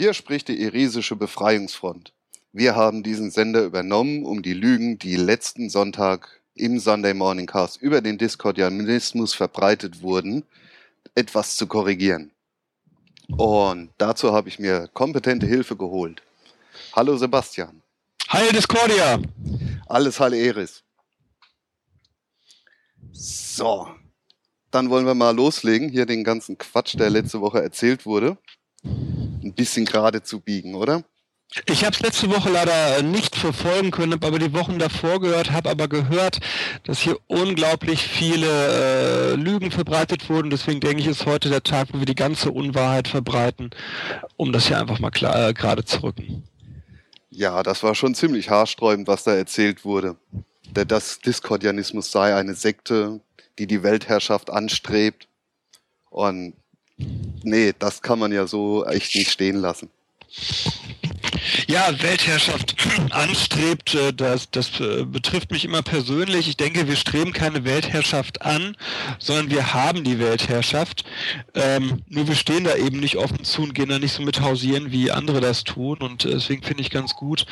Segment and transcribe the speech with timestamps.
[0.00, 2.14] Hier spricht die Irisische Befreiungsfront.
[2.52, 7.82] Wir haben diesen Sender übernommen, um die Lügen, die letzten Sonntag im Sunday Morning Cast
[7.82, 10.44] über den Diskordianismus verbreitet wurden,
[11.14, 12.30] etwas zu korrigieren.
[13.36, 16.22] Und dazu habe ich mir kompetente Hilfe geholt.
[16.94, 17.82] Hallo Sebastian.
[18.28, 19.20] Hi Discordia.
[19.86, 20.82] Alles Halle Eris.
[23.12, 23.86] So,
[24.70, 28.38] dann wollen wir mal loslegen, hier den ganzen Quatsch, der letzte Woche erzählt wurde
[29.50, 31.04] ein bisschen gerade zu biegen, oder?
[31.66, 35.50] Ich habe es letzte Woche leider nicht verfolgen können, habe aber die Wochen davor gehört,
[35.50, 36.38] habe aber gehört,
[36.84, 40.50] dass hier unglaublich viele äh, Lügen verbreitet wurden.
[40.50, 43.70] Deswegen denke ich, ist heute der Tag, wo wir die ganze Unwahrheit verbreiten,
[44.36, 46.44] um das hier einfach mal klar, äh, gerade zu rücken.
[47.30, 50.16] Ja, das war schon ziemlich haarsträubend, was da erzählt wurde.
[50.70, 53.20] Der, das Diskordianismus sei eine Sekte,
[53.58, 55.26] die die Weltherrschaft anstrebt.
[56.10, 56.54] Und
[57.42, 59.88] nee, das kann man ja so echt nicht stehen lassen.
[61.66, 62.76] Ja, Weltherrschaft
[63.10, 66.48] anstrebt, äh, das, das äh, betrifft mich immer persönlich.
[66.48, 68.76] Ich denke, wir streben keine Weltherrschaft an,
[69.18, 71.04] sondern wir haben die Weltherrschaft.
[71.54, 74.40] Ähm, nur wir stehen da eben nicht offen zu und gehen da nicht so mit
[74.40, 75.98] hausieren, wie andere das tun.
[75.98, 77.46] Und äh, deswegen finde ich ganz gut,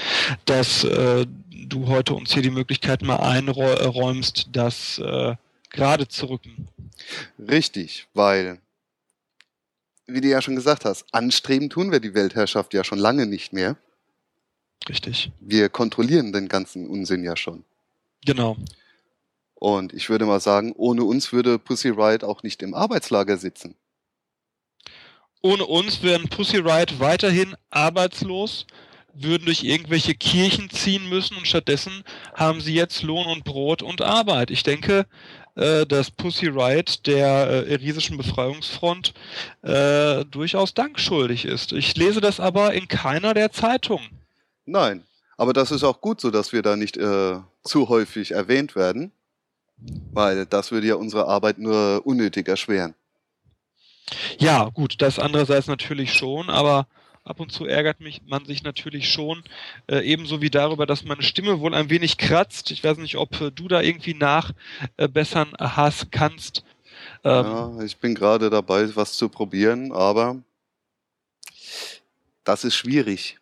[0.44, 5.34] dass äh, du heute uns hier die Möglichkeit mal einräumst, das äh,
[5.70, 6.68] gerade zu rücken.
[7.38, 8.60] Richtig, weil
[10.08, 13.52] wie du ja schon gesagt hast, anstreben tun wir die Weltherrschaft ja schon lange nicht
[13.52, 13.76] mehr.
[14.88, 15.30] Richtig.
[15.40, 17.64] Wir kontrollieren den ganzen Unsinn ja schon.
[18.24, 18.56] Genau.
[19.54, 23.74] Und ich würde mal sagen, ohne uns würde Pussy Riot auch nicht im Arbeitslager sitzen.
[25.42, 28.66] Ohne uns wären Pussy Riot weiterhin arbeitslos,
[29.14, 34.00] würden durch irgendwelche Kirchen ziehen müssen und stattdessen haben sie jetzt Lohn und Brot und
[34.00, 34.50] Arbeit.
[34.50, 35.06] Ich denke,
[35.58, 39.12] äh, dass Pussy Riot der äh, irisischen Befreiungsfront
[39.62, 41.72] äh, durchaus Dank schuldig ist.
[41.72, 44.08] Ich lese das aber in keiner der Zeitungen.
[44.66, 45.02] Nein,
[45.36, 49.10] aber das ist auch gut so, dass wir da nicht äh, zu häufig erwähnt werden,
[50.12, 52.94] weil das würde ja unsere Arbeit nur unnötig erschweren.
[54.38, 56.86] Ja, gut, das andererseits natürlich schon, aber
[57.28, 59.42] ab und zu ärgert mich man sich natürlich schon,
[59.88, 62.70] äh, ebenso wie darüber, dass meine Stimme wohl ein wenig kratzt.
[62.70, 66.64] Ich weiß nicht, ob äh, du da irgendwie nachbessern äh, hast, kannst.
[67.24, 70.36] Ähm, ja, ich bin gerade dabei, was zu probieren, aber
[72.44, 73.38] das ist schwierig.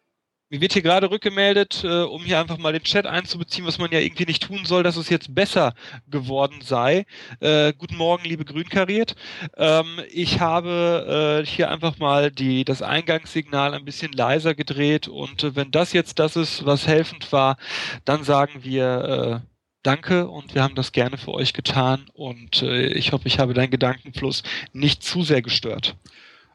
[0.49, 3.91] Mir wird hier gerade rückgemeldet, äh, um hier einfach mal den Chat einzubeziehen, was man
[3.91, 5.75] ja irgendwie nicht tun soll, dass es jetzt besser
[6.09, 7.05] geworden sei.
[7.41, 9.17] Äh, guten Morgen, liebe Grünkariert.
[9.57, 15.43] Ähm, ich habe äh, hier einfach mal die, das Eingangssignal ein bisschen leiser gedreht und
[15.43, 17.57] äh, wenn das jetzt das ist, was helfend war,
[18.05, 19.47] dann sagen wir äh,
[19.83, 23.53] Danke und wir haben das gerne für euch getan und äh, ich hoffe, ich habe
[23.55, 25.97] deinen Gedankenfluss nicht zu sehr gestört.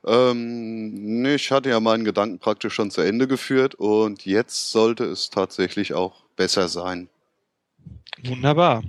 [0.06, 5.06] Ähm, nee, ich hatte ja meinen Gedanken praktisch schon zu Ende geführt und jetzt sollte
[5.06, 7.07] es tatsächlich auch besser sein.
[8.23, 8.84] Wunderbar.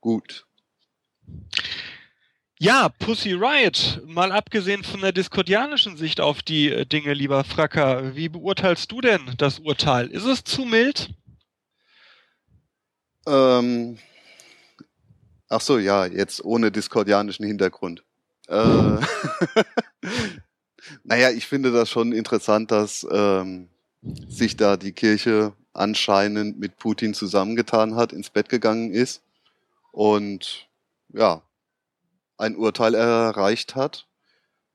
[0.00, 0.46] Gut.
[2.58, 8.16] Ja, Pussy Riot, mal abgesehen von der diskordianischen Sicht auf die äh, Dinge, lieber Fracker,
[8.16, 10.06] wie beurteilst du denn das Urteil?
[10.06, 11.10] Ist es zu mild?
[13.26, 13.98] Ähm,
[15.50, 18.04] ach so, ja, jetzt ohne diskordianischen Hintergrund.
[18.48, 18.56] Äh,
[21.04, 23.68] Naja, ich finde das schon interessant, dass ähm,
[24.28, 29.22] sich da die Kirche anscheinend mit Putin zusammengetan hat, ins Bett gegangen ist
[29.92, 30.68] und
[31.12, 31.42] ja,
[32.38, 34.06] ein Urteil erreicht hat,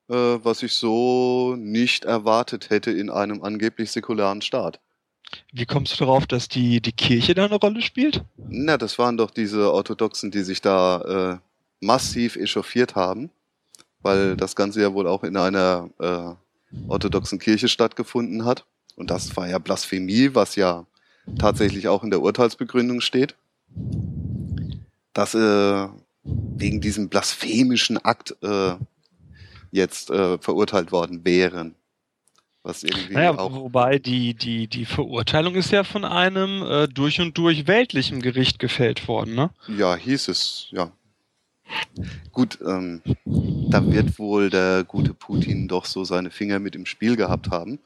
[0.09, 4.79] äh, was ich so nicht erwartet hätte in einem angeblich säkularen Staat.
[5.53, 8.23] Wie kommst du darauf, dass die, die Kirche da eine Rolle spielt?
[8.35, 13.31] Na, das waren doch diese Orthodoxen, die sich da äh, massiv echauffiert haben
[14.01, 16.33] weil das Ganze ja wohl auch in einer äh,
[16.87, 18.65] orthodoxen Kirche stattgefunden hat.
[18.95, 20.85] Und das war ja Blasphemie, was ja
[21.37, 23.35] tatsächlich auch in der Urteilsbegründung steht.
[25.13, 25.87] Dass äh,
[26.23, 28.75] wegen diesem blasphemischen Akt äh,
[29.71, 31.75] jetzt äh, verurteilt worden wären.
[32.63, 37.19] Was irgendwie naja, auch wobei die, die, die Verurteilung ist ja von einem äh, durch
[37.19, 39.49] und durch weltlichen Gericht gefällt worden, ne?
[39.67, 40.91] Ja, hieß es, ja.
[42.31, 47.15] Gut, ähm, da wird wohl der gute Putin doch so seine Finger mit im Spiel
[47.15, 47.79] gehabt haben.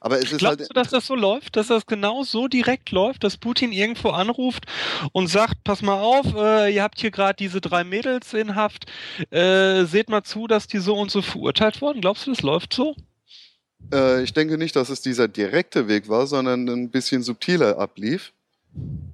[0.00, 2.92] Aber es ist Glaubst halt, du, dass das so läuft, dass das genau so direkt
[2.92, 4.66] läuft, dass Putin irgendwo anruft
[5.12, 8.86] und sagt, pass mal auf, äh, ihr habt hier gerade diese drei Mädels in Haft,
[9.30, 12.00] äh, seht mal zu, dass die so und so verurteilt wurden.
[12.00, 12.94] Glaubst du, das läuft so?
[13.92, 18.32] Äh, ich denke nicht, dass es dieser direkte Weg war, sondern ein bisschen subtiler ablief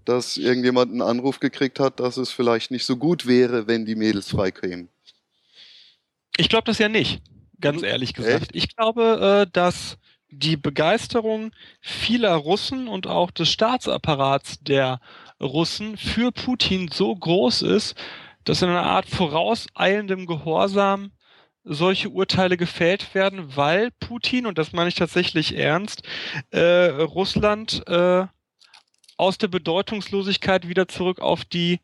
[0.05, 3.95] dass irgendjemand einen Anruf gekriegt hat, dass es vielleicht nicht so gut wäre, wenn die
[3.95, 4.89] Mädels freikämen.
[6.37, 7.23] Ich glaube das ja nicht,
[7.61, 8.43] ganz ehrlich gesagt.
[8.43, 8.57] Echt?
[8.57, 9.99] Ich glaube, äh, dass
[10.31, 15.01] die Begeisterung vieler Russen und auch des Staatsapparats der
[15.41, 17.95] Russen für Putin so groß ist,
[18.45, 21.13] dass in einer Art vorauseilendem Gehorsam
[21.65, 26.03] solche Urteile gefällt werden, weil Putin, und das meine ich tatsächlich ernst,
[26.51, 28.27] äh, Russland äh,
[29.17, 31.81] aus der Bedeutungslosigkeit wieder zurück auf die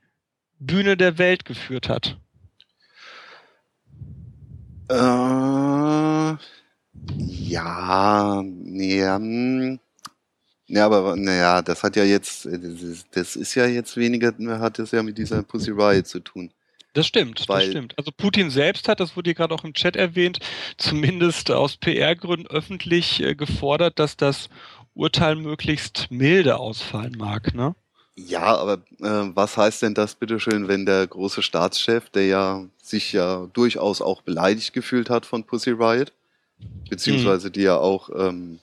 [0.58, 2.18] Bühne der Welt geführt hat.
[4.88, 6.36] Äh,
[7.16, 9.78] ja, nee, ähm,
[10.66, 14.78] ja, aber naja, das hat ja jetzt, das ist, das ist ja jetzt weniger, hat
[14.78, 16.52] es ja mit dieser Pussy Riot zu tun.
[16.92, 17.98] Das stimmt, Weil, das stimmt.
[17.98, 20.40] Also Putin selbst hat, das wurde hier gerade auch im Chat erwähnt,
[20.76, 24.48] zumindest aus PR-Gründen öffentlich äh, gefordert, dass das
[24.94, 27.74] Urteil möglichst milde ausfallen mag, ne?
[28.16, 33.12] Ja, aber äh, was heißt denn das bitteschön, wenn der große Staatschef, der ja sich
[33.12, 36.12] ja durchaus auch beleidigt gefühlt hat von Pussy Riot,
[36.88, 37.52] beziehungsweise hm.
[37.52, 38.58] die ja auch ähm,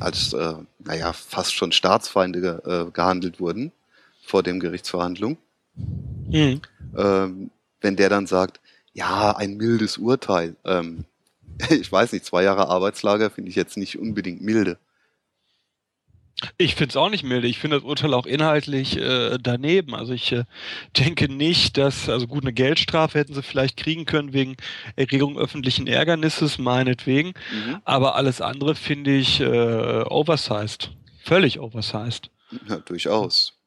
[0.00, 3.72] als, äh, naja, fast schon Staatsfeinde äh, gehandelt wurden
[4.22, 5.38] vor dem Gerichtsverhandlung.
[6.30, 6.60] Hm.
[6.96, 7.50] Ähm,
[7.80, 8.60] wenn der dann sagt,
[8.92, 10.56] ja, ein mildes Urteil.
[10.64, 11.04] Ähm,
[11.70, 14.78] ich weiß nicht, zwei Jahre Arbeitslager finde ich jetzt nicht unbedingt milde.
[16.58, 17.46] Ich finde es auch nicht milde.
[17.46, 19.94] Ich finde das Urteil auch inhaltlich äh, daneben.
[19.94, 20.44] Also ich äh,
[20.98, 24.56] denke nicht, dass, also gut, eine Geldstrafe hätten sie vielleicht kriegen können wegen
[24.96, 27.28] Erregung öffentlichen Ärgernisses, meinetwegen.
[27.28, 27.80] Mhm.
[27.84, 30.90] Aber alles andere finde ich äh, oversized.
[31.22, 32.30] Völlig oversized.
[32.68, 33.58] Ja, durchaus.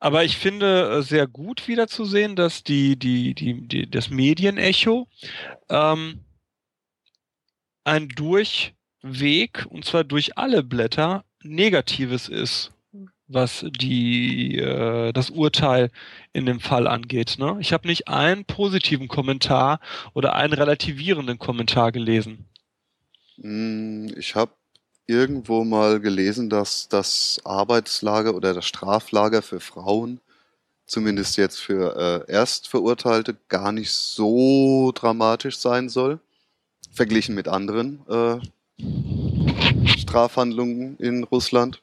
[0.00, 5.08] Aber ich finde äh, sehr gut wiederzusehen, dass die, die, die, die, das Medienecho
[5.68, 6.24] ähm,
[7.84, 12.72] ein durch Weg, und zwar durch alle Blätter, Negatives ist,
[13.28, 15.90] was die, äh, das Urteil
[16.32, 17.36] in dem Fall angeht.
[17.38, 17.56] Ne?
[17.60, 19.80] Ich habe nicht einen positiven Kommentar
[20.14, 22.46] oder einen relativierenden Kommentar gelesen.
[23.36, 24.52] Hm, ich habe
[25.06, 30.20] irgendwo mal gelesen, dass das Arbeitslager oder das Straflager für Frauen,
[30.86, 36.18] zumindest jetzt für äh, Erstverurteilte, gar nicht so dramatisch sein soll,
[36.92, 38.38] verglichen mit anderen äh,
[39.84, 41.82] Strafhandlungen in Russland.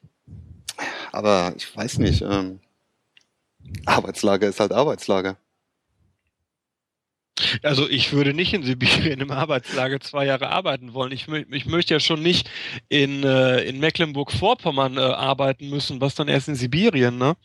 [1.12, 2.21] Aber ich weiß nicht.
[2.21, 2.59] Ähm,
[3.86, 5.38] Arbeitslager ist halt Arbeitslager.
[7.63, 11.12] Also ich würde nicht in Sibirien im Arbeitslager zwei Jahre arbeiten wollen.
[11.12, 12.50] Ich, ich möchte ja schon nicht
[12.88, 17.36] in, äh, in Mecklenburg-Vorpommern äh, arbeiten müssen, was dann erst in Sibirien, ne?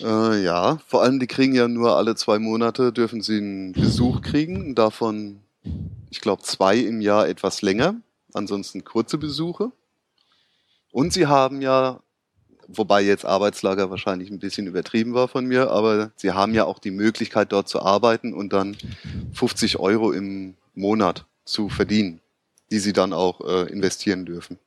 [0.00, 4.20] Äh, ja, vor allem die kriegen ja nur alle zwei Monate, dürfen sie einen Besuch
[4.20, 4.74] kriegen.
[4.74, 5.43] Davon
[6.10, 7.96] ich glaube, zwei im Jahr etwas länger,
[8.32, 9.72] ansonsten kurze Besuche.
[10.92, 12.00] Und sie haben ja,
[12.68, 16.78] wobei jetzt Arbeitslager wahrscheinlich ein bisschen übertrieben war von mir, aber sie haben ja auch
[16.78, 18.76] die Möglichkeit, dort zu arbeiten und dann
[19.32, 22.20] 50 Euro im Monat zu verdienen,
[22.70, 24.58] die sie dann auch äh, investieren dürfen.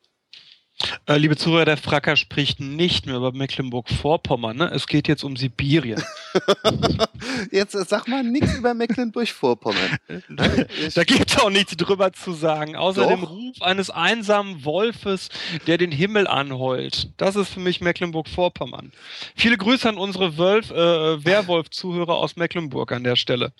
[1.07, 4.57] Äh, liebe Zuhörer, der Fracker spricht nicht mehr über Mecklenburg-Vorpommern.
[4.57, 4.71] Ne?
[4.71, 6.03] Es geht jetzt um Sibirien.
[7.51, 9.97] jetzt äh, sag mal nichts über Mecklenburg-Vorpommern.
[10.29, 13.09] da gibt es auch nichts drüber zu sagen, außer Doch.
[13.09, 15.29] dem Ruf eines einsamen Wolfes,
[15.65, 17.09] der den Himmel anheult.
[17.17, 18.91] Das ist für mich Mecklenburg-Vorpommern.
[19.35, 23.51] Viele Grüße an unsere Wölf, äh, Werwolf-Zuhörer aus Mecklenburg an der Stelle.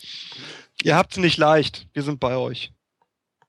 [0.84, 1.88] Ihr habt es nicht leicht.
[1.94, 2.72] Wir sind bei euch.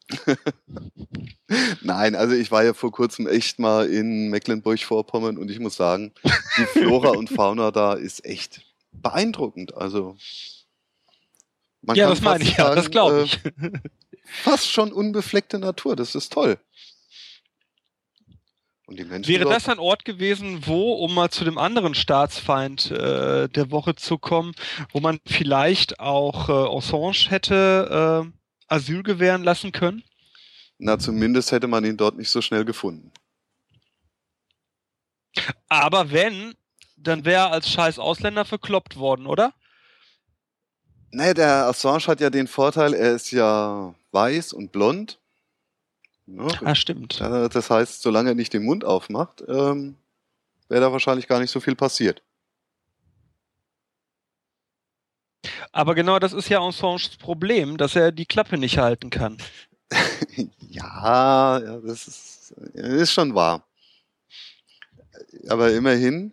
[1.82, 6.12] Nein, also ich war ja vor kurzem echt mal in Mecklenburg-Vorpommern und ich muss sagen,
[6.56, 8.62] die Flora und Fauna da ist echt
[8.92, 9.74] beeindruckend.
[9.74, 10.16] Also
[11.82, 13.44] man ja, das meine ich, sagen, ja, das glaube ich.
[13.44, 13.72] Äh,
[14.24, 16.58] fast schon unbefleckte Natur, das ist toll.
[18.90, 23.96] Wäre das ein Ort gewesen, wo, um mal zu dem anderen Staatsfeind äh, der Woche
[23.96, 24.54] zu kommen,
[24.92, 28.37] wo man vielleicht auch äh, Assange hätte äh,
[28.68, 30.02] Asyl gewähren lassen können?
[30.78, 33.12] Na, zumindest hätte man ihn dort nicht so schnell gefunden.
[35.68, 36.54] Aber wenn,
[36.96, 39.52] dann wäre er als scheiß Ausländer verkloppt worden, oder?
[41.10, 45.18] Naja, der Assange hat ja den Vorteil, er ist ja weiß und blond.
[46.26, 47.20] Ja, ah, stimmt.
[47.20, 49.96] Das heißt, solange er nicht den Mund aufmacht, ähm,
[50.68, 52.22] wäre da wahrscheinlich gar nicht so viel passiert.
[55.72, 59.38] Aber genau das ist ja Assanges Problem, dass er die Klappe nicht halten kann.
[60.60, 63.64] ja, ja, das ist, ist schon wahr.
[65.48, 66.32] Aber immerhin,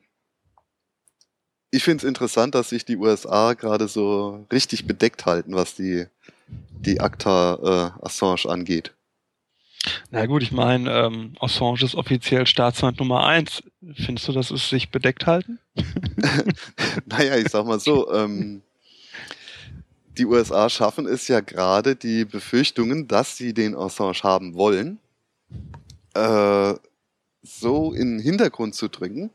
[1.72, 6.06] ich finde es interessant, dass sich die USA gerade so richtig bedeckt halten, was die,
[6.48, 8.94] die Akta äh, Assange angeht.
[10.10, 13.64] Na gut, ich meine, ähm, Assange ist offiziell Staatsfeind Nummer eins.
[13.94, 15.60] Findest du, dass es sich bedeckt halten?
[17.06, 18.62] naja, ich sag mal so, ähm,
[20.18, 25.00] die USA schaffen es ja gerade, die Befürchtungen, dass sie den Assange haben wollen,
[26.14, 26.74] äh,
[27.44, 29.30] so in den Hintergrund zu drängen,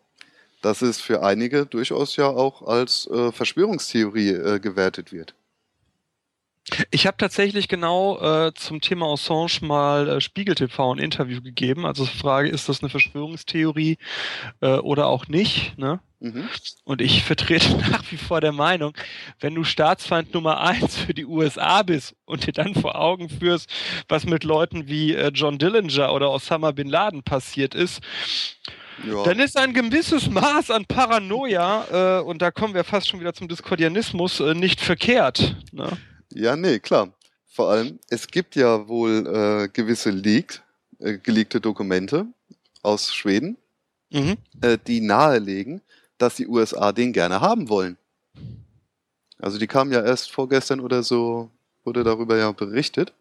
[0.62, 5.34] dass es für einige durchaus ja auch als äh, Verschwörungstheorie äh, gewertet wird.
[6.90, 11.86] Ich habe tatsächlich genau äh, zum Thema Assange mal äh, Spiegel TV ein Interview gegeben.
[11.86, 13.98] Also die Frage, ist das eine Verschwörungstheorie
[14.60, 15.76] äh, oder auch nicht?
[15.78, 16.00] Ne?
[16.20, 16.48] Mhm.
[16.84, 18.92] Und ich vertrete nach wie vor der Meinung,
[19.40, 23.68] wenn du Staatsfeind Nummer eins für die USA bist und dir dann vor Augen führst,
[24.08, 28.00] was mit Leuten wie äh, John Dillinger oder Osama bin Laden passiert ist,
[29.06, 29.22] ja.
[29.24, 33.32] Dann ist ein gewisses Maß an Paranoia, äh, und da kommen wir fast schon wieder
[33.32, 35.56] zum Diskordianismus, äh, nicht verkehrt.
[35.72, 35.96] Ne?
[36.32, 37.12] Ja, nee, klar.
[37.46, 40.62] Vor allem, es gibt ja wohl äh, gewisse leaked,
[40.98, 42.26] äh, geleakte Dokumente
[42.82, 43.56] aus Schweden,
[44.10, 44.36] mhm.
[44.60, 45.82] äh, die nahelegen,
[46.18, 47.96] dass die USA den gerne haben wollen.
[49.38, 51.50] Also die kamen ja erst vorgestern oder so,
[51.84, 53.12] wurde darüber ja berichtet.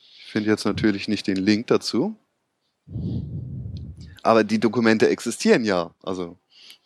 [0.00, 2.14] Ich finde jetzt natürlich nicht den Link dazu.
[4.22, 5.90] Aber die Dokumente existieren ja.
[6.02, 6.36] Also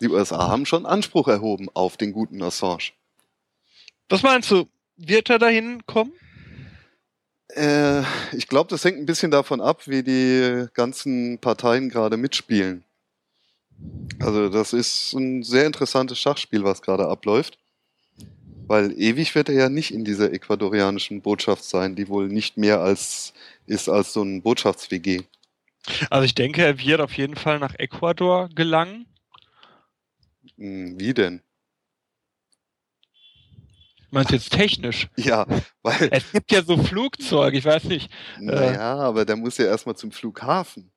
[0.00, 2.92] die USA haben schon Anspruch erhoben auf den guten Assange.
[4.08, 4.66] Was meinst du?
[4.96, 6.12] Wird er dahin kommen?
[7.54, 12.84] Äh, ich glaube, das hängt ein bisschen davon ab, wie die ganzen Parteien gerade mitspielen.
[14.20, 17.58] Also das ist ein sehr interessantes Schachspiel, was gerade abläuft.
[18.66, 22.80] Weil ewig wird er ja nicht in dieser ecuadorianischen Botschaft sein, die wohl nicht mehr
[22.80, 23.34] als
[23.66, 25.22] ist als so ein Botschafts-WG.
[26.10, 29.06] Also ich denke, er wird auf jeden Fall nach Ecuador gelangen.
[30.56, 31.42] Hm, wie denn?
[34.12, 35.08] Meinst du jetzt technisch?
[35.16, 35.46] Ja,
[35.82, 36.08] weil.
[36.12, 38.10] Es gibt ja so Flugzeuge, ich weiß nicht.
[38.38, 40.92] Naja, äh, aber der muss ja erstmal zum Flughafen.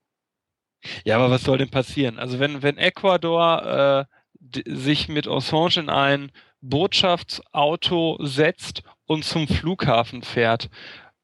[1.05, 2.19] Ja, aber was soll denn passieren?
[2.19, 4.07] Also wenn, wenn Ecuador
[4.53, 10.69] äh, sich mit Assange in ein Botschaftsauto setzt und zum Flughafen fährt,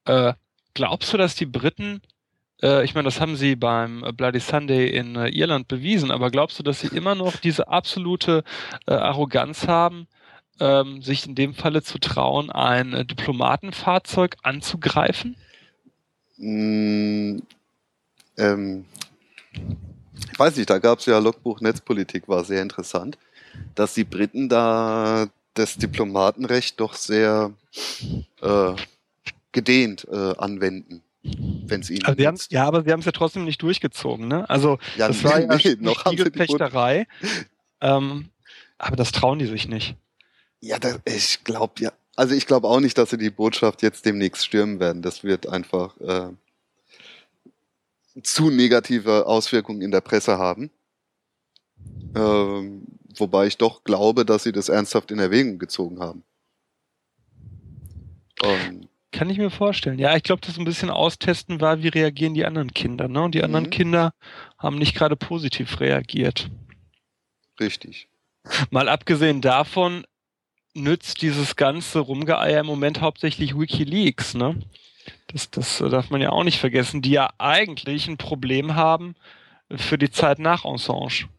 [0.05, 0.33] äh,
[0.74, 2.01] glaubst du, dass die Briten
[2.62, 6.60] äh, ich meine, das haben sie beim Bloody Sunday in äh, Irland bewiesen, aber glaubst
[6.60, 8.43] du, dass sie immer noch diese absolute
[8.88, 10.07] äh, Arroganz haben,
[10.61, 15.35] ähm, sich in dem Falle zu trauen, ein äh, Diplomatenfahrzeug anzugreifen?
[16.37, 17.39] Mm,
[18.37, 18.85] ähm,
[20.31, 23.17] ich weiß nicht, da gab es ja Logbuch Netzpolitik, war sehr interessant,
[23.75, 27.51] dass die Briten da das Diplomatenrecht doch sehr
[28.41, 28.73] äh,
[29.51, 31.01] gedehnt äh, anwenden.
[31.23, 34.49] Wenn es ihnen also ja, aber sie haben es ja trotzdem nicht durchgezogen, ne?
[34.49, 37.05] Also ja, das nee, war ja nee, noch Spiegelfechterei.
[37.79, 38.29] Ähm,
[38.79, 39.95] aber das trauen die sich nicht.
[40.61, 41.91] Ja, das, ich glaube ja.
[42.15, 45.01] Also ich glaube auch nicht, dass sie die Botschaft jetzt demnächst stürmen werden.
[45.01, 46.29] Das wird einfach äh,
[48.21, 50.69] zu negative Auswirkungen in der Presse haben.
[52.15, 52.83] Ähm,
[53.17, 56.23] wobei ich doch glaube, dass sie das ernsthaft in Erwägung gezogen haben.
[58.43, 59.97] Und Kann ich mir vorstellen.
[59.97, 63.07] Ja, ich glaube, das ein bisschen austesten war, wie reagieren die anderen Kinder.
[63.07, 63.21] Ne?
[63.23, 63.71] Und die anderen mhm.
[63.71, 64.13] Kinder
[64.57, 66.49] haben nicht gerade positiv reagiert.
[67.59, 68.07] Richtig.
[68.69, 70.03] Mal abgesehen davon
[70.73, 74.55] nützt dieses ganze Rumgeeier im Moment hauptsächlich WikiLeaks, ne?
[75.27, 79.15] Das, das darf man ja auch nicht vergessen, die ja eigentlich ein Problem haben
[79.69, 81.29] für die Zeit nach Assange.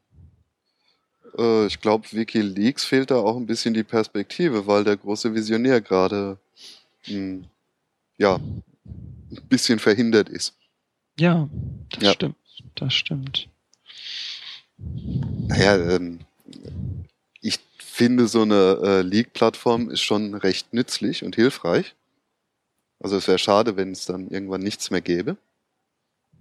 [1.39, 5.81] Äh, ich glaube, WikiLeaks fehlt da auch ein bisschen die Perspektive, weil der große Visionär
[5.81, 6.39] gerade
[7.03, 7.45] hm,
[8.19, 8.63] ja, ein
[9.49, 10.55] bisschen verhindert ist.
[11.19, 11.49] Ja,
[11.91, 12.13] das ja.
[12.13, 12.37] stimmt.
[12.75, 13.49] Das stimmt.
[14.79, 16.21] Naja, ähm,
[17.43, 21.95] ich finde, so eine äh, League-Plattform ist schon recht nützlich und hilfreich.
[23.01, 25.37] Also es wäre schade, wenn es dann irgendwann nichts mehr gäbe.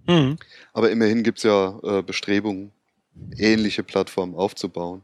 [0.06, 0.38] Mhm.
[0.72, 2.72] Aber immerhin gibt es ja äh, Bestrebungen,
[3.36, 5.02] ähnliche Plattformen aufzubauen.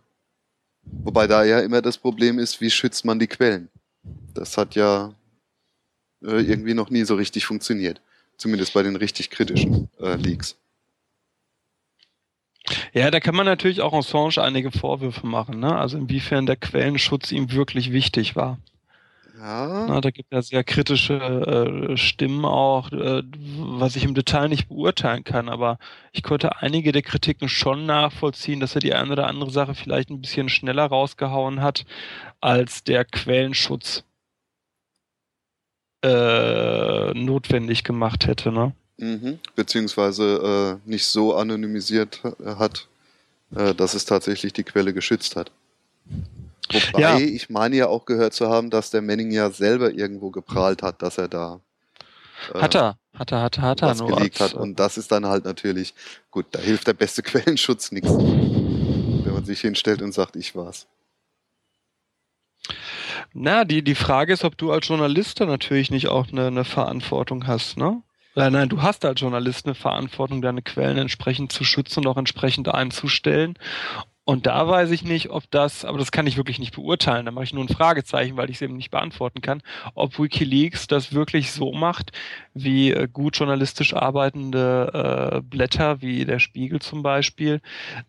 [0.82, 3.68] Wobei da ja immer das Problem ist, wie schützt man die Quellen?
[4.34, 5.14] Das hat ja
[6.22, 8.00] äh, irgendwie noch nie so richtig funktioniert.
[8.36, 10.56] Zumindest bei den richtig kritischen äh, Leaks.
[12.92, 15.76] Ja, da kann man natürlich auch Assange einige Vorwürfe machen, ne?
[15.76, 18.58] Also inwiefern der Quellenschutz ihm wirklich wichtig war.
[19.38, 19.86] Ja.
[19.86, 21.14] Na, da gibt es ja sehr kritische
[21.92, 23.22] äh, Stimmen auch, äh,
[23.58, 25.78] was ich im Detail nicht beurteilen kann, aber
[26.12, 30.10] ich konnte einige der Kritiken schon nachvollziehen, dass er die eine oder andere Sache vielleicht
[30.10, 31.84] ein bisschen schneller rausgehauen hat,
[32.40, 34.04] als der Quellenschutz
[36.02, 38.72] äh, notwendig gemacht hätte, ne?
[38.98, 39.38] Mhm.
[39.54, 42.88] Beziehungsweise äh, nicht so anonymisiert hat,
[43.54, 45.50] äh, dass es tatsächlich die Quelle geschützt hat.
[46.70, 47.18] Wobei, ja.
[47.18, 51.00] ich meine ja auch gehört zu haben, dass der Manning ja selber irgendwo geprahlt hat,
[51.00, 51.60] dass er da
[52.54, 54.54] äh, hat er, hat er, hat er, hat er was gelegt hat.
[54.54, 55.94] Und das ist dann halt natürlich,
[56.30, 58.10] gut, da hilft der beste Quellenschutz nichts.
[58.10, 60.86] Wenn man sich hinstellt und sagt, ich war's.
[63.32, 67.46] Na, die, die Frage ist, ob du als Journalist natürlich nicht auch eine, eine Verantwortung
[67.46, 68.02] hast, ne?
[68.38, 72.16] Nein, nein, du hast als Journalist eine Verantwortung, deine Quellen entsprechend zu schützen und auch
[72.16, 73.58] entsprechend einzustellen.
[74.22, 77.26] Und da weiß ich nicht, ob das, aber das kann ich wirklich nicht beurteilen.
[77.26, 79.60] Da mache ich nur ein Fragezeichen, weil ich es eben nicht beantworten kann,
[79.96, 82.12] ob WikiLeaks das wirklich so macht,
[82.54, 87.60] wie äh, gut journalistisch arbeitende äh, Blätter, wie der Spiegel zum Beispiel,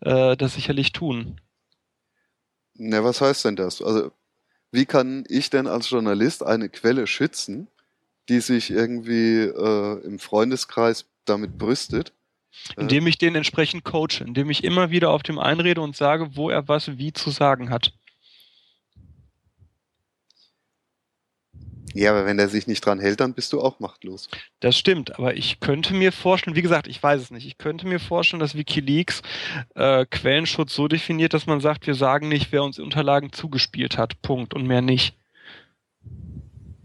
[0.02, 1.42] äh, das sicherlich tun.
[2.76, 3.82] Na, was heißt denn das?
[3.82, 4.12] Also,
[4.72, 7.68] wie kann ich denn als Journalist eine Quelle schützen,
[8.30, 12.14] die sich irgendwie äh, im Freundeskreis damit brüstet?
[12.78, 16.50] Indem ich den entsprechend coache, indem ich immer wieder auf dem einrede und sage, wo
[16.50, 17.94] er was wie zu sagen hat.
[21.94, 24.30] Ja, aber wenn er sich nicht dran hält, dann bist du auch machtlos.
[24.60, 27.88] Das stimmt, aber ich könnte mir vorstellen, wie gesagt, ich weiß es nicht, ich könnte
[27.88, 29.22] mir vorstellen, dass Wikileaks
[29.76, 34.22] äh, Quellenschutz so definiert, dass man sagt, wir sagen nicht, wer uns Unterlagen zugespielt hat,
[34.22, 35.16] Punkt und mehr nicht.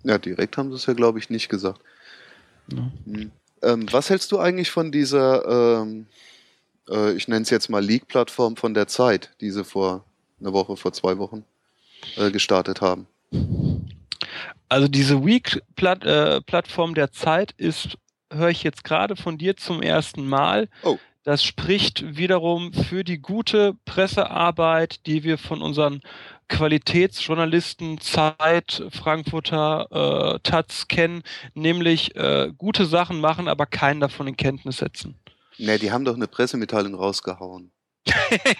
[0.05, 1.81] Ja, direkt haben sie es ja, glaube ich, nicht gesagt.
[2.69, 2.91] Ja.
[3.07, 3.31] Hm.
[3.63, 6.07] Ähm, was hältst du eigentlich von dieser, ähm,
[6.89, 10.05] äh, ich nenne es jetzt mal League-Plattform von der Zeit, die sie vor
[10.41, 11.45] einer Woche, vor zwei Wochen
[12.17, 13.07] äh, gestartet haben?
[14.69, 17.97] Also diese Week-Plattform äh, der Zeit ist,
[18.31, 20.69] höre ich jetzt gerade von dir zum ersten Mal.
[20.83, 20.99] Oh.
[21.23, 26.03] Das spricht wiederum für die gute Pressearbeit, die wir von unseren
[26.49, 31.23] Qualitätsjournalisten Zeit, Frankfurter, äh, Taz kennen,
[31.55, 35.19] nämlich äh, gute Sachen machen, aber keinen davon in Kenntnis setzen.
[35.59, 37.71] Ne, die haben doch eine Pressemitteilung rausgehauen.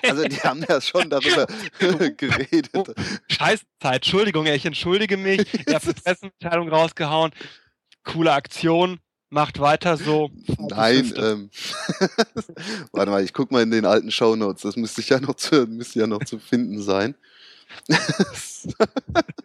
[0.03, 1.47] also die haben ja schon darüber
[2.17, 2.71] geredet.
[2.73, 2.87] Oh,
[3.29, 5.47] Scheißzeit, Entschuldigung, ich entschuldige mich.
[5.67, 7.33] Ihr habt eine Pressemitteilung rausgehauen.
[8.05, 9.01] Coole Aktion,
[9.35, 10.31] macht weiter so.
[10.59, 11.51] Nein, ähm,
[12.93, 14.63] warte mal, ich guck mal in den alten Shownotes.
[14.63, 17.15] Das müsste ja noch zu, müsste ja noch zu finden sein.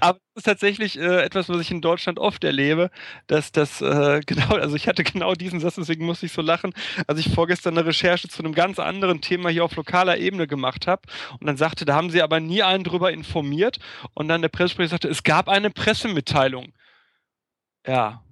[0.00, 2.90] Aber das ist tatsächlich äh, etwas, was ich in Deutschland oft erlebe,
[3.26, 6.72] dass das äh, genau, also ich hatte genau diesen Satz, deswegen musste ich so lachen,
[7.06, 10.86] als ich vorgestern eine Recherche zu einem ganz anderen Thema hier auf lokaler Ebene gemacht
[10.86, 11.02] habe
[11.38, 13.78] und dann sagte, da haben sie aber nie einen drüber informiert
[14.14, 16.72] und dann der Pressesprecher sagte, es gab eine Pressemitteilung.
[17.86, 18.22] Ja,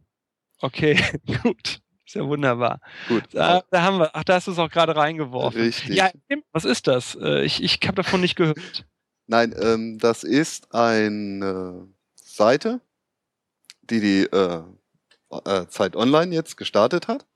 [0.60, 0.96] okay,
[1.42, 1.80] gut.
[2.10, 2.80] Ist ja wunderbar.
[3.06, 3.22] Gut.
[3.30, 5.60] Da, da, haben wir, ach, da hast du es auch gerade reingeworfen.
[5.60, 5.94] Richtig.
[5.94, 6.10] Ja,
[6.50, 7.14] was ist das?
[7.14, 8.84] Äh, ich, ich habe davon nicht gehört.
[9.28, 12.80] Nein, ähm, das ist eine Seite,
[13.82, 14.62] die die äh,
[15.44, 17.26] äh, Zeit Online jetzt gestartet hat,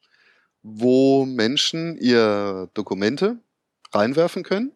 [0.65, 3.39] wo Menschen ihr Dokumente
[3.93, 4.73] reinwerfen können.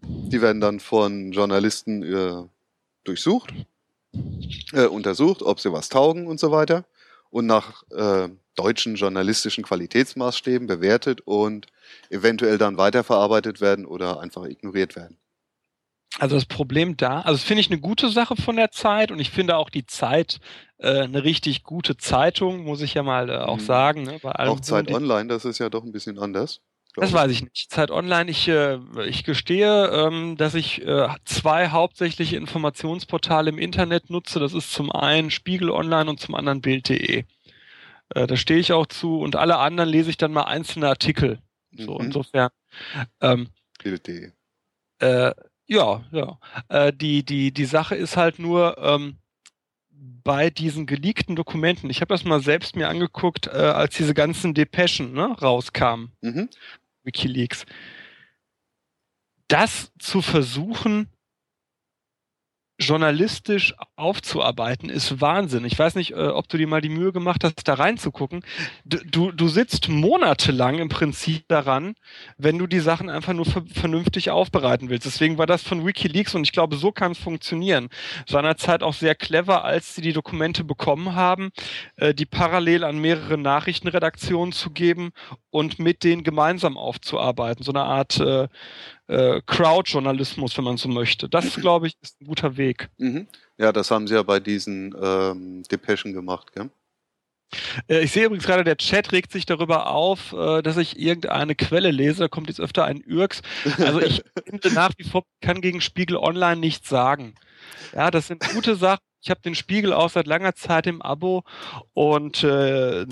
[0.00, 2.42] Die werden dann von Journalisten äh,
[3.04, 3.54] durchsucht,
[4.72, 6.86] äh, untersucht, ob sie was taugen und so weiter.
[7.30, 11.66] Und nach äh, deutschen journalistischen Qualitätsmaßstäben bewertet und
[12.10, 15.18] eventuell dann weiterverarbeitet werden oder einfach ignoriert werden.
[16.18, 19.20] Also das Problem da, also das finde ich eine gute Sache von der Zeit und
[19.20, 20.40] ich finde auch die Zeit
[20.78, 23.64] äh, eine richtig gute Zeitung, muss ich ja mal äh, auch mhm.
[23.64, 24.02] sagen.
[24.02, 26.60] Ne, auch Zeit Online, das ist ja doch ein bisschen anders.
[26.96, 27.70] Das weiß ich nicht.
[27.70, 34.10] Zeit Online, ich, äh, ich gestehe, ähm, dass ich äh, zwei hauptsächliche Informationsportale im Internet
[34.10, 34.40] nutze.
[34.40, 37.24] Das ist zum einen Spiegel Online und zum anderen Bild.de.
[38.14, 41.38] Äh, da stehe ich auch zu und alle anderen lese ich dann mal einzelne Artikel.
[41.76, 42.06] So, mhm.
[42.06, 42.50] insofern.
[43.20, 43.48] Ähm.
[45.00, 45.32] Äh,
[45.66, 46.38] ja, ja.
[46.68, 49.18] Äh, die, die, die Sache ist halt nur, ähm,
[50.28, 54.54] bei diesen geleakten Dokumenten, ich habe das mal selbst mir angeguckt, äh, als diese ganzen
[54.54, 56.48] Depeschen ne, rauskamen, mhm.
[57.02, 57.64] Wikileaks,
[59.48, 61.08] das zu versuchen,
[62.78, 65.64] journalistisch aufzuarbeiten, ist Wahnsinn.
[65.64, 68.44] Ich weiß nicht, äh, ob du dir mal die Mühe gemacht hast, da reinzugucken.
[68.84, 71.94] Du, du sitzt monatelang im Prinzip daran,
[72.36, 75.06] wenn du die Sachen einfach nur vernünftig aufbereiten willst.
[75.06, 77.88] Deswegen war das von Wikileaks und ich glaube, so kann es funktionieren.
[78.26, 81.50] Seinerzeit auch sehr clever, als sie die Dokumente bekommen haben,
[81.96, 85.10] äh, die parallel an mehrere Nachrichtenredaktionen zu geben
[85.50, 87.64] und mit denen gemeinsam aufzuarbeiten.
[87.64, 88.46] So eine Art äh,
[89.08, 91.28] äh, Crowd-Journalismus, wenn man so möchte.
[91.28, 92.88] Das, glaube ich, ist ein guter Weg.
[92.98, 93.26] Mhm.
[93.56, 96.70] Ja, das haben sie ja bei diesen ähm, Depeschen gemacht, gell?
[97.88, 101.54] Äh, ich sehe übrigens gerade, der Chat regt sich darüber auf, äh, dass ich irgendeine
[101.54, 102.20] Quelle lese.
[102.20, 103.42] Da kommt jetzt öfter ein Ürks.
[103.78, 107.34] Also ich finde nach wie vor, kann gegen Spiegel Online nichts sagen.
[107.94, 109.07] Ja, das sind gute Sachen.
[109.20, 111.42] Ich habe den Spiegel auch seit langer Zeit im Abo
[111.92, 113.04] und äh,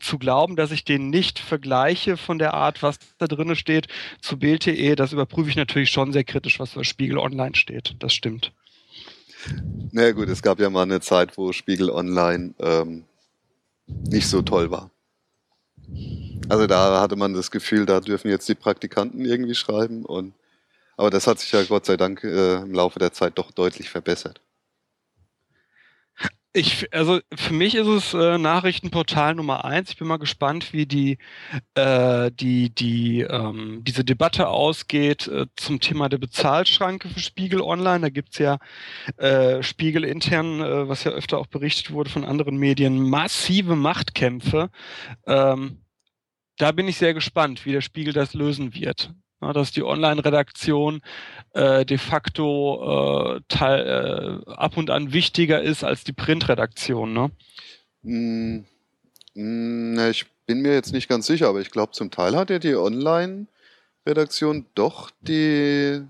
[0.00, 3.88] zu glauben, dass ich den nicht vergleiche von der Art, was da drin steht,
[4.22, 7.96] zu Bild.de, das überprüfe ich natürlich schon sehr kritisch, was bei Spiegel Online steht.
[7.98, 8.52] Das stimmt.
[9.92, 13.04] Na naja, gut, es gab ja mal eine Zeit, wo Spiegel Online ähm,
[13.86, 14.90] nicht so toll war.
[16.48, 20.34] Also da hatte man das Gefühl, da dürfen jetzt die Praktikanten irgendwie schreiben und
[20.96, 23.88] aber das hat sich ja Gott sei Dank äh, im Laufe der Zeit doch deutlich
[23.88, 24.40] verbessert.
[26.54, 29.90] Ich, also für mich ist es äh, Nachrichtenportal Nummer eins.
[29.90, 31.18] Ich bin mal gespannt, wie die,
[31.74, 38.00] äh, die, die, ähm, diese Debatte ausgeht äh, zum Thema der Bezahlschranke für Spiegel Online.
[38.00, 38.58] Da gibt's ja
[39.18, 44.70] äh, Spiegel intern, äh, was ja öfter auch berichtet wurde von anderen Medien, massive Machtkämpfe.
[45.26, 45.84] Ähm,
[46.56, 49.12] da bin ich sehr gespannt, wie der Spiegel das lösen wird.
[49.40, 51.00] Ja, dass die Online-Redaktion
[51.54, 57.12] äh, de facto äh, teil, äh, ab und an wichtiger ist als die Printredaktion.
[57.12, 57.30] Ne?
[58.02, 58.64] Mm,
[59.34, 62.58] mm, ich bin mir jetzt nicht ganz sicher, aber ich glaube, zum Teil hat ja
[62.58, 66.02] die Online-Redaktion doch die,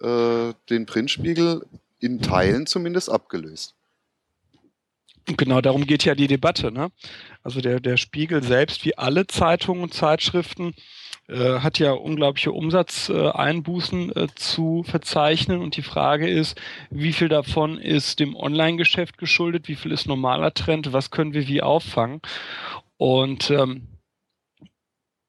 [0.00, 1.66] äh, den Printspiegel
[1.98, 3.74] in Teilen zumindest abgelöst.
[5.26, 6.72] Genau, darum geht ja die Debatte.
[6.72, 6.90] Ne?
[7.42, 10.74] Also der, der Spiegel selbst, wie alle Zeitungen und Zeitschriften,
[11.30, 15.60] äh, hat ja unglaubliche Umsatzeinbußen äh, zu verzeichnen.
[15.60, 20.52] Und die Frage ist, wie viel davon ist dem Online-Geschäft geschuldet, wie viel ist normaler
[20.54, 22.20] Trend, was können wir wie auffangen?
[22.96, 23.86] Und ähm,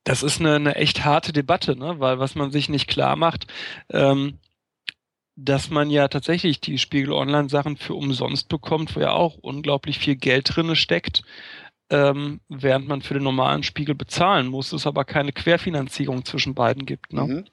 [0.03, 1.99] das ist eine, eine echt harte Debatte, ne?
[1.99, 3.45] weil was man sich nicht klar macht,
[3.91, 4.39] ähm,
[5.35, 9.99] dass man ja tatsächlich die Spiegel Online Sachen für umsonst bekommt, wo ja auch unglaublich
[9.99, 11.23] viel Geld drinne steckt
[11.91, 16.85] ähm, während man für den normalen Spiegel bezahlen muss, es aber keine Querfinanzierung zwischen beiden
[16.85, 17.13] gibt.
[17.13, 17.45] Ne?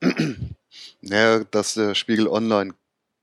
[0.00, 0.54] Mhm.
[1.00, 2.74] Naja, dass der Spiegel Online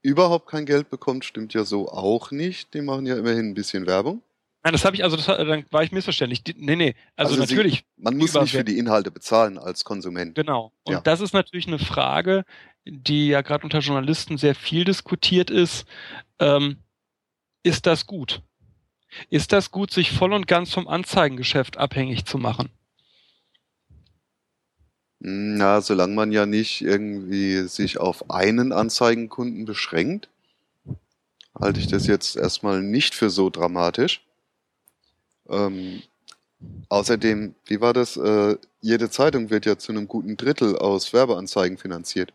[0.01, 2.73] überhaupt kein Geld bekommt, stimmt ja so auch nicht.
[2.73, 4.21] Die machen ja immerhin ein bisschen Werbung.
[4.63, 6.43] Nein, das habe ich, also das, dann war ich missverständlich.
[6.43, 7.85] Die, nee, nee, also, also natürlich.
[7.95, 10.35] Sie, man muss nicht für die Inhalte bezahlen als Konsument.
[10.35, 10.71] Genau.
[10.83, 11.01] Und ja.
[11.01, 12.45] das ist natürlich eine Frage,
[12.83, 15.85] die ja gerade unter Journalisten sehr viel diskutiert ist.
[16.39, 16.77] Ähm,
[17.63, 18.41] ist das gut?
[19.29, 22.69] Ist das gut, sich voll und ganz vom Anzeigengeschäft abhängig zu machen?
[25.19, 30.29] Na, solange man ja nicht irgendwie sich auf einen Anzeigenkunden beschränkt,
[31.59, 34.21] halte ich das jetzt erstmal nicht für so dramatisch.
[35.49, 36.03] Ähm,
[36.89, 38.17] außerdem, wie war das?
[38.17, 42.33] Äh, jede Zeitung wird ja zu einem guten Drittel aus Werbeanzeigen finanziert.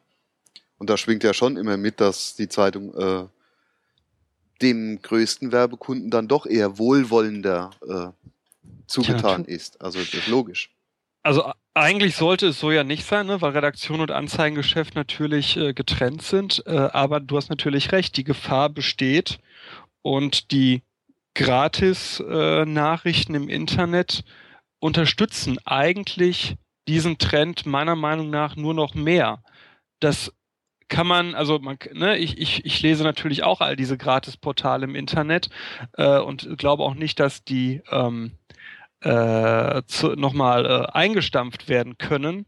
[0.78, 3.26] Und da schwingt ja schon immer mit, dass die Zeitung äh,
[4.62, 8.08] dem größten Werbekunden dann doch eher wohlwollender äh,
[8.86, 9.80] zugetan ja, ist.
[9.80, 10.70] Also das ist logisch.
[11.22, 13.40] Also eigentlich sollte es so ja nicht sein, ne?
[13.40, 16.62] weil Redaktion und Anzeigengeschäft natürlich äh, getrennt sind.
[16.66, 19.38] Äh, aber du hast natürlich recht, die Gefahr besteht
[20.02, 20.82] und die
[21.34, 24.24] Gratis-Nachrichten äh, im Internet
[24.78, 26.56] unterstützen eigentlich
[26.88, 29.42] diesen Trend meiner Meinung nach nur noch mehr.
[30.00, 30.32] Das
[30.90, 34.94] kann man, also man, ne, ich, ich, ich lese natürlich auch all diese Gratis-Portale im
[34.94, 35.48] Internet
[35.96, 38.32] äh, und glaube auch nicht, dass die ähm,
[39.02, 39.82] äh,
[40.16, 42.44] nochmal äh, eingestampft werden können.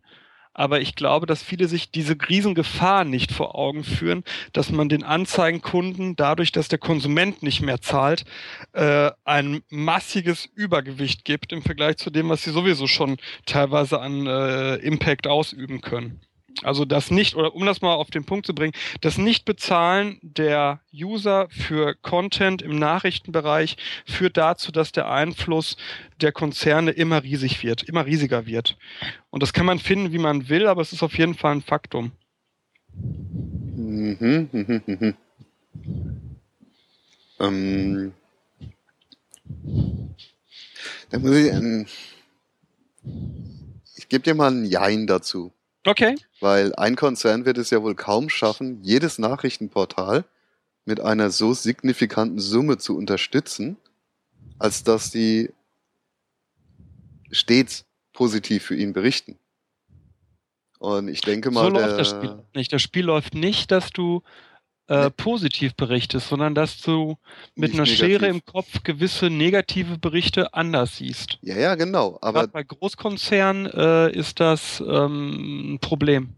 [0.54, 5.02] Aber ich glaube, dass viele sich diese Riesengefahr nicht vor Augen führen, dass man den
[5.02, 8.24] Anzeigenkunden dadurch, dass der Konsument nicht mehr zahlt,
[8.72, 14.26] äh, ein massiges Übergewicht gibt im Vergleich zu dem, was sie sowieso schon teilweise an
[14.26, 16.20] äh, Impact ausüben können.
[16.62, 20.80] Also das nicht, oder um das mal auf den Punkt zu bringen, das Nichtbezahlen der
[20.94, 25.76] User für Content im Nachrichtenbereich führt dazu, dass der Einfluss
[26.20, 28.76] der Konzerne immer riesig wird, immer riesiger wird.
[29.30, 31.62] Und das kann man finden, wie man will, aber es ist auf jeden Fall ein
[31.62, 32.12] Faktum.
[32.94, 35.14] Mhm, mhm, mhm.
[37.40, 38.12] Ähm,
[41.10, 41.86] da muss ich, ähm,
[43.96, 45.52] ich gebe dir mal ein Jein dazu.
[45.84, 46.14] Okay.
[46.40, 50.24] Weil ein Konzern wird es ja wohl kaum schaffen, jedes Nachrichtenportal
[50.84, 53.76] mit einer so signifikanten Summe zu unterstützen,
[54.58, 55.50] als dass die
[57.30, 59.38] stets positiv für ihn berichten.
[60.78, 62.72] Und ich denke mal, so läuft das Spiel nicht.
[62.72, 64.22] Das Spiel läuft nicht, dass du
[64.92, 67.16] äh, positiv berichtest, sondern dass du
[67.54, 67.98] mit einer negativ.
[67.98, 71.38] Schere im Kopf gewisse negative Berichte anders siehst.
[71.40, 72.18] Ja, ja, genau.
[72.20, 76.34] Aber Gerade bei Großkonzernen äh, ist das ähm, ein Problem.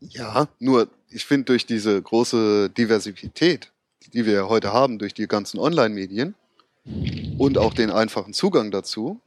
[0.00, 3.70] Ja, nur ich finde durch diese große Diversität,
[4.12, 6.34] die wir heute haben, durch die ganzen Online-Medien
[7.38, 9.20] und auch den einfachen Zugang dazu,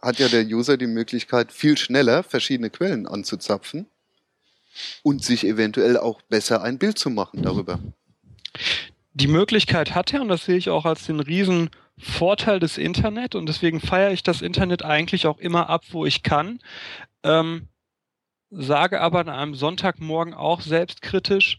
[0.00, 3.86] hat ja der User die Möglichkeit, viel schneller verschiedene Quellen anzuzapfen
[5.02, 7.78] und sich eventuell auch besser ein Bild zu machen darüber.
[9.14, 13.34] Die Möglichkeit hat er, und das sehe ich auch als den riesen Vorteil des Internet,
[13.34, 16.60] und deswegen feiere ich das Internet eigentlich auch immer ab, wo ich kann.
[17.24, 17.68] Ähm,
[18.50, 21.58] sage aber an einem Sonntagmorgen auch selbstkritisch,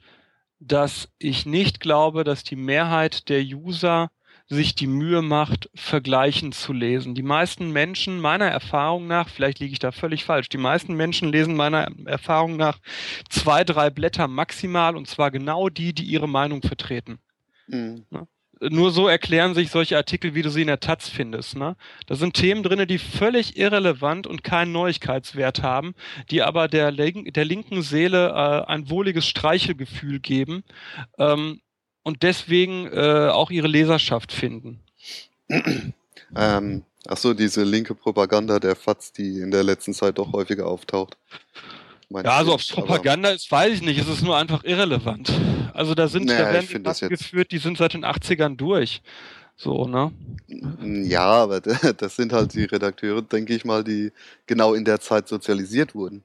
[0.60, 4.10] dass ich nicht glaube, dass die Mehrheit der User
[4.50, 7.14] sich die Mühe macht, Vergleichen zu lesen.
[7.14, 11.32] Die meisten Menschen, meiner Erfahrung nach, vielleicht liege ich da völlig falsch, die meisten Menschen
[11.32, 12.80] lesen meiner Erfahrung nach
[13.30, 17.20] zwei, drei Blätter maximal und zwar genau die, die ihre Meinung vertreten.
[17.68, 18.06] Mhm.
[18.10, 18.28] Ne?
[18.62, 21.56] Nur so erklären sich solche Artikel, wie du sie in der Taz findest.
[21.56, 21.78] Ne?
[22.08, 25.94] Da sind Themen drin, die völlig irrelevant und keinen Neuigkeitswert haben,
[26.30, 30.64] die aber der, der linken Seele äh, ein wohliges Streichelgefühl geben
[31.18, 31.62] ähm,
[32.04, 34.80] und deswegen äh, auch ihre Leserschaft finden.
[36.36, 40.68] ähm, ach so, diese linke Propaganda der FATS, die in der letzten Zeit doch häufiger
[40.68, 41.18] auftaucht.
[42.12, 44.00] Ja, also ob es Propaganda ist, weiß ich nicht.
[44.00, 45.32] Es ist nur einfach irrelevant.
[45.74, 49.02] Also da sind, naja, da werden Debatten geführt, die sind seit den 80ern durch.
[49.56, 50.12] So, ne?
[51.08, 51.60] Ja, aber
[51.98, 54.12] das sind halt die Redakteure, denke ich mal, die
[54.48, 56.24] genau in der Zeit sozialisiert wurden.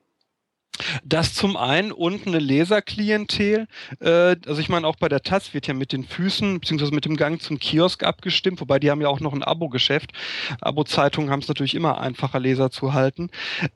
[1.04, 3.66] Das zum einen und eine Leserklientel.
[4.00, 6.90] Äh, also ich meine, auch bei der Taz wird ja mit den Füßen bzw.
[6.92, 10.12] mit dem Gang zum Kiosk abgestimmt, wobei die haben ja auch noch ein Abo-Geschäft.
[10.60, 13.30] Abo-Zeitungen haben es natürlich immer einfacher, Leser zu halten.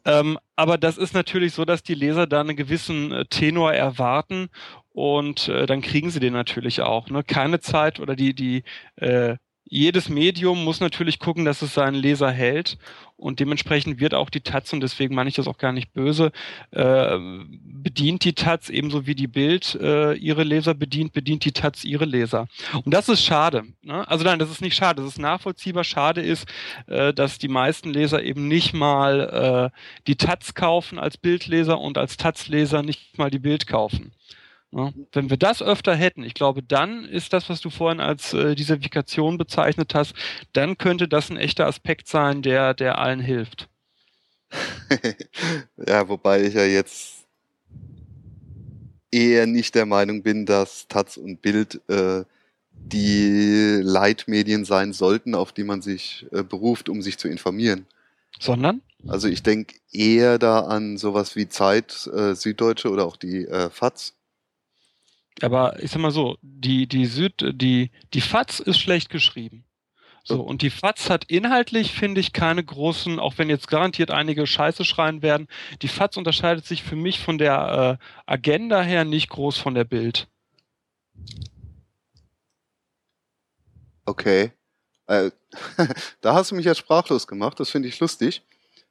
[0.05, 4.49] Ähm, aber das ist natürlich so, dass die Leser da einen gewissen äh, Tenor erwarten
[4.91, 7.09] und äh, dann kriegen sie den natürlich auch.
[7.11, 7.23] Ne?
[7.23, 8.65] Keine Zeit oder die, die
[8.97, 9.37] äh,
[9.71, 12.79] jedes Medium muss natürlich gucken, dass es seinen Leser hält
[13.19, 16.31] und dementsprechend wird auch die Taz, und deswegen meine ich das auch gar nicht böse,
[16.71, 17.19] äh,
[17.53, 22.05] bedient die Taz ebenso wie die Bild äh, ihre Leser bedient, bedient die Taz ihre
[22.05, 22.47] Leser.
[22.85, 23.65] Und das ist schade.
[23.83, 24.07] Ne?
[24.09, 25.83] Also nein, das ist nicht schade, das ist nachvollziehbar.
[25.83, 26.47] Schade ist,
[26.87, 31.99] äh, dass die meisten Leser eben nicht mal äh, die Taz kaufen als Bildleser und
[31.99, 34.13] als Taz-Leser nicht mal die Bild kaufen.
[34.71, 38.35] Ja, wenn wir das öfter hätten, ich glaube, dann ist das, was du vorhin als
[38.35, 40.15] äh, Diversifikation bezeichnet hast,
[40.53, 43.69] dann könnte das ein echter Aspekt sein, der, der allen hilft.
[45.87, 47.27] ja, wobei ich ja jetzt
[49.11, 52.25] eher nicht der Meinung bin, dass Taz und Bild äh,
[52.73, 57.87] die Leitmedien sein sollten, auf die man sich äh, beruft, um sich zu informieren.
[58.39, 58.83] Sondern?
[59.07, 63.71] Also ich denke eher da an sowas wie Zeit, äh, Süddeutsche oder auch die äh,
[63.71, 64.15] FAZ,
[65.43, 69.65] aber ich sag mal so, die, die Süd, die, die FATS ist schlecht geschrieben.
[70.25, 74.47] So, und die FATS hat inhaltlich, finde ich, keine großen, auch wenn jetzt garantiert einige
[74.47, 75.49] Scheiße schreien werden,
[75.81, 79.85] die FATS unterscheidet sich für mich von der äh, Agenda her nicht groß von der
[79.85, 80.29] Bild.
[84.05, 84.53] Okay.
[85.07, 85.31] Äh,
[86.21, 88.43] da hast du mich jetzt sprachlos gemacht, das finde ich lustig,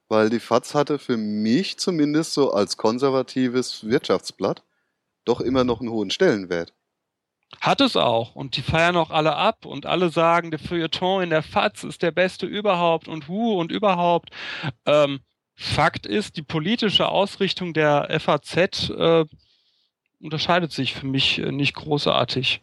[0.08, 4.64] weil die FATS hatte für mich zumindest so als konservatives Wirtschaftsblatt
[5.28, 6.72] doch immer noch einen hohen Stellenwert.
[7.60, 8.34] Hat es auch.
[8.34, 12.02] Und die feiern auch alle ab und alle sagen, der Feuilleton in der FAZ ist
[12.02, 14.30] der beste überhaupt und hu und überhaupt.
[14.84, 15.20] Ähm,
[15.54, 19.24] Fakt ist, die politische Ausrichtung der FAZ äh,
[20.20, 22.62] unterscheidet sich für mich äh, nicht großartig.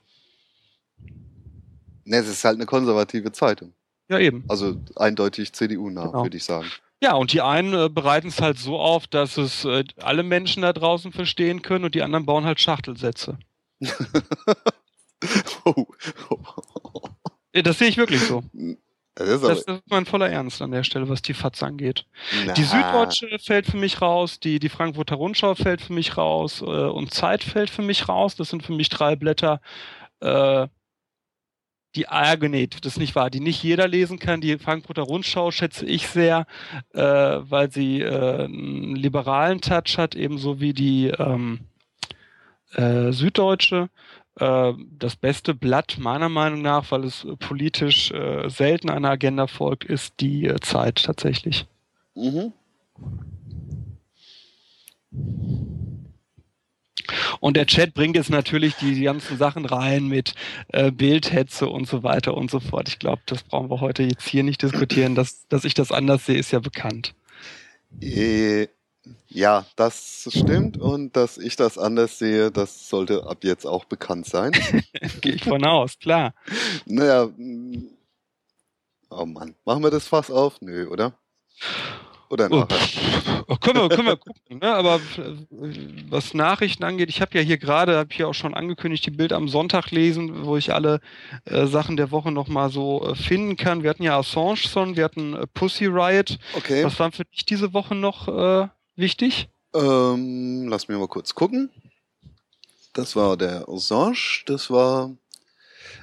[2.06, 3.74] Ne, es ist halt eine konservative Zeitung.
[4.08, 4.46] Ja, eben.
[4.48, 6.24] Also eindeutig CDU-nah, genau.
[6.24, 6.68] würde ich sagen.
[7.06, 10.64] Ja, und die einen äh, bereiten es halt so auf, dass es äh, alle Menschen
[10.64, 13.38] da draußen verstehen können und die anderen bauen halt Schachtelsätze.
[15.66, 15.86] oh.
[17.54, 18.44] Das sehe ich wirklich so.
[19.14, 22.08] Das ist, das ist, mein voller Ernst an der Stelle, was die FATS angeht.
[22.48, 22.54] Na.
[22.54, 26.66] Die Süddeutsche fällt für mich raus, die, die Frankfurter Rundschau fällt für mich raus äh,
[26.66, 28.36] und Zeit fällt für mich raus.
[28.36, 29.62] Das sind für mich drei Blätter,
[30.22, 30.68] äh,
[31.96, 34.42] die Argonet, das ist nicht wahr, die nicht jeder lesen kann.
[34.42, 36.46] Die Frankfurter Rundschau schätze ich sehr,
[36.94, 41.62] äh, weil sie äh, einen liberalen Touch hat, ebenso wie die ähm,
[42.74, 43.90] äh, Süddeutsche.
[44.40, 49.86] Äh, das beste Blatt meiner Meinung nach, weil es politisch äh, selten einer Agenda folgt,
[49.86, 51.66] ist die äh, Zeit tatsächlich.
[52.16, 52.54] Mhm.
[57.40, 60.34] Und der Chat bringt jetzt natürlich die, ganzen Sachen rein mit
[60.70, 62.88] äh, Bildhetze und so weiter und so fort.
[62.90, 65.16] Ich glaube, das brauchen wir heute jetzt hier nicht diskutieren.
[65.16, 67.14] Dass, dass ich das anders sehe, ist ja bekannt.
[68.02, 68.68] Äh,
[69.28, 70.78] ja, das stimmt.
[70.78, 74.52] Und dass ich das anders sehe, das sollte ab jetzt auch bekannt sein.
[75.22, 76.34] Gehe ich von aus, klar.
[76.86, 77.30] Naja,
[79.10, 79.56] oh Mann.
[79.66, 80.62] Machen wir das Fass auf?
[80.62, 81.14] Nö, oder?
[82.36, 83.46] Oder oh, nachher?
[83.48, 84.74] Oh, können, wir, können wir gucken, ne?
[84.74, 85.00] aber
[86.10, 89.32] was Nachrichten angeht, ich habe ja hier gerade, habe hier auch schon angekündigt, die Bild
[89.32, 91.00] am Sonntag lesen, wo ich alle
[91.46, 93.84] äh, Sachen der Woche nochmal so äh, finden kann.
[93.84, 96.38] Wir hatten ja Assange Son, wir hatten äh, Pussy Riot.
[96.56, 96.84] Okay.
[96.84, 98.68] Was war für dich diese Woche noch äh,
[98.98, 99.48] wichtig?
[99.74, 101.70] Ähm, lass mich mal kurz gucken.
[102.92, 105.16] Das war der Assange, das war...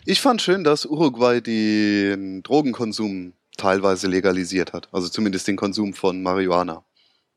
[0.06, 4.88] Ich fand schön, dass Uruguay den Drogenkonsum teilweise legalisiert hat.
[4.92, 6.84] Also zumindest den Konsum von Marihuana.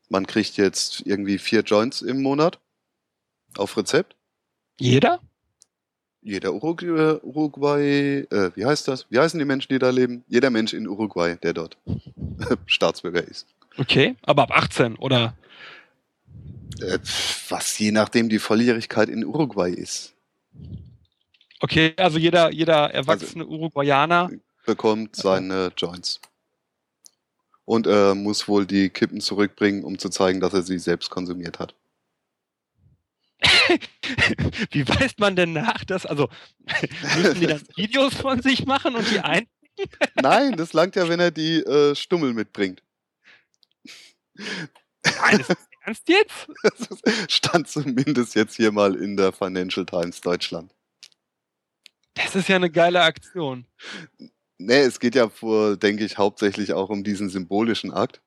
[0.08, 2.60] Man kriegt jetzt irgendwie vier Joints im Monat
[3.56, 4.16] auf Rezept.
[4.78, 5.20] Jeder?
[6.22, 9.06] Jeder Uruguay, Uruguay äh, wie heißt das?
[9.10, 10.24] Wie heißen die Menschen, die da leben?
[10.28, 11.78] Jeder Mensch in Uruguay, der dort
[12.66, 13.46] Staatsbürger ist.
[13.78, 15.36] Okay, aber ab 18 oder?
[16.80, 16.98] Äh,
[17.48, 20.14] was je nachdem die Volljährigkeit in Uruguay ist.
[21.60, 24.30] Okay, also jeder, jeder erwachsene also, Uruguayaner
[24.66, 26.20] bekommt seine Joints.
[27.64, 31.58] Und er muss wohl die Kippen zurückbringen, um zu zeigen, dass er sie selbst konsumiert
[31.58, 31.74] hat.
[34.70, 36.28] Wie weist man denn nach, dass, also
[37.16, 39.46] müssen die dann Videos von sich machen und die ein?
[40.14, 42.82] Nein, das langt ja, wenn er die äh, Stummel mitbringt.
[44.34, 46.48] Nein, ist das ernst jetzt?
[46.62, 50.72] Das stand zumindest jetzt hier mal in der Financial Times Deutschland.
[52.14, 53.66] Das ist ja eine geile Aktion.
[54.58, 58.22] Nee, es geht ja vor, denke ich, hauptsächlich auch um diesen symbolischen Akt.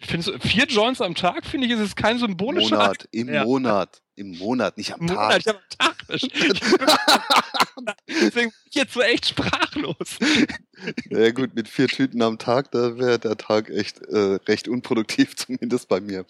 [0.00, 3.08] Findest du, vier Joints am Tag, finde ich, ist es kein symbolischer Monat, Akt.
[3.12, 3.44] Im ja.
[3.44, 5.16] Monat, im Monat, nicht am Im Tag.
[5.16, 5.94] Monat, ja, am Tag.
[8.08, 10.18] Deswegen bin ich jetzt so echt sprachlos.
[11.08, 15.36] Ja gut, mit vier Tüten am Tag, da wäre der Tag echt äh, recht unproduktiv,
[15.36, 16.26] zumindest bei mir.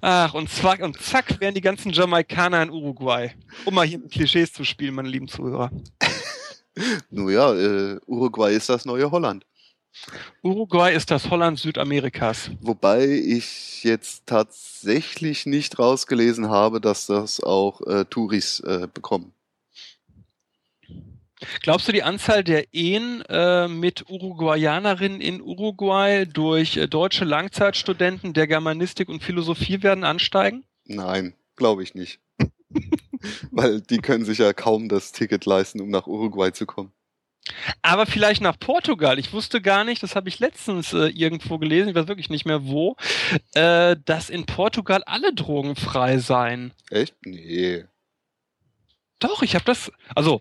[0.00, 3.32] Ach, und zack, und zack wären die ganzen Jamaikaner in Uruguay.
[3.64, 5.70] Um mal hier mit Klischees zu spielen, meine lieben Zuhörer.
[7.10, 9.44] Nun ja, äh, Uruguay ist das neue Holland.
[10.42, 12.50] Uruguay ist das Holland Südamerikas.
[12.60, 19.32] Wobei ich jetzt tatsächlich nicht rausgelesen habe, dass das auch äh, Touris äh, bekommen.
[21.62, 28.32] Glaubst du, die Anzahl der Ehen äh, mit Uruguayanerinnen in Uruguay durch äh, deutsche Langzeitstudenten
[28.32, 30.64] der Germanistik und Philosophie werden ansteigen?
[30.84, 32.20] Nein, glaube ich nicht.
[33.50, 36.92] Weil die können sich ja kaum das Ticket leisten, um nach Uruguay zu kommen.
[37.82, 39.18] Aber vielleicht nach Portugal.
[39.18, 42.44] Ich wusste gar nicht, das habe ich letztens äh, irgendwo gelesen, ich weiß wirklich nicht
[42.44, 42.96] mehr wo,
[43.54, 46.72] äh, dass in Portugal alle Drogen frei seien.
[46.90, 47.14] Echt?
[47.24, 47.84] Nee.
[49.18, 50.40] Doch, ich habe das, also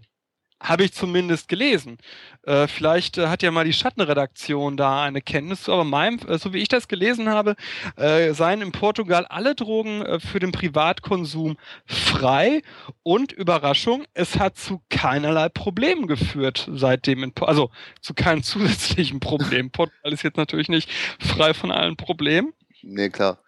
[0.62, 1.98] habe ich zumindest gelesen.
[2.44, 6.38] Äh, vielleicht äh, hat ja mal die Schattenredaktion da eine Kenntnis zu, aber meinem, äh,
[6.38, 7.56] so wie ich das gelesen habe,
[7.96, 12.62] äh, seien in Portugal alle Drogen äh, für den Privatkonsum frei
[13.04, 19.72] und Überraschung, es hat zu keinerlei Problemen geführt seitdem, in, also zu keinem zusätzlichen Problem.
[19.72, 22.54] Portugal ist jetzt natürlich nicht frei von allen Problemen.
[22.82, 23.40] Nee, klar.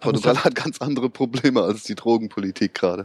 [0.00, 3.04] Portugal hat ganz andere Probleme als die Drogenpolitik gerade.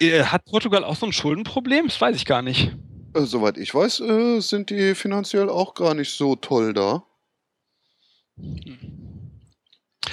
[0.00, 1.86] Äh, hat Portugal auch so ein Schuldenproblem?
[1.86, 2.72] Das weiß ich gar nicht.
[3.14, 7.04] Äh, soweit ich weiß, äh, sind die finanziell auch gar nicht so toll da.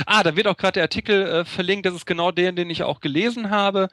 [0.06, 2.84] Ah, da wird auch gerade der Artikel äh, verlinkt, das ist genau der, den ich
[2.84, 3.88] auch gelesen habe.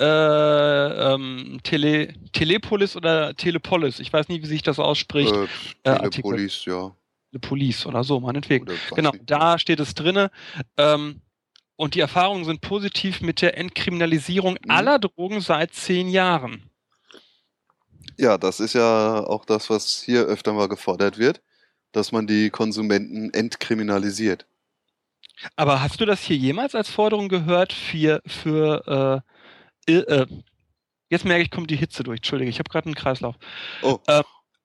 [0.00, 5.34] Äh, ähm, Tele, Telepolis oder Telepolis, ich weiß nicht, wie sich das ausspricht.
[5.82, 6.94] Äh, Telepolis, ja.
[7.32, 8.66] Telepolis oder so, meinetwegen.
[8.66, 10.30] Oder genau, da steht es drinne.
[10.76, 11.20] Ähm,
[11.76, 14.70] und die Erfahrungen sind positiv mit der Entkriminalisierung mhm.
[14.70, 16.70] aller Drogen seit zehn Jahren.
[18.18, 21.40] Ja, das ist ja auch das, was hier öfter mal gefordert wird,
[21.92, 24.46] dass man die Konsumenten entkriminalisiert.
[25.56, 29.24] Aber hast du das hier jemals als Forderung gehört für, für
[29.88, 30.26] äh, äh,
[31.08, 32.18] jetzt merke ich, kommt die Hitze durch.
[32.18, 33.36] Entschuldige, ich habe gerade einen Kreislauf.
[33.82, 34.22] Oh, äh,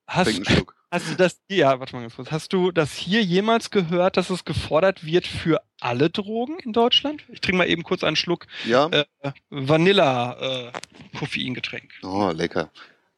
[0.07, 0.41] hast,
[0.89, 2.31] Hast du das, ja, warte mal ganz kurz.
[2.31, 7.25] Hast du das hier jemals gehört, dass es gefordert wird für alle Drogen in Deutschland?
[7.27, 8.87] Ich trinke mal eben kurz einen Schluck ja.
[8.87, 9.03] äh,
[9.49, 11.91] Vanilla-Koffeingetränk.
[12.03, 12.71] Äh, oh, lecker.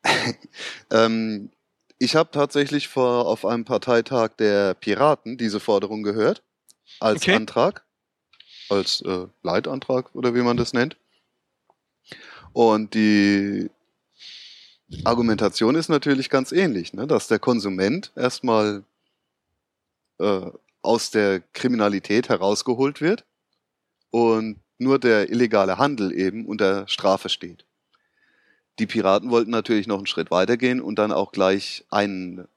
[0.91, 1.51] ähm,
[1.99, 6.41] ich habe tatsächlich vor, auf einem Parteitag der Piraten diese Forderung gehört.
[6.99, 7.35] Als okay.
[7.35, 7.85] Antrag.
[8.69, 10.97] Als äh, Leitantrag oder wie man das nennt.
[12.51, 13.69] Und die
[15.03, 17.05] Argumentation ist natürlich ganz ähnlich, ne?
[17.05, 18.83] dass der Konsument erstmal
[20.19, 23.25] äh, aus der Kriminalität herausgeholt wird
[24.09, 27.65] und nur der illegale Handel eben unter Strafe steht.
[28.79, 32.47] Die Piraten wollten natürlich noch einen Schritt weitergehen und dann auch gleich einen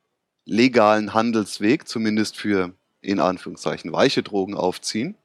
[0.44, 5.16] legalen Handelsweg, zumindest für in Anführungszeichen weiche Drogen aufziehen,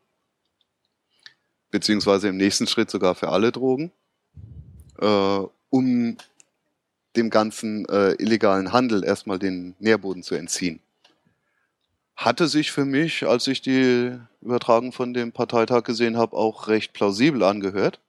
[1.69, 3.91] beziehungsweise im nächsten Schritt sogar für alle Drogen,
[4.99, 5.39] äh,
[5.69, 6.17] um
[7.17, 10.79] dem ganzen äh, illegalen Handel erstmal den Nährboden zu entziehen.
[12.15, 16.93] Hatte sich für mich, als ich die Übertragung von dem Parteitag gesehen habe, auch recht
[16.93, 17.99] plausibel angehört.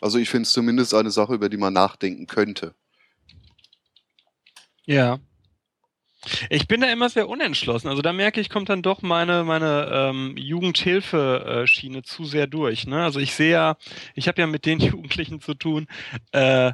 [0.00, 2.74] Also ich finde es zumindest eine Sache, über die man nachdenken könnte.
[4.84, 5.18] Ja.
[6.50, 7.88] Ich bin da immer sehr unentschlossen.
[7.88, 12.86] Also da merke ich, kommt dann doch meine, meine ähm, Jugendhilfe-Schiene zu sehr durch.
[12.86, 13.02] Ne?
[13.02, 13.76] Also ich sehe ja,
[14.14, 15.86] ich habe ja mit den Jugendlichen zu tun,
[16.32, 16.72] äh,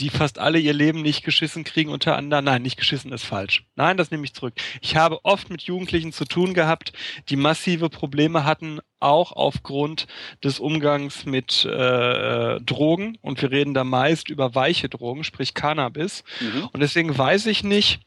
[0.00, 3.64] die fast alle ihr Leben nicht geschissen kriegen, unter anderem, nein, nicht geschissen ist falsch.
[3.76, 4.54] Nein, das nehme ich zurück.
[4.80, 6.92] Ich habe oft mit Jugendlichen zu tun gehabt,
[7.28, 10.06] die massive Probleme hatten, auch aufgrund
[10.42, 13.18] des Umgangs mit äh, Drogen.
[13.20, 16.24] Und wir reden da meist über weiche Drogen, sprich Cannabis.
[16.40, 16.68] Mhm.
[16.72, 18.00] Und deswegen weiß ich nicht,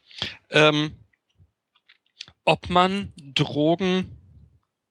[0.50, 0.92] ähm,
[2.44, 4.18] ob man Drogen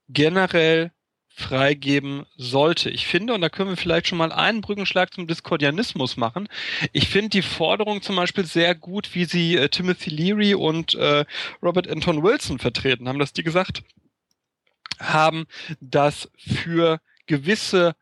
[0.07, 0.91] generell
[1.36, 2.89] freigeben sollte.
[2.89, 6.47] Ich finde, und da können wir vielleicht schon mal einen Brückenschlag zum Diskordianismus machen,
[6.91, 11.25] ich finde die Forderung zum Beispiel sehr gut, wie sie äh, Timothy Leary und äh,
[11.61, 13.84] Robert Anton Wilson vertreten haben, dass die gesagt
[14.99, 15.45] haben,
[15.79, 17.95] dass für gewisse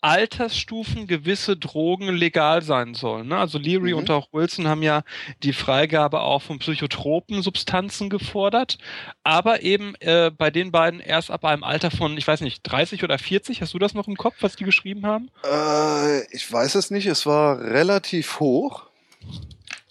[0.00, 3.28] Altersstufen gewisse Drogen legal sein sollen.
[3.28, 3.38] Ne?
[3.38, 3.98] Also Leary mhm.
[3.98, 5.02] und auch Wilson haben ja
[5.42, 8.78] die Freigabe auch von psychotropen Substanzen gefordert,
[9.24, 13.04] aber eben äh, bei den beiden erst ab einem Alter von, ich weiß nicht, 30
[13.04, 13.62] oder 40.
[13.62, 15.30] Hast du das noch im Kopf, was die geschrieben haben?
[15.44, 17.06] Äh, ich weiß es nicht.
[17.06, 18.84] Es war relativ hoch.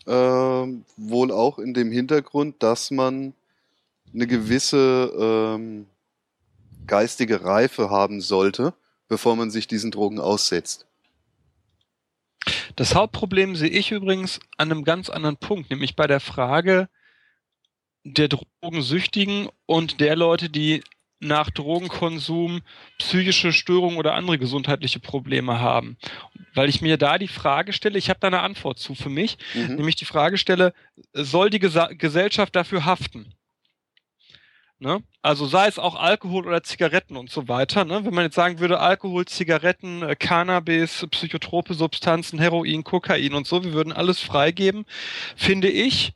[0.05, 3.33] Äh, wohl auch in dem Hintergrund, dass man
[4.13, 5.87] eine gewisse ähm,
[6.85, 8.73] geistige Reife haben sollte
[9.07, 10.87] bevor man sich diesen Drogen aussetzt.
[12.75, 16.89] Das Hauptproblem sehe ich übrigens an einem ganz anderen Punkt, nämlich bei der Frage
[18.03, 20.83] der Drogensüchtigen und der Leute, die
[21.19, 22.61] nach Drogenkonsum
[22.99, 25.97] psychische Störungen oder andere gesundheitliche Probleme haben.
[26.53, 29.37] Weil ich mir da die Frage stelle, ich habe da eine Antwort zu für mich,
[29.53, 29.75] mhm.
[29.75, 30.73] nämlich die Frage stelle,
[31.13, 33.33] soll die Gesa Gesellschaft dafür haften?
[34.79, 35.01] Ne?
[35.21, 37.85] Also sei es auch Alkohol oder Zigaretten und so weiter.
[37.85, 38.03] Ne?
[38.03, 43.63] Wenn man jetzt sagen würde, Alkohol, Zigaretten, äh, Cannabis, psychotrope Substanzen, Heroin, Kokain und so,
[43.63, 44.85] wir würden alles freigeben,
[45.37, 46.13] finde ich,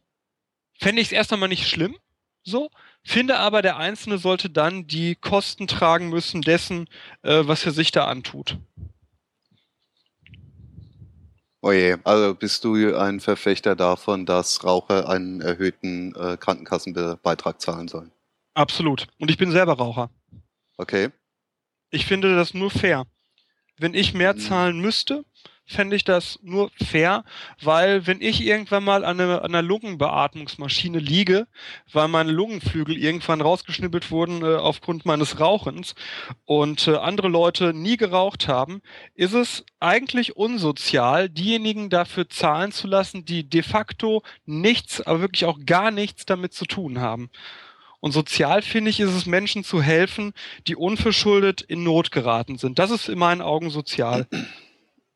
[0.77, 1.95] fände ich es erst einmal nicht schlimm,
[2.43, 2.69] so,
[3.03, 6.89] finde aber, der Einzelne sollte dann die Kosten tragen müssen dessen,
[7.21, 8.57] äh, was er sich da antut.
[11.61, 17.87] Oje, oh also bist du ein Verfechter davon, dass Raucher einen erhöhten äh, Krankenkassenbeitrag zahlen
[17.87, 18.11] sollen?
[18.59, 19.07] Absolut.
[19.19, 20.09] Und ich bin selber Raucher.
[20.75, 21.11] Okay.
[21.91, 23.05] Ich finde das nur fair.
[23.77, 24.39] Wenn ich mehr mhm.
[24.39, 25.23] zahlen müsste,
[25.65, 27.23] fände ich das nur fair,
[27.61, 31.47] weil wenn ich irgendwann mal an, eine, an einer Lungenbeatmungsmaschine liege,
[31.93, 35.95] weil meine Lungenflügel irgendwann rausgeschnippelt wurden äh, aufgrund meines Rauchens
[36.43, 38.81] und äh, andere Leute nie geraucht haben,
[39.15, 45.45] ist es eigentlich unsozial, diejenigen dafür zahlen zu lassen, die de facto nichts, aber wirklich
[45.45, 47.29] auch gar nichts damit zu tun haben.
[48.01, 50.33] Und sozial finde ich, ist es Menschen zu helfen,
[50.67, 52.79] die unverschuldet in Not geraten sind.
[52.79, 54.27] Das ist in meinen Augen sozial.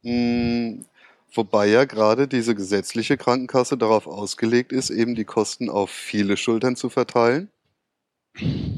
[0.06, 0.84] Mm,
[1.32, 6.76] wobei ja gerade diese gesetzliche Krankenkasse darauf ausgelegt ist, eben die Kosten auf viele Schultern
[6.76, 7.50] zu verteilen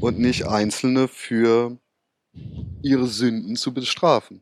[0.00, 1.76] und nicht Einzelne für
[2.80, 4.40] ihre Sünden zu bestrafen.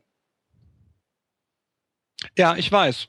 [2.37, 3.07] Ja, ich weiß.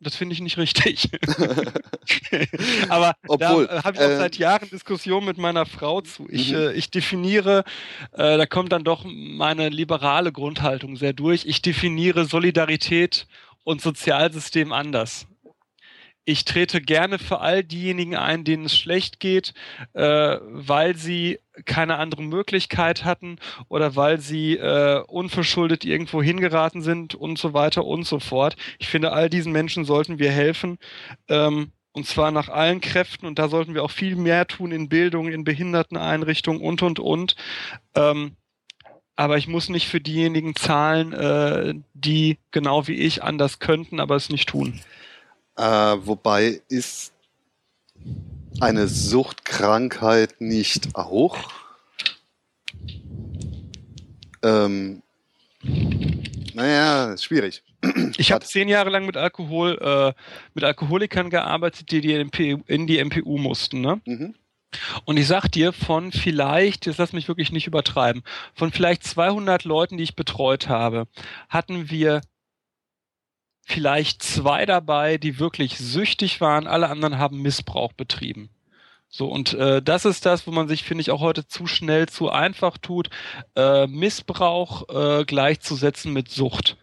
[0.00, 1.08] Das finde ich nicht richtig.
[2.88, 6.26] Aber Obwohl, da habe ich auch äh, seit Jahren Diskussionen mit meiner Frau zu.
[6.28, 6.58] Ich, mhm.
[6.58, 7.64] äh, ich definiere,
[8.12, 11.46] äh, da kommt dann doch meine liberale Grundhaltung sehr durch.
[11.46, 13.26] Ich definiere Solidarität
[13.62, 15.26] und Sozialsystem anders
[16.24, 19.52] ich trete gerne für all diejenigen ein, denen es schlecht geht,
[19.92, 23.36] äh, weil sie keine andere Möglichkeit hatten
[23.68, 28.56] oder weil sie äh, unverschuldet irgendwo hingeraten sind und so weiter und so fort.
[28.78, 30.78] Ich finde, all diesen Menschen sollten wir helfen.
[31.28, 34.88] Ähm, und zwar nach allen Kräften und da sollten wir auch viel mehr tun in
[34.88, 37.36] Bildung, in Behinderteneinrichtungen und und und.
[37.94, 38.36] Ähm,
[39.14, 44.16] aber ich muss nicht für diejenigen zahlen, äh, die genau wie ich anders könnten, aber
[44.16, 44.80] es nicht tun.
[45.56, 47.12] Äh, wobei ist
[48.60, 51.36] eine Suchtkrankheit nicht auch?
[54.42, 55.02] Ähm,
[56.54, 57.62] naja, schwierig.
[58.16, 60.12] Ich habe zehn Jahre lang mit Alkohol, äh,
[60.54, 63.80] mit Alkoholikern gearbeitet, die, die in, die, in die MPU mussten.
[63.80, 64.00] Ne?
[64.06, 64.34] Mhm.
[65.04, 68.22] Und ich sag dir, von vielleicht, jetzt lass mich wirklich nicht übertreiben,
[68.54, 71.06] von vielleicht 200 Leuten, die ich betreut habe,
[71.48, 72.22] hatten wir
[73.64, 78.50] vielleicht zwei dabei, die wirklich süchtig waren, alle anderen haben Missbrauch betrieben.
[79.08, 82.08] So, und äh, das ist das, wo man sich, finde ich, auch heute zu schnell,
[82.08, 83.10] zu einfach tut,
[83.54, 86.76] äh, Missbrauch äh, gleichzusetzen mit Sucht.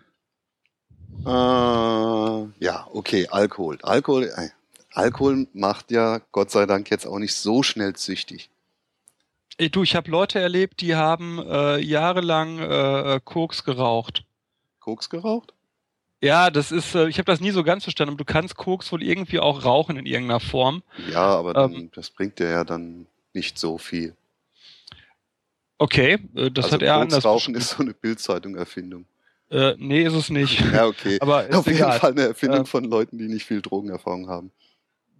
[1.26, 3.80] Äh, ja, okay, Alkohol.
[3.84, 4.50] Alkohol, äh,
[4.94, 8.50] Alkohol macht ja Gott sei Dank jetzt auch nicht so schnell süchtig.
[9.72, 14.24] Du, ich habe Leute erlebt, die haben äh, jahrelang äh, Koks geraucht.
[14.80, 15.54] Koks geraucht?
[16.22, 18.16] Ja, das ist, äh, ich habe das nie so ganz verstanden.
[18.16, 20.84] Du kannst Koks wohl irgendwie auch rauchen in irgendeiner Form.
[21.12, 24.16] Ja, aber dann, ähm, das bringt dir ja dann nicht so viel.
[25.80, 27.26] Okay, äh, das also hat er Koks anders.
[27.26, 29.06] Rauchen ist so eine Bildzeitung-Erfindung.
[29.50, 30.62] Äh, nee, ist es nicht.
[30.74, 31.18] Ja, okay.
[31.20, 32.00] aber auf jeden egal.
[32.00, 34.52] Fall eine Erfindung äh, von Leuten, die nicht viel Drogenerfahrung haben.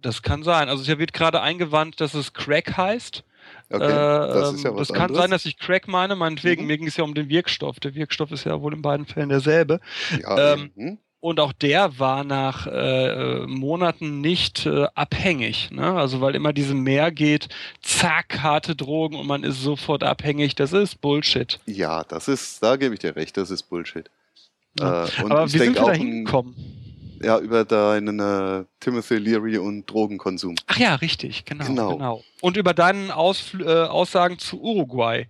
[0.00, 0.68] Das kann sein.
[0.68, 3.24] Also es wird gerade eingewandt, dass es Crack heißt.
[3.70, 5.22] Okay, das ist ja ähm, was Das kann anderes.
[5.22, 6.68] sein, dass ich Crack meine, meinetwegen, mhm.
[6.68, 7.80] mir ging es ja um den Wirkstoff.
[7.80, 9.80] Der Wirkstoff ist ja wohl in beiden Fällen derselbe.
[10.20, 10.98] Ja, ähm, mhm.
[11.20, 15.70] und auch der war nach äh, Monaten nicht äh, abhängig.
[15.70, 15.92] Ne?
[15.94, 17.48] Also weil immer diese Mehr geht,
[17.80, 20.54] zack, harte Drogen und man ist sofort abhängig.
[20.54, 21.60] Das ist Bullshit.
[21.66, 24.10] Ja, das ist, da gebe ich dir recht, das ist Bullshit.
[24.78, 25.04] Ja.
[25.06, 26.81] Äh, Aber wie sind wir da hingekommen?
[27.22, 30.56] Ja, über deinen äh, Timothy Leary und Drogenkonsum.
[30.66, 31.64] Ach ja, richtig, genau.
[31.66, 31.92] genau.
[31.92, 32.24] genau.
[32.40, 35.28] Und über deinen Ausfl äh, Aussagen zu Uruguay.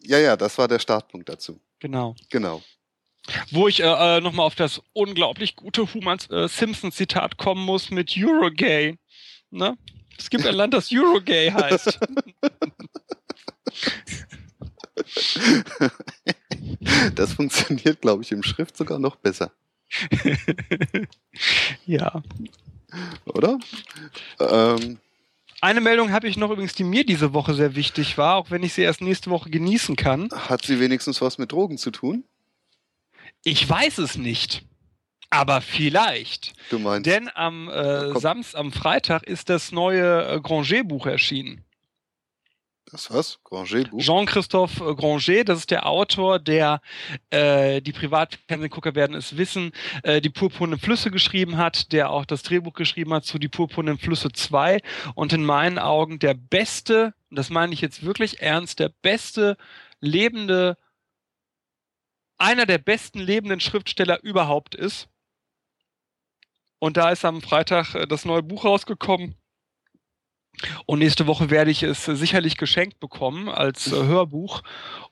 [0.00, 1.60] Ja, ja, das war der Startpunkt dazu.
[1.80, 2.14] Genau.
[2.30, 2.62] Genau.
[3.50, 8.14] Wo ich äh, äh nochmal auf das unglaublich gute Humans äh, Simpsons-Zitat kommen muss mit
[8.16, 8.96] Eurogay.
[9.50, 9.76] Ne?
[10.16, 11.98] Es gibt ein Land, das Eurogay heißt.
[17.14, 19.52] Das funktioniert, glaube ich, im Schrift sogar noch besser.
[21.86, 22.22] ja.
[23.26, 23.58] Oder?
[24.40, 24.98] Ähm.
[25.60, 28.62] Eine Meldung habe ich noch übrigens, die mir diese Woche sehr wichtig war, auch wenn
[28.62, 30.28] ich sie erst nächste Woche genießen kann.
[30.30, 32.24] Hat sie wenigstens was mit Drogen zu tun?
[33.42, 34.64] Ich weiß es nicht.
[35.30, 36.52] Aber vielleicht.
[36.70, 37.06] Du meinst.
[37.06, 41.64] Denn am äh, Samstag, am Freitag ist das neue äh, Granger-Buch erschienen.
[42.90, 43.40] Das was?
[43.42, 44.00] Granger-Buch?
[44.00, 46.80] Jean-Christophe äh, Granger, das ist der Autor, der
[47.30, 49.72] äh, die Privatfernsehgucker werden es wissen,
[50.04, 53.98] äh, die purpurnen Flüsse geschrieben hat, der auch das Drehbuch geschrieben hat zu die purpurnen
[53.98, 54.80] Flüsse 2
[55.16, 59.56] und in meinen Augen der beste, und das meine ich jetzt wirklich ernst, der beste
[60.00, 60.78] lebende
[62.38, 65.08] einer der besten lebenden Schriftsteller überhaupt ist.
[66.78, 69.34] Und da ist am Freitag äh, das neue Buch rausgekommen.
[70.86, 74.62] Und nächste Woche werde ich es sicherlich geschenkt bekommen als äh, Hörbuch.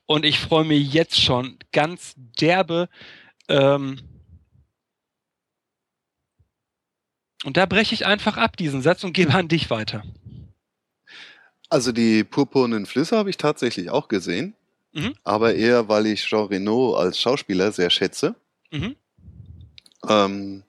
[0.07, 2.89] Und ich freue mich jetzt schon ganz derbe.
[3.49, 4.01] Ähm
[7.45, 10.03] und da breche ich einfach ab diesen Satz und gebe an dich weiter.
[11.69, 14.55] Also die purpurnen Flüsse habe ich tatsächlich auch gesehen.
[14.93, 15.15] Mhm.
[15.25, 18.37] Aber eher, weil ich Jean Reno als Schauspieler sehr schätze.
[18.71, 18.97] Mhm.
[20.09, 20.63] Ähm,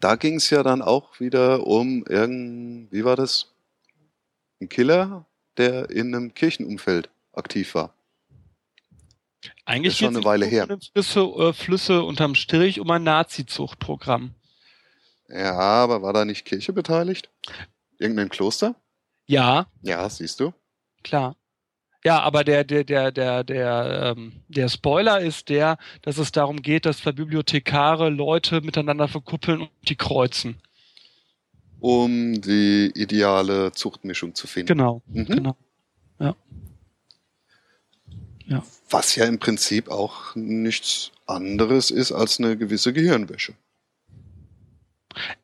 [0.00, 3.52] da ging es ja dann auch wieder um irgend, wie war das?
[4.60, 5.26] Ein Killer,
[5.56, 7.94] der in einem Kirchenumfeld aktiv war.
[9.64, 10.66] Eigentlich ist schon eine Weile her.
[10.92, 14.34] Flüsse, äh, Flüsse unterm Strich um ein Nazi-Zuchtprogramm.
[15.28, 17.30] Ja, aber war da nicht Kirche beteiligt?
[17.98, 18.74] Irgendein Kloster?
[19.26, 19.66] Ja.
[19.82, 20.52] Ja, siehst du.
[21.04, 21.36] Klar.
[22.04, 26.62] Ja, aber der, der, der, der, der, ähm, der Spoiler ist der, dass es darum
[26.62, 30.60] geht, dass zwei Bibliothekare Leute miteinander verkuppeln und die kreuzen.
[31.80, 34.68] Um die ideale Zuchtmischung zu finden.
[34.68, 35.26] Genau, mhm.
[35.26, 35.56] genau.
[36.20, 36.36] Ja.
[38.46, 38.62] ja.
[38.90, 43.54] Was ja im Prinzip auch nichts anderes ist als eine gewisse Gehirnwäsche.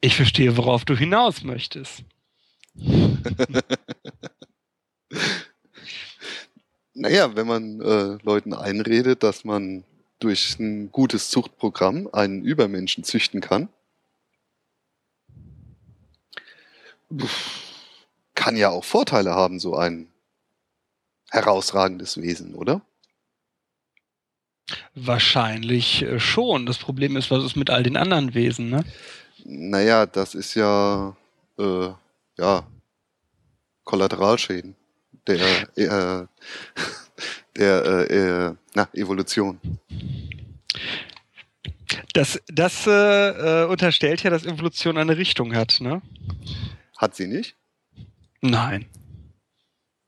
[0.01, 2.05] Ich verstehe, worauf du hinaus möchtest.
[6.95, 9.85] Naja, wenn man äh, Leuten einredet, dass man
[10.21, 13.69] durch ein gutes Zuchtprogramm einen Übermenschen züchten kann,
[18.35, 20.09] kann ja auch Vorteile haben, so ein
[21.31, 22.81] herausragendes Wesen, oder?
[24.95, 26.65] Wahrscheinlich äh, schon.
[26.65, 28.85] Das Problem ist, was ist mit all den anderen Wesen, ne?
[29.45, 31.17] Naja, das ist ja,
[31.59, 31.89] äh,
[32.39, 32.67] ja,
[33.83, 34.77] Kollateralschäden
[35.27, 36.27] der, äh,
[37.57, 39.61] der äh, äh, na, Evolution.
[42.13, 42.91] Das, das äh,
[43.63, 46.03] äh, unterstellt ja, dass Evolution eine Richtung hat, ne?
[46.97, 47.57] Hat sie nicht?
[48.41, 48.87] Nein.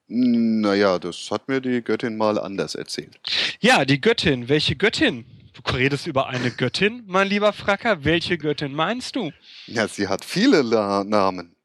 [0.08, 3.18] Naja, das hat mir die Göttin mal anders erzählt.
[3.60, 4.48] Ja, die Göttin.
[4.48, 5.24] Welche Göttin?
[5.52, 8.04] Du redest über eine Göttin, mein lieber Fracker.
[8.04, 9.32] Welche Göttin meinst du?
[9.66, 11.55] Ja, sie hat viele La Namen.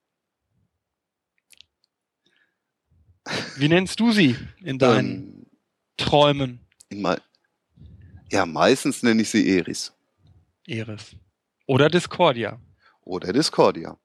[3.57, 5.45] Wie nennst du sie in deinen ähm,
[5.97, 6.59] Träumen?
[8.32, 9.93] Ja, meistens nenne ich sie Eris.
[10.67, 11.15] Eris.
[11.67, 12.59] Oder Discordia.
[13.01, 13.97] Oder Discordia.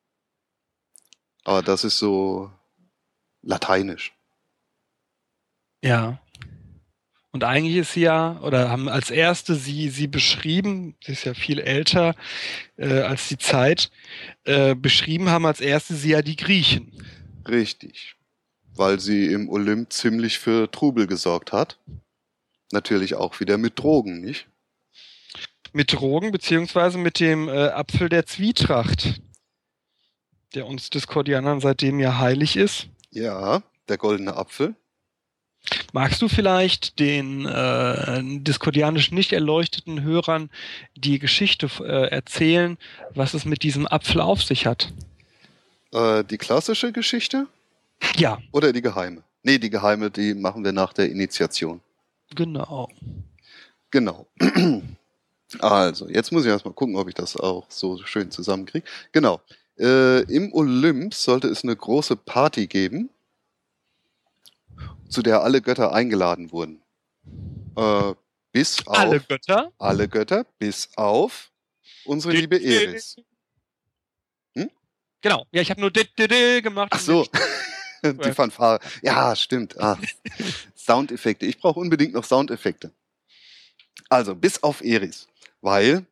[1.44, 2.50] Aber das ist so
[3.42, 4.12] lateinisch.
[5.82, 6.20] Ja.
[7.30, 11.34] Und eigentlich ist sie ja, oder haben als erste sie, sie beschrieben, sie ist ja
[11.34, 12.14] viel älter
[12.76, 13.90] äh, als die Zeit,
[14.44, 16.92] äh, beschrieben haben als erste sie ja die Griechen.
[17.46, 18.15] Richtig
[18.76, 21.78] weil sie im Olymp ziemlich für Trubel gesorgt hat.
[22.72, 24.46] Natürlich auch wieder mit Drogen, nicht?
[25.72, 29.20] Mit Drogen, beziehungsweise mit dem äh, Apfel der Zwietracht,
[30.54, 32.88] der uns Diskordianern seitdem ja heilig ist.
[33.10, 34.74] Ja, der goldene Apfel.
[35.92, 40.50] Magst du vielleicht den äh, diskordianisch nicht erleuchteten Hörern
[40.94, 42.78] die Geschichte äh, erzählen,
[43.14, 44.92] was es mit diesem Apfel auf sich hat?
[45.92, 47.48] Äh, die klassische Geschichte?
[48.16, 48.38] Ja.
[48.52, 49.22] Oder die geheime?
[49.42, 51.80] Nee, die geheime, die machen wir nach der Initiation.
[52.34, 52.88] Genau.
[53.90, 54.26] Genau.
[55.60, 58.84] Also, jetzt muss ich erstmal gucken, ob ich das auch so schön zusammenkriege.
[59.12, 59.40] Genau.
[59.78, 63.10] Äh, Im Olymp sollte es eine große Party geben,
[65.08, 66.82] zu der alle Götter eingeladen wurden.
[67.76, 68.14] Äh,
[68.50, 68.98] bis auf.
[68.98, 69.70] Alle Götter?
[69.78, 71.52] Alle Götter, bis auf
[72.06, 73.14] unsere liebe Eris.
[75.26, 75.46] Genau.
[75.50, 76.90] Ja, ich habe nur gemacht.
[76.92, 77.26] Ach so.
[78.24, 78.80] Die Fanfare.
[79.02, 79.78] Ja, stimmt.
[79.80, 79.98] Ah.
[80.76, 81.46] Soundeffekte.
[81.46, 82.90] Ich brauche unbedingt noch Soundeffekte.
[84.08, 85.28] Also, bis auf Eris.
[85.60, 86.06] Weil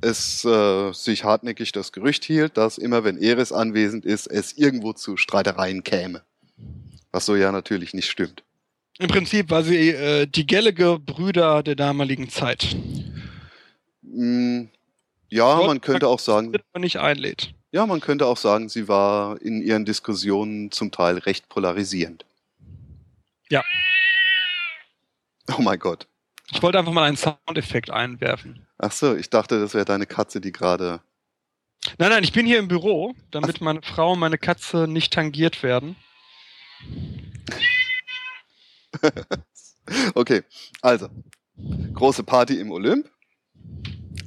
[0.00, 4.92] es äh, sich hartnäckig das Gerücht hielt, dass immer wenn Eris anwesend ist, es irgendwo
[4.92, 6.22] zu Streitereien käme.
[7.12, 8.42] Was so ja natürlich nicht stimmt.
[8.98, 12.76] Im Prinzip war sie äh, die Gallagher-Brüder der damaligen Zeit.
[14.02, 14.64] Mm,
[15.28, 17.52] ja, man könnte auch sagen, Wenn man nicht einlädt.
[17.76, 22.24] Ja, man könnte auch sagen, sie war in ihren Diskussionen zum Teil recht polarisierend.
[23.50, 23.62] Ja.
[25.54, 26.08] Oh mein Gott.
[26.50, 28.66] Ich wollte einfach mal einen Soundeffekt einwerfen.
[28.78, 31.02] Ach so, ich dachte, das wäre deine Katze, die gerade.
[31.98, 35.62] Nein, nein, ich bin hier im Büro, damit meine Frau und meine Katze nicht tangiert
[35.62, 35.96] werden.
[40.16, 40.42] Okay,
[40.82, 41.08] also
[41.94, 43.08] große Party im Olymp.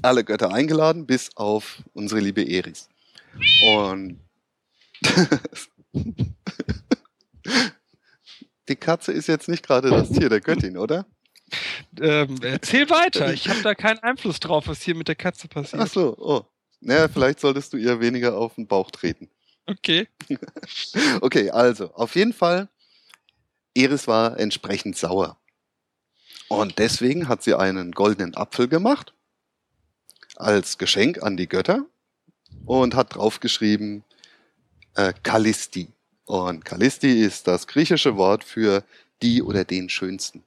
[0.01, 2.87] Alle Götter eingeladen, bis auf unsere liebe Eris.
[3.63, 4.19] Und
[8.67, 11.05] die Katze ist jetzt nicht gerade das Tier der Göttin, oder?
[11.99, 13.33] Ähm, erzähl weiter.
[13.33, 15.81] Ich habe da keinen Einfluss drauf, was hier mit der Katze passiert.
[15.81, 16.45] Ach so, oh.
[16.81, 19.29] Naja, vielleicht solltest du ihr weniger auf den Bauch treten.
[19.65, 20.07] Okay.
[21.21, 22.69] Okay, also, auf jeden Fall,
[23.75, 25.37] Eris war entsprechend sauer.
[26.47, 29.13] Und deswegen hat sie einen goldenen Apfel gemacht
[30.35, 31.85] als Geschenk an die Götter
[32.69, 34.03] und hat draufgeschrieben
[34.95, 35.87] äh, Kallisti.
[36.25, 38.83] Und Kallisti ist das griechische Wort für
[39.23, 40.43] die oder den Schönsten.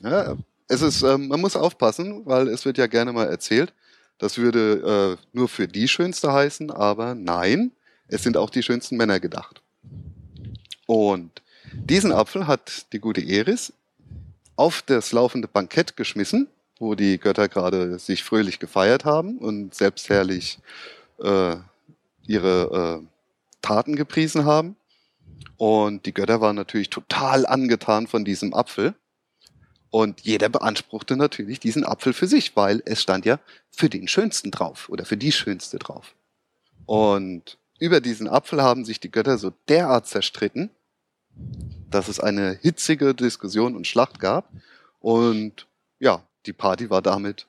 [0.00, 0.36] Ja,
[0.68, 3.72] es ist, ähm, man muss aufpassen, weil es wird ja gerne mal erzählt,
[4.18, 7.72] das würde äh, nur für die Schönste heißen, aber nein,
[8.06, 9.62] es sind auch die schönsten Männer gedacht.
[10.86, 13.72] Und diesen Apfel hat die gute Eris
[14.54, 16.46] auf das laufende Bankett geschmissen,
[16.78, 21.01] wo die Götter gerade sich fröhlich gefeiert haben und selbstherrlich äh,
[22.26, 23.06] ihre äh,
[23.62, 24.76] Taten gepriesen haben.
[25.56, 28.94] Und die Götter waren natürlich total angetan von diesem Apfel.
[29.90, 33.38] Und jeder beanspruchte natürlich diesen Apfel für sich, weil es stand ja
[33.70, 36.14] für den Schönsten drauf oder für die Schönste drauf.
[36.86, 40.70] Und über diesen Apfel haben sich die Götter so derart zerstritten,
[41.90, 44.50] dass es eine hitzige Diskussion und Schlacht gab.
[45.00, 45.66] Und
[46.00, 47.46] ja, die Party war damit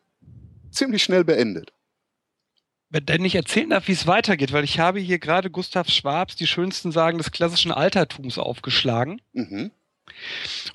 [0.71, 1.72] ziemlich schnell beendet.
[2.93, 6.45] Wenn ich erzählen darf, wie es weitergeht, weil ich habe hier gerade Gustav Schwabs die
[6.45, 9.19] schönsten Sagen des klassischen Altertums aufgeschlagen.
[9.33, 9.71] Mhm.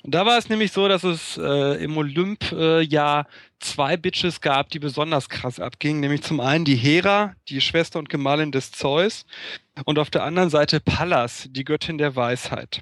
[0.03, 3.25] Und da war es nämlich so, dass es äh, im Olymp äh, ja
[3.59, 6.01] zwei Bitches gab, die besonders krass abgingen.
[6.01, 9.25] Nämlich zum einen die Hera, die Schwester und Gemahlin des Zeus,
[9.85, 12.81] und auf der anderen Seite Pallas, die Göttin der Weisheit.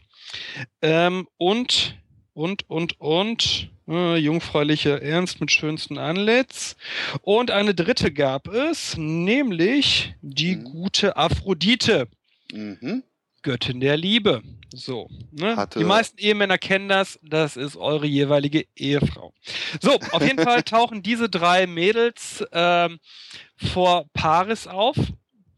[0.81, 1.95] Ähm, und,
[2.37, 6.75] und, und, und, äh, jungfräuliche Ernst mit schönsten Antlitz.
[7.21, 10.63] Und eine dritte gab es, nämlich die Mhm.
[10.65, 12.07] gute Aphrodite.
[12.53, 13.01] Mhm.
[13.41, 14.43] Göttin der Liebe.
[14.71, 15.09] So.
[15.31, 15.55] Ne?
[15.55, 17.17] Hatte- Die meisten Ehemänner kennen das.
[17.23, 19.33] Das ist eure jeweilige Ehefrau.
[19.81, 22.99] So, auf jeden Fall tauchen diese drei Mädels ähm,
[23.55, 24.95] vor Paris auf.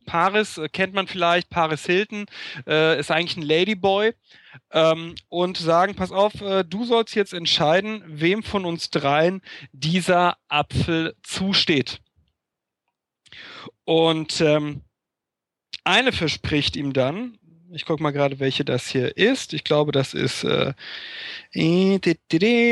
[0.10, 2.26] Paris äh, kennt man vielleicht, Paris Hilton
[2.66, 4.14] äh, ist eigentlich ein Ladyboy
[4.72, 10.38] ähm, und sagen, pass auf, äh, du sollst jetzt entscheiden, wem von uns dreien dieser
[10.47, 12.01] Apfel zusteht.
[13.86, 14.82] Und ähm,
[15.84, 17.38] eine verspricht ihm dann,
[17.72, 19.53] ich gucke mal gerade, welche das hier ist.
[19.53, 20.74] Ich glaube, das ist äh,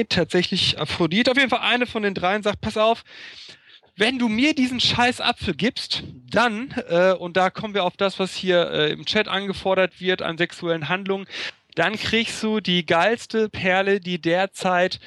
[0.09, 1.29] tatsächlich Aphrodite.
[1.29, 3.03] Auf jeden Fall eine von den dreien sagt, pass auf,
[3.97, 8.19] wenn du mir diesen scheiß Apfel gibst, dann, äh, und da kommen wir auf das,
[8.19, 11.25] was hier äh, im Chat angefordert wird an sexuellen Handlungen,
[11.75, 14.99] dann kriegst du die geilste Perle, die derzeit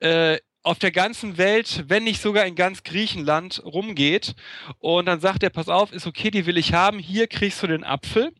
[0.00, 4.34] äh, auf der ganzen Welt, wenn nicht sogar in ganz Griechenland rumgeht.
[4.78, 7.66] Und dann sagt er, pass auf, ist okay, die will ich haben, hier kriegst du
[7.66, 8.32] den Apfel.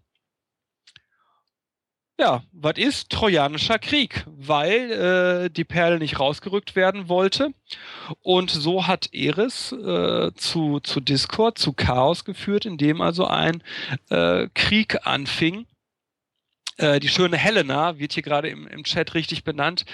[2.20, 4.24] Ja, was ist Trojanischer Krieg?
[4.26, 7.50] Weil äh, die Perle nicht rausgerückt werden wollte.
[8.22, 13.62] Und so hat Eris äh, zu, zu Discord, zu Chaos geführt, indem also ein
[14.10, 15.66] äh, Krieg anfing.
[16.76, 19.84] Äh, die schöne Helena wird hier gerade im, im Chat richtig benannt.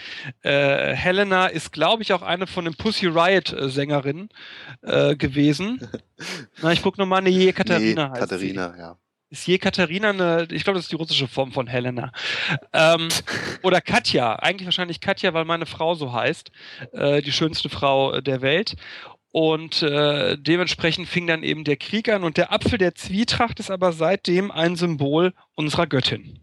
[0.40, 4.30] Äh, Helena ist, glaube ich, auch eine von den Pussy Riot-Sängerinnen
[4.80, 5.86] äh, gewesen.
[6.62, 8.98] Na, ich gucke nochmal, eine Katharina nee, heißt Katharina, ja.
[9.30, 12.12] Ist je Katharina eine, ich glaube, das ist die russische Form von Helena.
[12.72, 13.08] Ähm,
[13.62, 16.50] oder Katja, eigentlich wahrscheinlich Katja, weil meine Frau so heißt,
[16.92, 18.76] äh, die schönste Frau der Welt.
[19.32, 23.68] Und äh, dementsprechend fing dann eben der Krieg an und der Apfel der Zwietracht ist
[23.68, 26.38] aber seitdem ein Symbol unserer Göttin.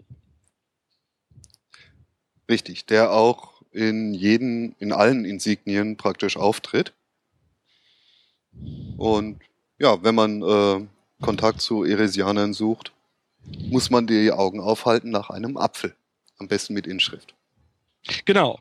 [2.50, 6.92] Richtig, der auch in jeden, in allen Insignien praktisch auftritt.
[8.98, 9.40] Und
[9.80, 10.86] ja, wenn man äh,
[11.22, 12.92] Kontakt zu Eresianern sucht,
[13.70, 15.96] muss man die Augen aufhalten nach einem Apfel.
[16.38, 17.36] Am besten mit Inschrift.
[18.26, 18.60] Genau.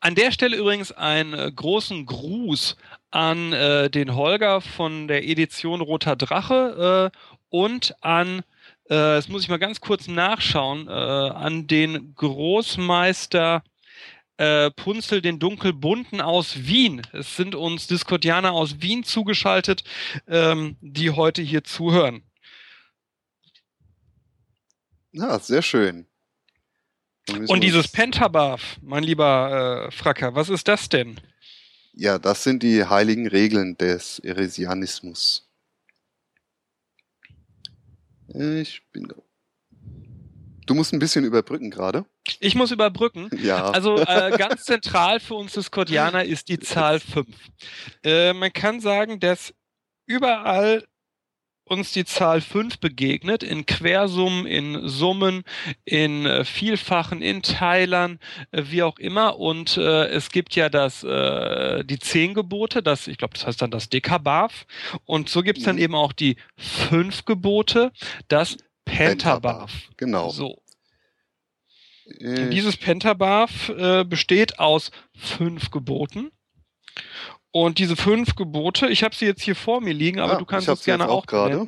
[0.00, 2.76] An der Stelle übrigens einen äh, großen Gruß
[3.10, 7.18] an äh, den Holger von der Edition Roter Drache äh,
[7.50, 8.40] und an,
[8.84, 13.62] äh, das muss ich mal ganz kurz nachschauen, äh, an den Großmeister
[14.38, 17.02] äh, Punzel, den Dunkelbunten aus Wien.
[17.12, 19.84] Es sind uns Discordianer aus Wien zugeschaltet,
[20.26, 22.22] ähm, die heute hier zuhören.
[25.12, 26.06] Ja, sehr schön.
[27.48, 31.20] Und dieses Pentabath, mein lieber äh, Fracker, was ist das denn?
[31.92, 35.50] Ja, das sind die heiligen Regeln des Eresianismus.
[38.28, 39.12] Ich bin.
[40.66, 42.04] Du musst ein bisschen überbrücken gerade.
[42.40, 43.30] Ich muss überbrücken.
[43.42, 43.70] Ja.
[43.70, 47.26] Also äh, ganz zentral für uns Discordianer ist die Zahl 5.
[48.04, 49.54] Äh, man kann sagen, dass
[50.06, 50.84] überall
[51.68, 55.44] uns die Zahl 5 begegnet, in Quersummen, in Summen,
[55.84, 58.18] in äh, Vielfachen, in Teilern,
[58.50, 59.38] äh, wie auch immer.
[59.38, 63.62] Und äh, es gibt ja das, äh, die zehn Gebote, das, ich glaube, das heißt
[63.62, 64.66] dann das Dekabath.
[65.04, 65.82] Und so gibt es dann mhm.
[65.82, 67.92] eben auch die fünf Gebote,
[68.28, 69.70] das Pentabath.
[69.96, 70.30] Genau.
[70.30, 70.62] So.
[72.20, 72.50] Äh.
[72.50, 76.30] Dieses Pentabath äh, besteht aus fünf Geboten.
[77.50, 80.44] Und diese fünf Gebote, ich habe sie jetzt hier vor mir liegen, aber ja, du
[80.44, 81.66] kannst es gerne auch gerade.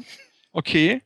[0.53, 1.03] Okay.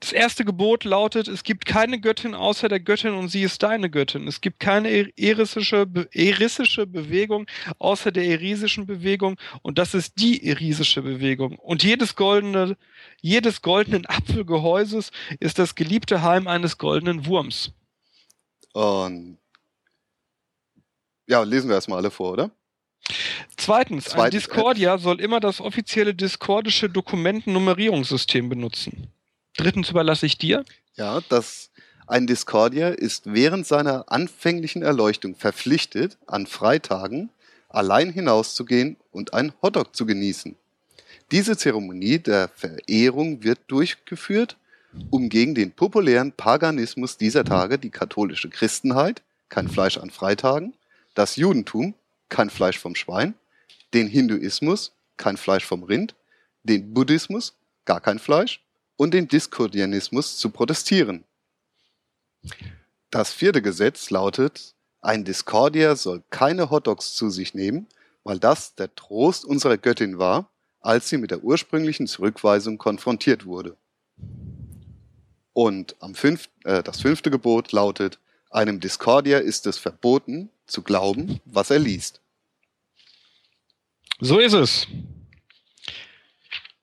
[0.00, 3.90] Das erste Gebot lautet, es gibt keine Göttin außer der Göttin und sie ist deine
[3.90, 4.28] Göttin.
[4.28, 7.46] Es gibt keine erisische, erisische Bewegung
[7.78, 11.58] außer der erisischen Bewegung und das ist die erisische Bewegung.
[11.58, 12.76] Und jedes goldene,
[13.20, 17.72] jedes goldenen Apfelgehäuses ist das geliebte Heim eines goldenen Wurms.
[18.72, 19.38] Und
[21.26, 22.50] ja, lesen wir erstmal alle vor, oder?
[23.56, 29.12] Zweitens, Zweitens ein Discordia äh, soll immer das offizielle discordische Dokumentennummerierungssystem benutzen.
[29.58, 30.64] Drittens überlasse ich dir.
[30.94, 31.70] Ja, das
[32.06, 37.28] ein Discordia ist während seiner anfänglichen Erleuchtung verpflichtet, an Freitagen
[37.68, 40.56] allein hinauszugehen und einen Hotdog zu genießen.
[41.32, 44.56] Diese Zeremonie der Verehrung wird durchgeführt,
[45.10, 50.74] um gegen den populären Paganismus dieser Tage die katholische Christenheit, kein Fleisch an Freitagen,
[51.14, 51.94] das Judentum,
[52.28, 53.34] kein Fleisch vom Schwein,
[53.92, 56.14] den Hinduismus, kein Fleisch vom Rind,
[56.62, 57.54] den Buddhismus,
[57.84, 58.62] gar kein Fleisch
[58.98, 61.24] und den Diskordianismus zu protestieren.
[63.10, 67.86] Das vierte Gesetz lautet, ein Diskordier soll keine Hotdogs zu sich nehmen,
[68.24, 73.76] weil das der Trost unserer Göttin war, als sie mit der ursprünglichen Zurückweisung konfrontiert wurde.
[75.52, 78.18] Und am fünf, äh, das fünfte Gebot lautet,
[78.50, 82.20] einem Diskordier ist es verboten, zu glauben, was er liest.
[84.20, 84.86] So ist es.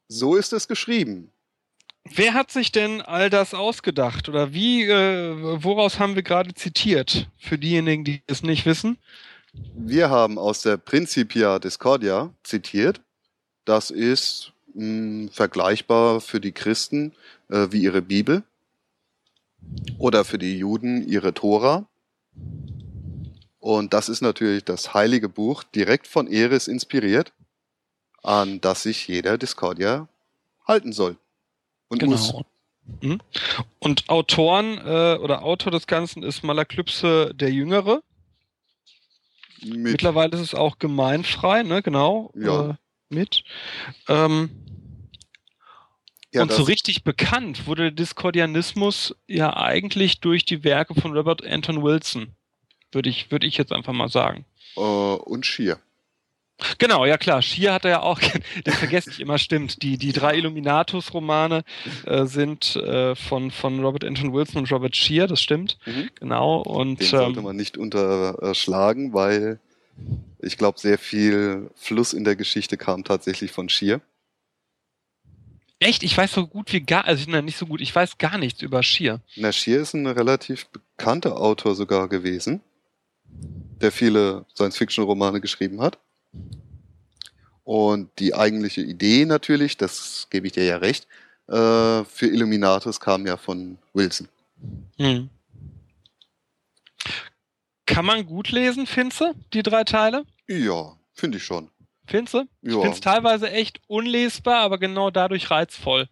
[0.07, 1.31] So ist es geschrieben.
[2.13, 4.29] Wer hat sich denn all das ausgedacht?
[4.29, 7.27] Oder wie, äh, woraus haben wir gerade zitiert?
[7.37, 8.97] Für diejenigen, die es nicht wissen.
[9.73, 13.01] Wir haben aus der Principia Discordia zitiert.
[13.65, 17.13] Das ist mh, hm, vergleichbar für die Christen
[17.49, 18.43] äh, wie ihre Bibel
[19.97, 21.87] oder für die Juden ihre Tora.
[23.59, 27.33] Und das ist natürlich das heilige Buch, direkt von Eris inspiriert,
[28.21, 30.07] an das sich jeder Discordia
[30.67, 31.17] halten soll.
[31.87, 32.45] Und genau.
[33.01, 33.19] Mhm.
[33.79, 38.03] Und Autoren äh, oder Autor des Ganzen ist Malaklypse der Jüngere.
[39.61, 39.77] Mit.
[39.77, 41.81] Mittlerweile ist es auch gemeinfrei, ne?
[41.81, 42.31] Genau.
[42.35, 42.69] Ja.
[42.69, 42.73] Äh,
[43.09, 43.43] mit.
[44.07, 44.49] Ähm,
[46.33, 51.45] ja, und so richtig bekannt wurde der Discordianismus ja eigentlich durch die Werke von Robert
[51.45, 52.35] Anton Wilson.
[52.91, 54.45] Würde ich, würde ich jetzt einfach mal sagen.
[54.75, 55.79] Uh, und Schier.
[56.77, 57.41] Genau, ja klar.
[57.41, 58.19] Schier hat er ja auch,
[58.65, 59.81] den vergesse ich immer, stimmt.
[59.81, 61.63] Die, die drei Illuminatus-Romane
[62.05, 65.77] äh, sind äh, von, von Robert Anton Wilson und Robert Schier, das stimmt.
[65.85, 66.09] Mhm.
[66.19, 66.61] Genau.
[66.61, 69.59] Und, den sollte ähm, man nicht unterschlagen, weil
[70.39, 74.01] ich glaube, sehr viel Fluss in der Geschichte kam tatsächlich von Schier.
[75.79, 76.03] Echt?
[76.03, 78.61] Ich weiß so gut wie gar, also nein, nicht so gut, ich weiß gar nichts
[78.61, 79.19] über Schier.
[79.35, 82.61] Na, Schier ist ein relativ bekannter Autor sogar gewesen
[83.81, 85.99] der viele Science-Fiction-Romane geschrieben hat.
[87.63, 91.07] Und die eigentliche Idee natürlich, das gebe ich dir ja recht,
[91.47, 94.27] äh, für Illuminatus kam ja von Wilson.
[94.97, 95.29] Hm.
[97.85, 100.25] Kann man gut lesen, Finze, die drei Teile?
[100.47, 101.69] Ja, Finde ich schon.
[102.07, 102.41] Findest du?
[102.61, 102.81] Ich Ja.
[102.81, 106.07] finde es teilweise echt unlesbar, aber genau dadurch reizvoll.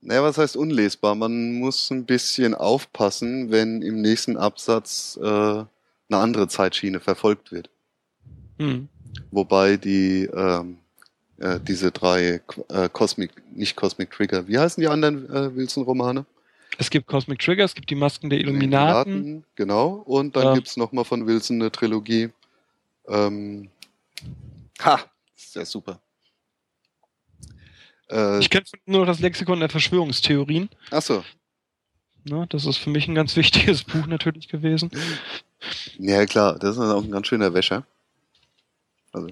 [0.00, 1.14] Naja, was heißt unlesbar?
[1.16, 5.66] Man muss ein bisschen aufpassen, wenn im nächsten Absatz äh, eine
[6.10, 7.70] andere Zeitschiene verfolgt wird.
[8.58, 8.88] Hm.
[9.30, 10.78] Wobei die ähm,
[11.38, 16.24] äh, diese drei äh, Cosmic, nicht Cosmic Trigger, wie heißen die anderen äh, Wilson-Romane?
[16.78, 19.12] Es gibt Cosmic Trigger, es gibt die Masken der Illuminaten.
[19.12, 19.88] Illuminaten, Genau.
[20.06, 20.54] Und dann Ja.
[20.54, 22.30] gibt's noch mal von Wilson eine Trilogie.
[23.08, 23.68] Ähm,
[24.80, 25.00] ha,
[25.36, 26.00] ist ja super.
[28.10, 30.68] Äh, Ich kenne nur das Lexikon der Verschwörungstheorien.
[30.90, 31.24] achso.
[32.24, 32.46] Ne?
[32.50, 34.90] Das ist für mich ein ganz wichtiges Buch natürlich gewesen.
[35.98, 37.84] Ja, klar, das ist auch ein ganz schöner Wäscher.
[39.12, 39.28] Also,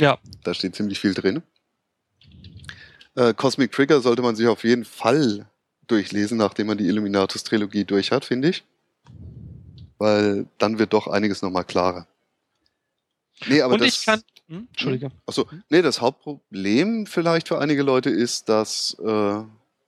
[0.00, 0.18] Ja.
[0.44, 1.42] da steht ziemlich viel drin.
[3.14, 5.48] Äh, Cosmic Trigger sollte man sich auf jeden Fall
[5.86, 8.64] durchlesen, nachdem man die Illuminatus-Trilogie durch hat, finde ich.
[9.98, 12.06] Weil dann wird doch einiges nochmal klarer.
[13.46, 14.22] Nee, aber Und das, ich kann.
[14.48, 14.68] Hm?
[14.70, 15.10] Entschuldige.
[15.26, 19.42] Achso, nee, das Hauptproblem vielleicht für einige Leute ist, dass äh,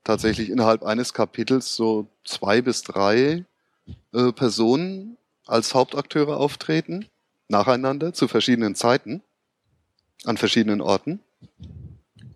[0.05, 3.45] tatsächlich innerhalb eines Kapitels so zwei bis drei
[4.13, 5.17] äh, Personen
[5.47, 7.07] als Hauptakteure auftreten,
[7.51, 9.23] nacheinander, zu verschiedenen Zeiten,
[10.25, 11.21] an verschiedenen Orten.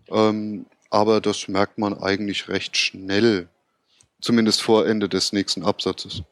[0.09, 3.47] Ähm, aber das merkt man eigentlich recht schnell,
[4.21, 6.23] zumindest vor Ende des nächsten Absatzes,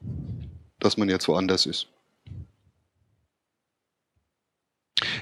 [0.79, 1.87] dass man jetzt woanders ist.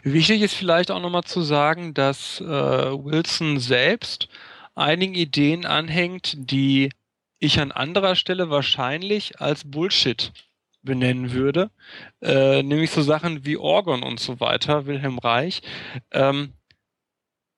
[0.03, 4.27] Wichtig ist vielleicht auch nochmal zu sagen, dass äh, Wilson selbst
[4.75, 6.91] einigen Ideen anhängt, die
[7.39, 10.31] ich an anderer Stelle wahrscheinlich als Bullshit
[10.83, 11.71] benennen würde.
[12.21, 15.61] Äh, nämlich so Sachen wie Orgon und so weiter, Wilhelm Reich.
[16.11, 16.53] Ähm,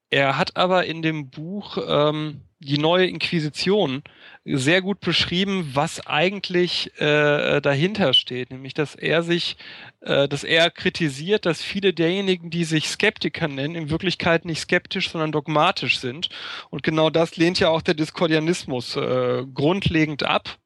[0.09, 4.03] er hat aber in dem Buch ähm, die neue Inquisition
[4.45, 9.57] sehr gut beschrieben, was eigentlich äh, dahinter steht, nämlich dass er sich,
[10.01, 15.09] äh, dass er kritisiert, dass viele derjenigen, die sich Skeptiker nennen, in Wirklichkeit nicht skeptisch,
[15.09, 16.29] sondern dogmatisch sind.
[16.69, 20.57] Und genau das lehnt ja auch der Diskordianismus äh, grundlegend ab.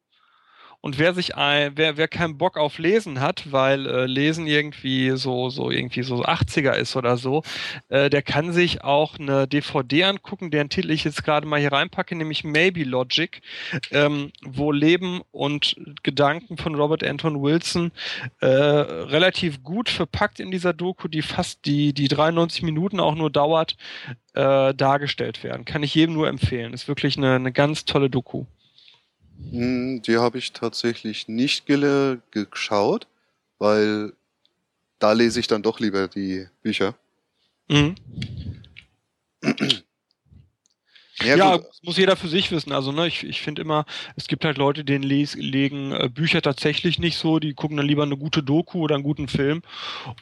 [0.88, 5.18] Und wer sich ein, wer, wer keinen Bock auf Lesen hat, weil äh, Lesen irgendwie
[5.18, 7.44] so, so irgendwie so 80er ist oder so,
[7.90, 11.74] äh, der kann sich auch eine DVD angucken, deren Titel ich jetzt gerade mal hier
[11.74, 13.42] reinpacke, nämlich Maybe Logic,
[13.92, 17.92] ähm, wo Leben und Gedanken von Robert Anton Wilson
[18.40, 23.30] äh, relativ gut verpackt in dieser Doku, die fast die, die 93 Minuten auch nur
[23.30, 23.76] dauert,
[24.36, 25.66] äh, dargestellt werden.
[25.66, 26.72] Kann ich jedem nur empfehlen.
[26.72, 28.46] Ist wirklich eine, eine ganz tolle Doku.
[29.52, 33.08] Hm, Die habe ich tatsächlich nicht geschaut,
[33.60, 34.14] weil
[35.00, 36.96] da lese ich dann doch lieber die Bücher.
[37.70, 37.96] Mhm.
[41.24, 42.72] Ja, Ja, muss jeder für sich wissen.
[42.72, 43.86] Also, ne, ich, ich finde immer,
[44.16, 47.88] es gibt halt Leute, denen les, legen äh, Bücher tatsächlich nicht so, die gucken dann
[47.88, 49.64] lieber eine gute Doku oder einen guten Film.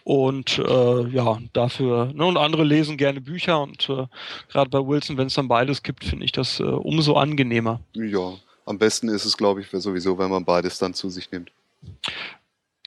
[0.06, 4.06] Und äh, ja, dafür, ne, und andere lesen gerne Bücher und äh,
[4.50, 7.82] gerade bei Wilson, wenn es dann beides gibt, finde ich das äh, umso angenehmer.
[7.94, 8.34] ja,
[8.66, 11.52] am besten ist es, glaube ich, sowieso, wenn man beides dann zu sich nimmt.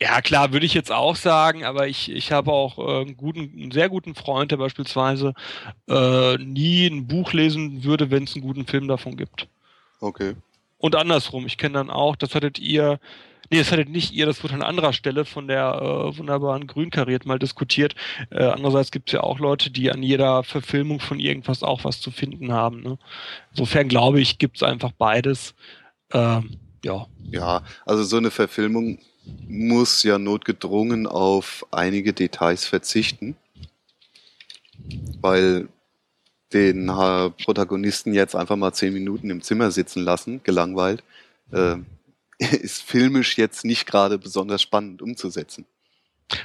[0.01, 3.53] Ja, klar, würde ich jetzt auch sagen, aber ich, ich habe auch äh, einen, guten,
[3.57, 5.35] einen sehr guten Freund, der beispielsweise
[5.89, 9.49] äh, nie ein Buch lesen würde, wenn es einen guten Film davon gibt.
[10.01, 10.35] Okay.
[10.79, 13.01] Und andersrum, ich kenne dann auch, das hattet ihr,
[13.51, 17.27] nee, das hattet nicht ihr, das wurde an anderer Stelle von der äh, wunderbaren Grünkariert
[17.27, 17.95] mal diskutiert.
[18.31, 22.01] Äh, andererseits gibt es ja auch Leute, die an jeder Verfilmung von irgendwas auch was
[22.01, 22.83] zu finden haben.
[22.83, 22.99] Ne?
[23.51, 25.55] Insofern glaube ich, gibt es einfach beides.
[26.13, 27.07] Ähm, ja.
[27.31, 28.99] Ja, also so eine Verfilmung
[29.47, 33.37] muss ja notgedrungen auf einige Details verzichten,
[35.21, 35.69] weil
[36.53, 41.03] den äh, Protagonisten jetzt einfach mal zehn Minuten im Zimmer sitzen lassen, gelangweilt,
[41.53, 41.77] äh,
[42.63, 45.67] ist filmisch jetzt nicht gerade besonders spannend umzusetzen.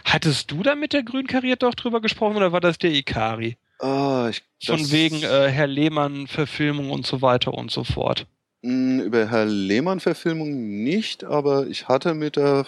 [0.06, 3.58] Hattest du da mit der Grünkariert doch drüber gesprochen oder war das der Ikari?
[3.80, 8.28] Ah, ich, Von wegen äh, Herr Lehmann Verfilmung und so weiter und so fort.
[8.62, 12.66] Mh, Über Herr Lehmann-Verfilmung nicht, aber ich hatte mit der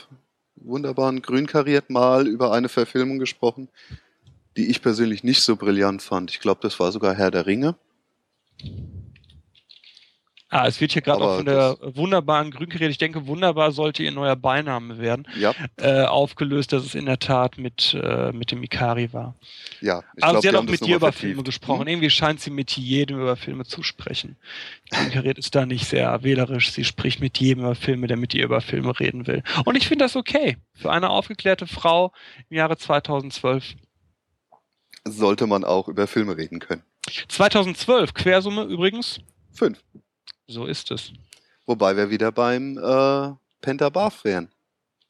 [0.57, 3.69] wunderbaren Grünkariert mal über eine Verfilmung gesprochen,
[4.57, 6.31] die ich persönlich nicht so brillant fand.
[6.31, 7.75] Ich glaube, das war sogar Herr der Ringe.
[10.55, 14.11] Ah, es wird hier gerade auch von der wunderbaren Grünkariert, ich denke, wunderbar sollte ihr
[14.13, 15.27] neuer Beiname werden.
[15.37, 19.35] Ja, äh, aufgelöst, dass es in der Tat mit, äh, mit dem Ikari war.
[19.81, 20.01] ja.
[20.15, 21.19] Ich Aber glaub, sie hat auch mit dir über vertieft.
[21.19, 21.81] Filme gesprochen.
[21.81, 21.87] Hm?
[21.89, 24.37] Irgendwie scheint sie mit jedem über Filme zu sprechen.
[24.91, 26.71] Inkariert ist da nicht sehr wählerisch.
[26.71, 29.43] Sie spricht mit jedem über Filme, der mit ihr über Filme reden will.
[29.65, 30.55] Und ich finde das okay.
[30.73, 32.13] Für eine aufgeklärte Frau
[32.49, 33.75] im Jahre 2012.
[35.03, 36.83] Sollte man auch über Filme reden können.
[37.27, 39.19] 2012, Quersumme übrigens.
[39.51, 39.83] Fünf.
[40.47, 41.11] So ist es.
[41.65, 44.49] Wobei wir wieder beim äh, Pentabarf wären.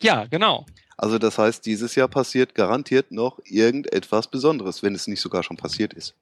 [0.01, 0.65] Ja, genau.
[0.97, 5.57] Also das heißt, dieses Jahr passiert garantiert noch irgendetwas Besonderes, wenn es nicht sogar schon
[5.57, 6.15] passiert ist.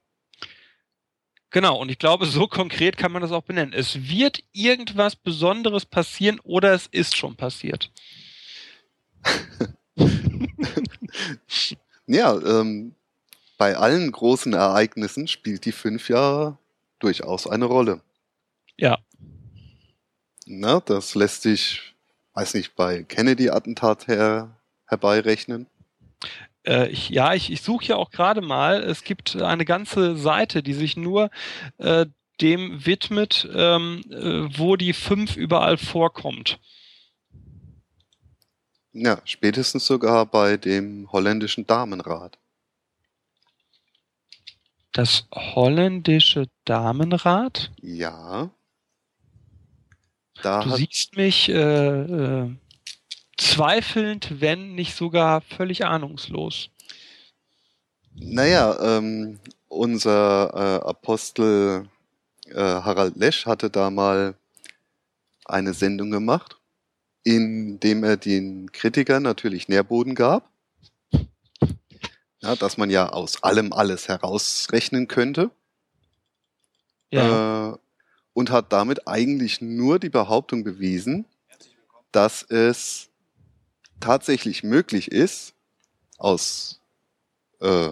[1.50, 3.72] Genau, und ich glaube, so konkret kann man das auch benennen.
[3.72, 7.92] Es wird irgendwas Besonderes passieren oder es ist schon passiert.
[12.08, 12.96] ja, ähm,
[13.56, 16.58] bei allen großen Ereignissen spielt die fünf ja
[16.98, 18.00] durchaus eine Rolle.
[18.76, 18.98] Ja.
[20.46, 21.94] Na, das lässt sich,
[22.34, 25.66] weiß nicht, bei Kennedy-Attentat her, herbeirechnen.
[26.66, 28.82] Äh, ich, ja, ich, ich suche ja auch gerade mal.
[28.82, 31.30] Es gibt eine ganze Seite, die sich nur
[31.78, 32.06] äh,
[32.40, 36.58] dem widmet, ähm, äh, wo die fünf überall vorkommt.
[38.92, 42.38] Ja, spätestens sogar bei dem holländischen Damenrat.
[44.92, 47.72] Das holländische Damenrad?
[47.82, 48.50] Ja.
[50.44, 52.50] Da du siehst mich äh, äh,
[53.36, 56.70] zweifelnd, wenn nicht sogar völlig ahnungslos.
[58.14, 61.88] Naja, ähm, unser äh, Apostel
[62.46, 64.34] äh, Harald Lesch hatte da mal
[65.46, 66.56] eine Sendung gemacht,
[67.24, 70.48] in dem er den Kritikern natürlich Nährboden gab
[72.44, 75.50] ja, dass man ja aus allem alles herausrechnen könnte.
[77.10, 77.72] Ja.
[77.72, 77.76] Äh,
[78.34, 81.24] und hat damit eigentlich nur die Behauptung bewiesen,
[82.12, 83.08] dass es
[84.00, 85.54] tatsächlich möglich ist,
[86.18, 86.80] aus,
[87.60, 87.90] äh,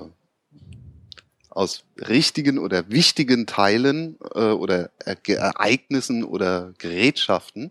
[1.49, 7.71] aus richtigen oder wichtigen Teilen äh, oder Ereignissen oder Gerätschaften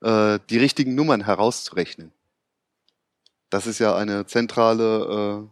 [0.00, 2.12] äh, die richtigen Nummern herauszurechnen.
[3.50, 5.48] Das ist ja eine zentrale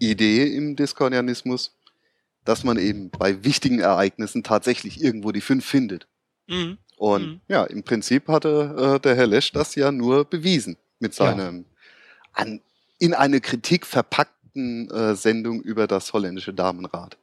[0.00, 1.74] äh, Idee im Diskordianismus,
[2.44, 6.06] dass man eben bei wichtigen Ereignissen tatsächlich irgendwo die fünf findet.
[6.46, 6.78] Mhm.
[6.96, 7.40] Und mhm.
[7.48, 11.64] ja, im Prinzip hatte äh, der Herr Lesch das ja nur bewiesen mit seinem ja.
[12.32, 12.60] an,
[12.98, 17.16] in eine Kritik verpackten äh, Sendung über das holländische Damenrad.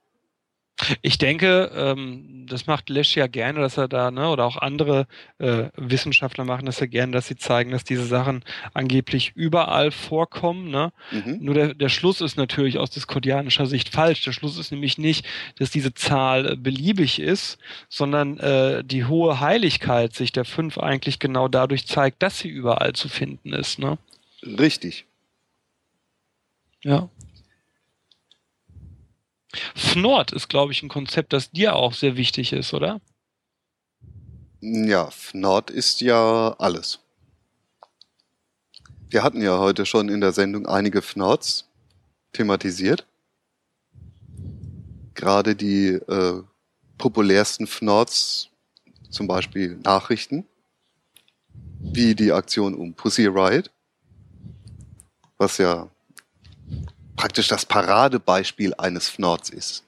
[1.01, 5.07] Ich denke, ähm, das macht Lesch ja gerne, dass er da, ne, oder auch andere
[5.37, 10.69] äh, Wissenschaftler machen das ja gerne, dass sie zeigen, dass diese Sachen angeblich überall vorkommen.
[10.69, 10.91] Ne?
[11.11, 11.37] Mhm.
[11.41, 14.23] Nur der, der Schluss ist natürlich aus diskordianischer Sicht falsch.
[14.23, 15.25] Der Schluss ist nämlich nicht,
[15.57, 17.57] dass diese Zahl äh, beliebig ist,
[17.89, 22.93] sondern äh, die hohe Heiligkeit sich der fünf eigentlich genau dadurch zeigt, dass sie überall
[22.93, 23.79] zu finden ist.
[23.79, 23.97] Ne?
[24.43, 25.05] Richtig.
[26.83, 27.09] Ja.
[29.75, 33.01] Fnord ist, glaube ich, ein Konzept, das dir auch sehr wichtig ist, oder?
[34.61, 36.99] Ja, Fnord ist ja alles.
[39.09, 41.67] Wir hatten ja heute schon in der Sendung einige Fnords
[42.31, 43.05] thematisiert.
[45.15, 46.43] Gerade die äh,
[46.97, 48.49] populärsten Fnords,
[49.09, 50.45] zum Beispiel Nachrichten,
[51.79, 53.71] wie die Aktion um Pussy Riot,
[55.37, 55.89] was ja
[57.15, 59.83] praktisch das Paradebeispiel eines Fnords ist.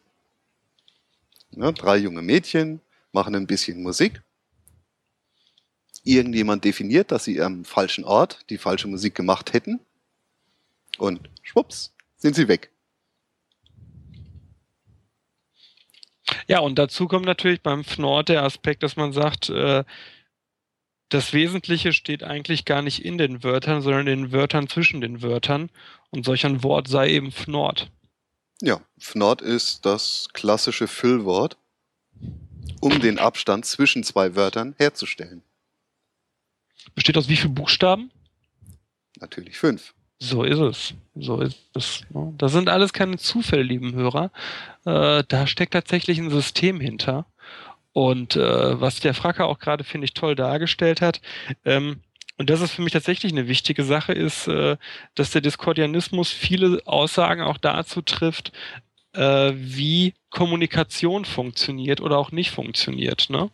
[1.51, 4.21] Ne, drei junge Mädchen machen ein bisschen Musik.
[6.03, 9.79] Irgendjemand definiert, dass sie am falschen Ort die falsche Musik gemacht hätten.
[10.97, 12.71] Und schwupps, sind sie weg.
[16.47, 19.83] Ja, und dazu kommt natürlich beim Fnord der Aspekt, dass man sagt, äh,
[21.09, 25.21] das Wesentliche steht eigentlich gar nicht in den Wörtern, sondern in den Wörtern zwischen den
[25.21, 25.69] Wörtern.
[26.13, 27.89] Und solch ein Wort sei eben Fnord.
[28.61, 31.57] Ja, Fnord ist das klassische Füllwort,
[32.81, 35.41] um den Abstand zwischen zwei Wörtern herzustellen.
[36.93, 38.11] Besteht aus wie vielen Buchstaben?
[39.19, 39.95] Natürlich fünf.
[40.19, 40.93] So ist es.
[41.15, 42.03] So ist es.
[42.11, 42.31] Ne?
[42.37, 44.31] Das sind alles keine Zufälle, lieben Hörer.
[44.85, 47.25] Äh, da steckt tatsächlich ein System hinter.
[47.91, 51.21] Und äh, was der Fracker auch gerade, finde ich, toll dargestellt hat,
[51.65, 52.01] ähm,
[52.37, 54.77] und das ist für mich tatsächlich eine wichtige Sache, ist, äh,
[55.15, 58.51] dass der Diskordianismus viele Aussagen auch dazu trifft,
[59.13, 63.29] äh, wie Kommunikation funktioniert oder auch nicht funktioniert.
[63.29, 63.51] Ne?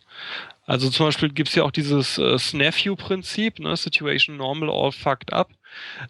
[0.66, 3.76] Also zum Beispiel gibt es ja auch dieses äh, Snafu-Prinzip, ne?
[3.76, 5.50] Situation normal, all fucked up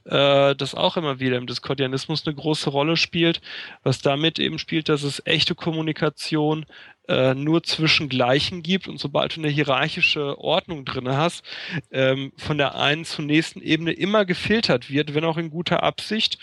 [0.05, 3.41] äh, das auch immer wieder im Diskordianismus eine große Rolle spielt,
[3.83, 6.67] was damit eben spielt, dass es echte Kommunikation
[7.11, 11.43] äh, nur zwischen Gleichen gibt und sobald du eine hierarchische Ordnung drin hast,
[11.91, 16.39] ähm, von der einen zur nächsten Ebene immer gefiltert wird, wenn auch in guter Absicht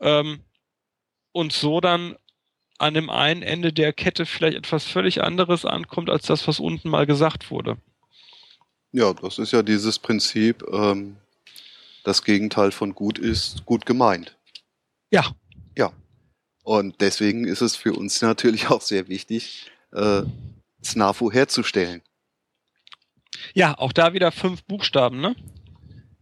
[0.00, 0.40] ähm,
[1.30, 2.16] und so dann
[2.78, 6.88] an dem einen Ende der Kette vielleicht etwas völlig anderes ankommt als das, was unten
[6.88, 7.76] mal gesagt wurde.
[8.90, 11.16] Ja, das ist ja dieses Prinzip, ähm,
[12.02, 14.36] das Gegenteil von gut ist gut gemeint.
[15.12, 15.26] Ja.
[15.76, 15.92] Ja.
[16.64, 20.22] Und deswegen ist es für uns natürlich auch sehr wichtig, äh,
[20.82, 22.02] SNAFU herzustellen.
[23.54, 25.36] Ja, auch da wieder fünf Buchstaben, ne?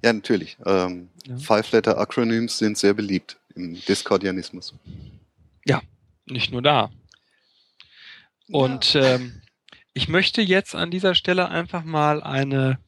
[0.03, 0.57] Ja, natürlich.
[0.65, 1.37] Ähm, ja.
[1.37, 4.75] Five-Letter-Acronyms sind sehr beliebt im Discordianismus.
[5.65, 5.81] Ja,
[6.27, 6.91] nicht nur da.
[8.49, 9.15] Und ja.
[9.15, 9.43] ähm,
[9.95, 12.79] ich möchte jetzt an dieser Stelle einfach mal eine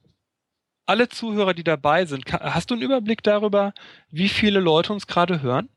[0.86, 3.74] alle Zuhörer, die dabei sind, hast du einen Überblick darüber,
[4.10, 5.68] wie viele Leute uns gerade hören?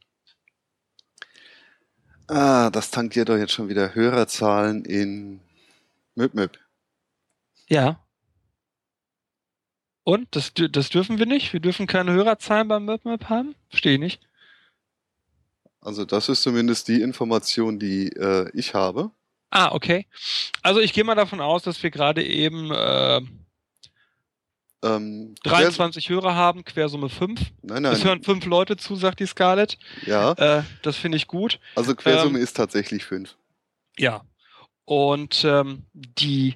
[2.34, 5.42] Ah, das tankiert doch jetzt schon wieder Hörerzahlen in
[6.16, 6.58] MüpMüp.
[7.68, 8.00] Ja.
[10.06, 10.34] Und?
[10.34, 11.52] Das, das dürfen wir nicht?
[11.52, 13.54] Wir dürfen keine Hörerzahlen beim MüpMüp haben?
[13.68, 14.22] Verstehe ich nicht.
[15.82, 19.12] Also das ist zumindest die Information, die äh, ich habe.
[19.50, 20.08] Ah, okay.
[20.62, 23.20] Also ich gehe mal davon aus, dass wir gerade eben äh,
[24.84, 27.40] ähm, 23 Hörer haben, Quersumme 5.
[27.62, 27.94] Nein, nein.
[27.94, 29.78] Es hören 5 Leute zu, sagt die Scarlett.
[30.06, 30.34] Ja.
[30.34, 31.60] Äh, das finde ich gut.
[31.76, 33.36] Also Quersumme ähm, ist tatsächlich 5.
[33.98, 34.24] Ja.
[34.86, 36.56] Und ähm, die,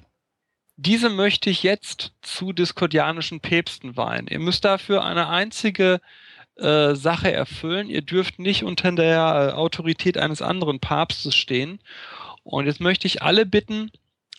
[0.76, 4.26] diese möchte ich jetzt zu diskordianischen Päpsten weihen.
[4.26, 6.00] Ihr müsst dafür eine einzige
[6.56, 7.88] äh, Sache erfüllen.
[7.88, 11.80] Ihr dürft nicht unter der äh, Autorität eines anderen Papstes stehen.
[12.42, 13.90] Und jetzt möchte ich alle bitten,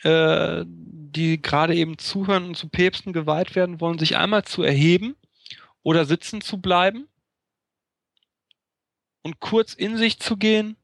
[0.04, 5.16] äh, die gerade eben zuhören und zu Päpsten geweiht werden wollen, sich einmal zu erheben
[5.84, 7.08] oder sitzen zu bleiben
[9.24, 10.78] und kurz in sich zu gehen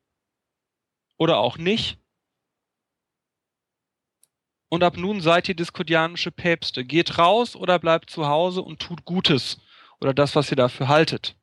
[1.18, 1.98] oder auch nicht.
[4.70, 6.84] Und ab nun seid ihr diskudianische Päpste.
[6.84, 9.60] Geht raus oder bleibt zu Hause und tut Gutes
[10.02, 11.36] oder das, was ihr dafür haltet.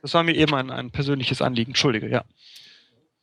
[0.00, 1.72] Das war mir eben ein, ein persönliches Anliegen.
[1.72, 2.24] Entschuldige, ja.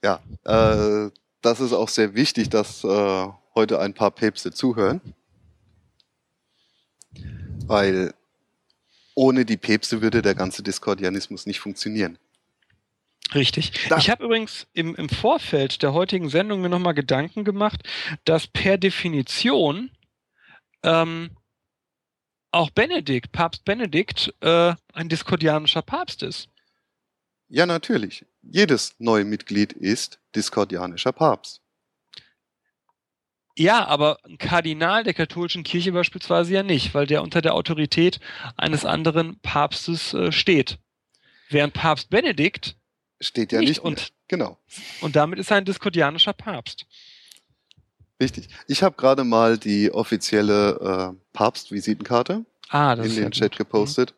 [0.04, 1.12] Ja, äh,
[1.42, 3.28] das ist auch sehr wichtig, dass äh,
[3.60, 5.02] heute ein paar Päpste zuhören.
[7.66, 8.14] Weil
[9.16, 12.18] ohne die Päpste würde der ganze Diskordianismus nicht funktionieren.
[13.36, 13.74] Richtig.
[13.90, 13.98] Da.
[13.98, 17.84] Ich habe übrigens im, im Vorfeld der heutigen Sendung mir nochmal Gedanken gemacht,
[18.24, 19.92] dass per Definition
[20.84, 21.32] ähm,
[22.52, 26.48] auch Benedikt, Papst Benedikt, äh, ein diskordianischer Papst ist.
[27.50, 28.26] Ja, natürlich.
[28.42, 31.62] Jedes neue Mitglied ist diskordianischer Papst.
[33.60, 38.22] Ja, aber ein Kardinal der katholischen Kirche beispielsweise ja nicht, weil der unter der Autorität
[38.56, 40.80] eines anderen Papstes äh, steht.
[41.50, 42.78] Während Papst Benedikt
[43.20, 44.58] steht ja nicht, nicht und genau.
[45.02, 46.86] Und damit ist er ein diskordianischer Papst.
[48.22, 48.48] Richtig.
[48.68, 53.58] Ich habe gerade mal die offizielle äh, Papst-Visitenkarte ah, in den Chat gut.
[53.58, 54.14] gepostet.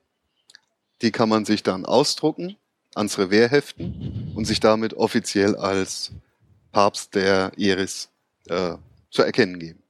[1.01, 2.57] Die kann man sich dann ausdrucken,
[2.93, 6.11] ans Revers heften und sich damit offiziell als
[6.71, 8.11] Papst der Iris
[8.47, 8.75] äh,
[9.11, 9.83] zu erkennen geben.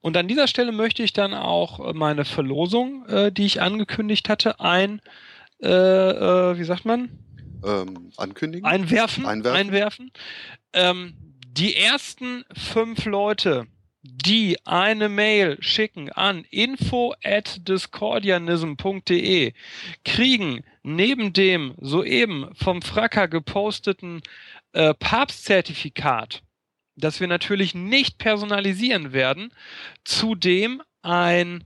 [0.00, 4.28] Und an dieser Stelle möchte ich dann auch äh, meine Verlosung, äh, die ich angekündigt
[4.28, 5.00] hatte, ein,
[5.62, 7.10] äh, äh, wie sagt man?
[7.64, 8.66] Ähm, ankündigen?
[8.66, 9.26] Einwerfen.
[9.26, 9.58] Einwerfen.
[9.58, 10.12] einwerfen.
[10.72, 11.14] Ähm,
[11.48, 13.66] die ersten fünf Leute,
[14.02, 19.54] die eine Mail schicken an info at discordianism.de,
[20.04, 24.20] kriegen neben dem soeben vom Fracker geposteten
[24.72, 26.42] äh, Papstzertifikat
[26.96, 29.52] das wir natürlich nicht personalisieren werden,
[30.04, 31.64] zudem ein,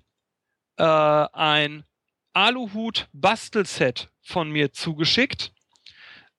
[0.76, 1.85] äh, ein
[2.33, 5.53] Aluhut-Bastelset von mir zugeschickt.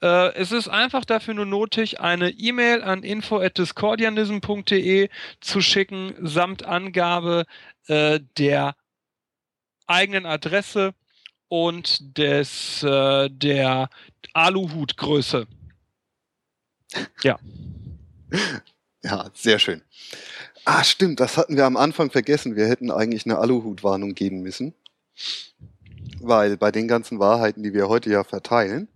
[0.02, 5.10] Äh, es ist einfach dafür nur nötig, eine E-Mail an info@discordianism.de
[5.42, 7.46] zu schicken, samt Angabe
[7.88, 8.76] äh, der
[9.88, 10.94] eigenen Adresse
[11.48, 13.90] und des äh, der
[14.34, 15.48] Aluhutgröße.
[17.24, 17.40] Ja.
[19.04, 19.82] Ja, sehr schön.
[20.66, 22.56] Ah, stimmt, das hatten wir am Anfang vergessen.
[22.56, 24.74] Wir hätten eigentlich eine Aluhutwarnung geben müssen.
[26.22, 28.90] Weil bei den ganzen Wahrheiten, die wir heute ja verteilen,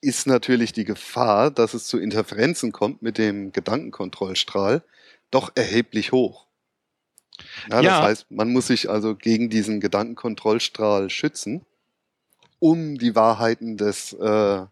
[0.00, 4.82] ist natürlich die Gefahr, dass es zu Interferenzen kommt mit dem Gedankenkontrollstrahl,
[5.30, 6.46] doch erheblich hoch.
[7.70, 7.90] Ja, ja.
[7.90, 11.64] Das heißt, man muss sich also gegen diesen Gedankenkontrollstrahl schützen,
[12.58, 14.66] um die Wahrheiten des äh,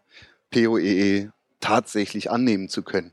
[0.51, 1.29] POEE e
[1.61, 3.13] tatsächlich annehmen zu können.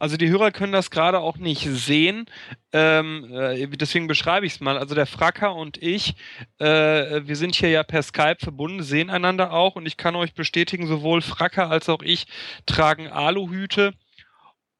[0.00, 2.26] Also die Hörer können das gerade auch nicht sehen,
[2.72, 4.78] ähm, äh, deswegen beschreibe ich es mal.
[4.78, 6.16] Also der Fracker und ich,
[6.58, 10.34] äh, wir sind hier ja per Skype verbunden, sehen einander auch und ich kann euch
[10.34, 12.26] bestätigen, sowohl Fracker als auch ich
[12.66, 13.94] tragen Aluhüte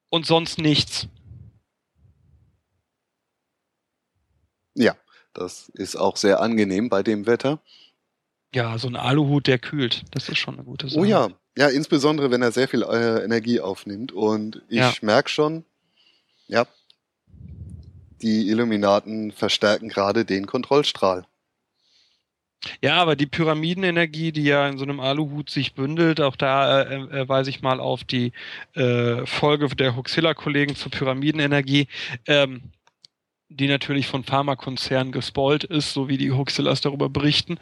[0.09, 1.09] und sonst nichts.
[4.75, 4.97] Ja,
[5.33, 7.61] das ist auch sehr angenehm bei dem Wetter.
[8.55, 10.05] Ja, so ein Aluhut, der kühlt.
[10.13, 11.01] Das ist schon eine gute Sache.
[11.01, 14.13] Oh ja, ja, insbesondere wenn er sehr viel äh, Energie aufnimmt.
[14.13, 14.93] Und ich ja.
[15.03, 15.65] merke schon,
[16.49, 16.67] ja,
[18.23, 21.27] die Illuminaten verstärken gerade den Kontrollstrahl.
[22.81, 26.95] Ja, aber die Pyramidenenergie, die ja in so einem Aluhut sich bündelt, auch da äh,
[26.95, 28.33] äh, weise ich mal auf die
[28.75, 31.89] äh, Folge der Huxilla-Kollegen zur Pyramidenenergie.
[32.27, 32.63] Ähm,
[33.55, 37.59] die natürlich von Pharmakonzernen gespoilt ist, so wie die Huxillas darüber berichten.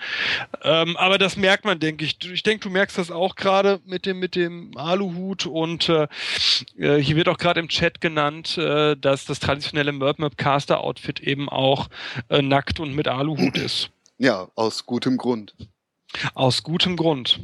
[0.63, 2.19] Ähm, aber das merkt man, denke ich.
[2.33, 6.09] Ich denke, du merkst das auch gerade mit dem, mit dem Aluhut und äh,
[6.79, 11.21] äh hier wird auch gerade im Chat genannt, äh, dass das traditionelle Merp Caster Outfit
[11.21, 11.89] eben auch
[12.29, 13.91] äh, nackt und mit Aluhut ist.
[14.19, 15.55] Ja, aus gutem Grund.
[16.35, 17.41] Aus gutem Grund.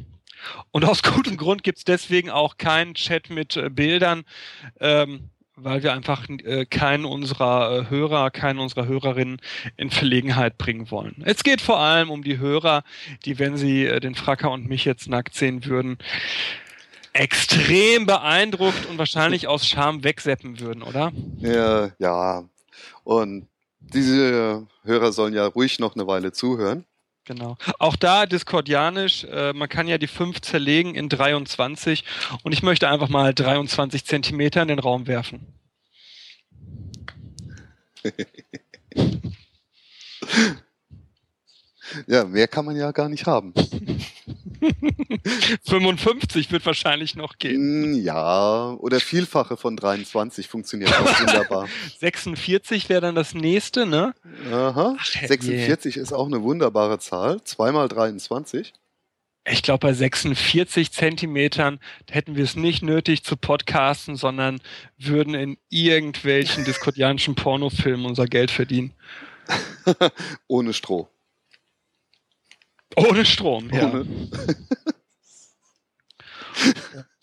[0.70, 4.24] Und aus gutem Grund gibt es deswegen auch keinen Chat mit äh, Bildern.
[4.80, 5.30] Ähm,
[5.62, 9.40] weil wir einfach äh, keinen unserer äh, Hörer, keinen unserer Hörerinnen
[9.76, 11.22] in Verlegenheit bringen wollen.
[11.24, 12.84] Es geht vor allem um die Hörer,
[13.24, 15.98] die, wenn sie äh, den Fracker und mich jetzt nackt sehen würden,
[17.12, 21.12] extrem beeindruckt und wahrscheinlich aus Scham wegseppen würden, oder?
[21.38, 22.44] Ja, ja.
[23.04, 23.48] Und
[23.80, 26.84] diese Hörer sollen ja ruhig noch eine Weile zuhören.
[27.28, 27.56] Genau.
[27.78, 32.02] Auch da diskordianisch, äh, man kann ja die 5 zerlegen in 23
[32.42, 35.46] und ich möchte einfach mal 23 Zentimeter in den Raum werfen.
[42.06, 43.52] ja, mehr kann man ja gar nicht haben.
[45.64, 47.56] 55 wird wahrscheinlich noch gehen.
[47.56, 51.68] Hm, ja, oder Vielfache von 23 funktioniert auch wunderbar.
[52.00, 54.14] 46 wäre dann das nächste, ne?
[54.50, 54.96] Aha.
[54.98, 57.42] Ach, 46 ist auch eine wunderbare Zahl.
[57.44, 58.72] Zweimal 23.
[59.50, 61.78] Ich glaube, bei 46 Zentimetern
[62.10, 64.60] hätten wir es nicht nötig zu podcasten, sondern
[64.98, 68.92] würden in irgendwelchen diskordianischen Pornofilmen unser Geld verdienen.
[70.48, 71.08] Ohne Stroh.
[72.98, 73.90] Ohne Strom, ja.
[73.90, 74.06] Ohne.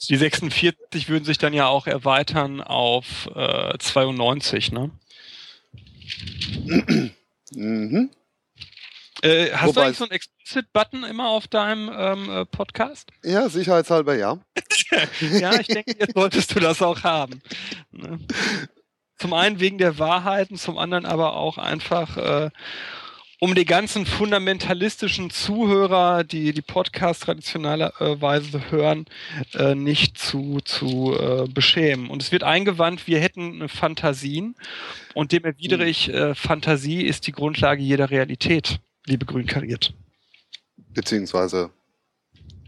[0.10, 4.92] Die 46 würden sich dann ja auch erweitern auf äh, 92, ne?
[7.52, 8.12] mhm.
[9.22, 13.12] Äh, hast Wobei du eigentlich so einen Explicit-Button immer auf deinem ähm, äh, Podcast?
[13.24, 14.38] Ja, sicherheitshalber ja.
[15.22, 17.42] ja, ich denke, jetzt solltest du das auch haben.
[17.92, 18.20] Ne?
[19.18, 22.50] Zum einen wegen der Wahrheiten, zum anderen aber auch einfach, äh,
[23.40, 29.06] um die ganzen fundamentalistischen Zuhörer, die die Podcast traditionellerweise hören,
[29.54, 32.10] äh, nicht zu, zu äh, beschämen.
[32.10, 34.56] Und es wird eingewandt, wir hätten Fantasien
[35.14, 39.94] und dem erwidere ich, äh, Fantasie ist die Grundlage jeder Realität, liebe Grünkariert.
[40.94, 41.72] Beziehungsweise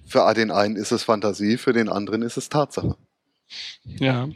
[0.05, 2.97] für den einen ist es Fantasie, für den anderen ist es Tatsache.
[3.85, 4.27] Ja.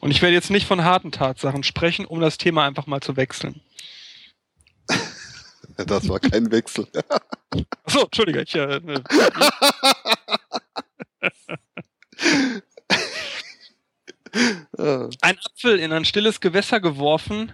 [0.00, 3.16] Und ich werde jetzt nicht von harten Tatsachen sprechen, um das Thema einfach mal zu
[3.16, 3.60] wechseln.
[5.76, 6.86] Das war kein Wechsel.
[7.84, 8.42] Achso, Entschuldige.
[8.42, 9.02] Ich, äh, ne.
[15.20, 17.52] ein Apfel in ein stilles Gewässer geworfen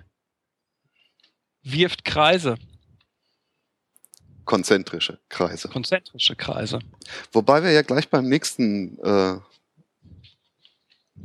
[1.62, 2.56] wirft Kreise.
[4.44, 5.68] Konzentrische Kreise.
[5.68, 6.80] Konzentrische Kreise.
[7.30, 9.38] Wobei wir ja gleich beim nächsten äh,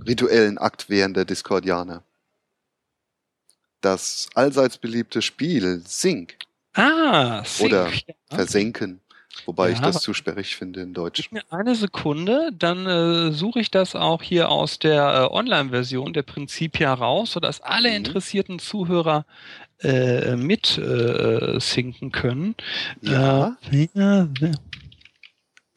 [0.05, 2.03] rituellen Akt wären der Discordianer.
[3.81, 6.37] Das allseits beliebte Spiel Sync
[6.77, 7.71] Ah, Sync.
[7.71, 7.91] Oder
[8.29, 9.01] versenken.
[9.45, 11.29] Wobei ja, ich das zu sperrig finde in Deutsch.
[11.49, 16.93] Eine Sekunde, dann äh, suche ich das auch hier aus der äh, Online-Version der Prinzipia
[16.93, 17.95] raus, sodass alle mhm.
[17.97, 19.25] interessierten Zuhörer
[19.81, 22.55] äh, mit äh, sinken können.
[23.01, 23.57] Ja.
[23.71, 24.27] Äh, ja.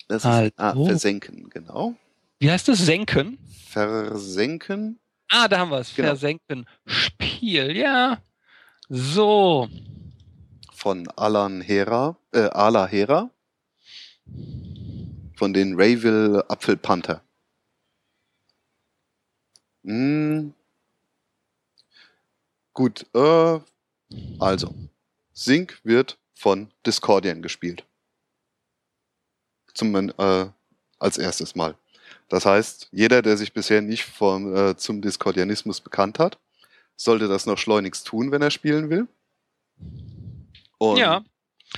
[0.08, 0.50] Das ist also.
[0.56, 1.94] ah, versenken, genau.
[2.40, 2.78] Wie heißt das?
[2.78, 3.38] Senken?
[3.68, 4.98] Versenken.
[5.28, 5.94] Ah, da haben wir es.
[5.94, 6.08] Genau.
[6.08, 6.66] Versenken.
[6.86, 8.18] Spiel, ja.
[8.88, 9.68] So
[10.80, 13.30] von Alan Hera, äh, Ala Hera
[15.36, 17.22] von den Rayville Apfelpanther.
[19.84, 20.54] Hm.
[22.72, 23.60] Gut, äh,
[24.38, 24.74] also,
[25.34, 27.84] Sync wird von Discordian gespielt.
[29.74, 30.46] Zum, äh,
[30.98, 31.76] als erstes Mal.
[32.30, 36.38] Das heißt, jeder, der sich bisher nicht vom, äh, zum Discordianismus bekannt hat,
[36.96, 39.08] sollte das noch schleunigst tun, wenn er spielen will.
[40.80, 41.22] Und ja.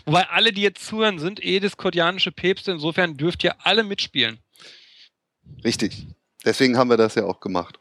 [0.06, 2.70] Wobei alle, die jetzt zuhören, sind eh diskordianische Päpste.
[2.70, 4.38] Insofern dürft ihr alle mitspielen.
[5.64, 6.06] Richtig.
[6.44, 7.78] Deswegen haben wir das ja auch gemacht.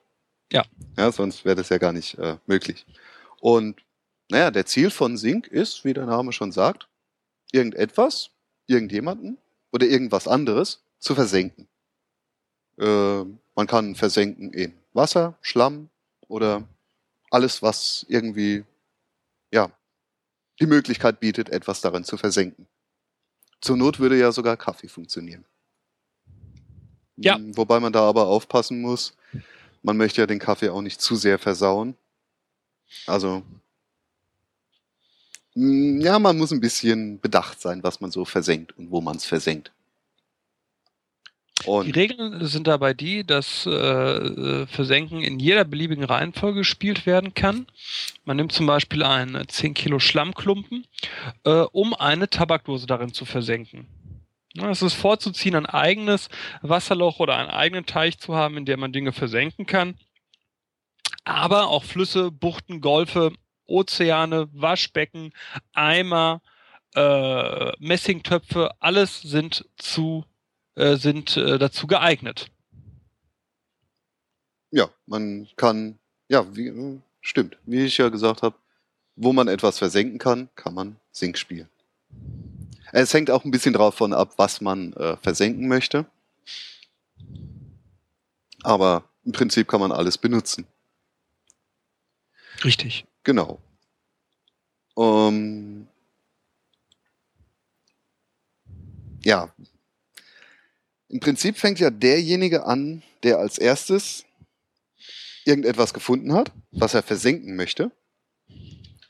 [0.52, 0.66] Ja.
[0.98, 2.86] Ja, sonst wäre das ja gar nicht äh, möglich.
[3.40, 3.82] Und
[4.30, 6.88] naja, der Ziel von Sync ist, wie der Name schon sagt,
[7.52, 8.32] irgendetwas,
[8.66, 9.38] irgendjemanden
[9.72, 11.68] oder irgendwas anderes zu versenken.
[12.78, 13.24] Äh,
[13.56, 15.90] man kann versenken in Wasser, Schlamm
[16.28, 16.68] oder
[17.30, 18.66] alles, was irgendwie
[19.52, 19.72] ja,
[20.62, 22.68] die Möglichkeit bietet, etwas darin zu versenken.
[23.60, 25.46] Zur Not würde ja sogar Kaffee funktionieren.
[27.18, 27.36] Ja.
[27.36, 29.16] Hm, wobei man da aber aufpassen muss,
[29.84, 31.96] man möchte ja den Kaffee auch nicht zu sehr versauen.
[33.06, 33.44] Also,
[35.54, 39.18] hm, ja, man muss ein bisschen bedacht sein, was man so versenkt und wo man
[39.18, 39.72] es versenkt.
[41.66, 47.34] Und die Regeln sind dabei die, dass äh, Versenken in jeder beliebigen Reihenfolge gespielt werden
[47.34, 47.68] kann.
[48.26, 50.86] Man nimmt zum Beispiel einen 10 Kilo Schlammklumpen,
[51.44, 53.88] äh, um eine Tabakdose darin zu versenken.
[54.56, 56.30] Es ist vorzuziehen, ein eigenes
[56.62, 59.98] Wasserloch oder einen eigenen Teich zu haben, in dem man Dinge versenken kann.
[61.24, 63.32] Aber auch Flüsse, Buchten, Golfe,
[63.66, 65.32] Ozeane, Waschbecken,
[65.74, 66.42] Eimer,
[66.96, 70.26] äh, Messingtöpfe, alles sind zu
[70.76, 72.50] äh, sind äh, dazu geeignet.
[74.72, 76.00] Ja, man kann,
[76.30, 78.56] ja, wie, stimmt, wie ich ja gesagt habe,
[79.16, 81.70] wo man etwas versenken kann, kann man Sink spielen.
[82.94, 86.06] Es hängt auch ein bisschen davon ab, was man äh, versenken möchte.
[88.64, 90.66] Aber im Prinzip kann man alles benutzen.
[92.64, 93.06] Richtig.
[93.24, 93.60] Genau.
[94.94, 95.88] Um,
[99.24, 99.54] ja.
[101.12, 104.24] Im Prinzip fängt ja derjenige an, der als erstes
[105.44, 107.92] irgendetwas gefunden hat, was er versenken möchte.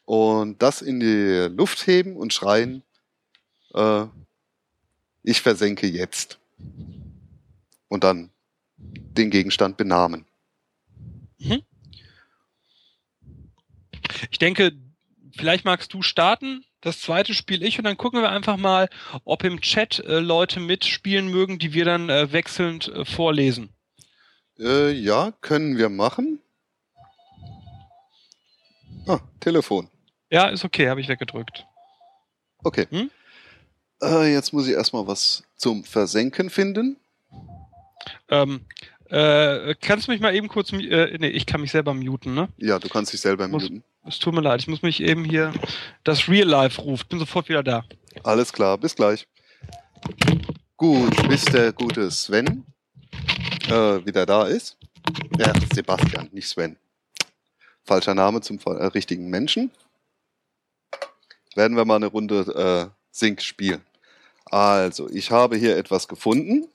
[0.06, 2.82] Und das in die Luft heben und schreien,
[3.76, 4.06] äh,
[5.22, 6.40] ich versenke jetzt.
[7.88, 8.32] Und dann
[8.78, 10.26] den Gegenstand benamen.
[11.38, 11.62] Mhm.
[14.32, 14.72] Ich denke,
[15.36, 16.66] vielleicht magst du starten.
[16.82, 18.90] Das zweite spiele ich und dann gucken wir einfach mal,
[19.24, 23.70] ob im Chat äh, Leute mitspielen mögen, die wir dann äh, wechselnd äh, vorlesen.
[24.60, 26.40] Äh, ja, können wir machen.
[29.08, 29.90] Ah, Telefon.
[30.32, 31.66] Ja, ist okay, habe ich weggedrückt.
[32.64, 32.88] Okay.
[32.90, 33.12] Hm?
[34.02, 36.98] Äh, jetzt muss ich erstmal was zum Versenken finden.
[38.30, 38.66] Ähm,
[39.10, 42.50] äh, kannst du mich mal eben kurz, äh, nee, ich kann mich selber muten, ne?
[42.58, 43.84] Ja, du kannst dich selber muten.
[44.08, 45.54] Es tut mir leid, ich muss mich eben hier,
[46.04, 47.84] das Real Life ruft, bin sofort wieder da.
[48.24, 49.28] Alles klar, bis gleich.
[50.76, 52.66] Gut, bis der gute Sven
[53.68, 54.78] äh, wieder da ist.
[55.38, 56.78] Ja, Sebastian, nicht Sven.
[57.84, 59.72] Falscher Name zum äh, richtigen Menschen.
[61.56, 63.86] Werden wir mal eine Runde äh, Sync spielen.
[64.46, 66.68] Also, ich habe hier etwas gefunden,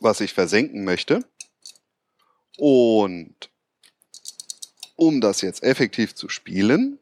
[0.00, 1.24] was ich versenken möchte.
[2.58, 3.48] Und
[5.00, 6.98] um das jetzt effektiv zu spielen.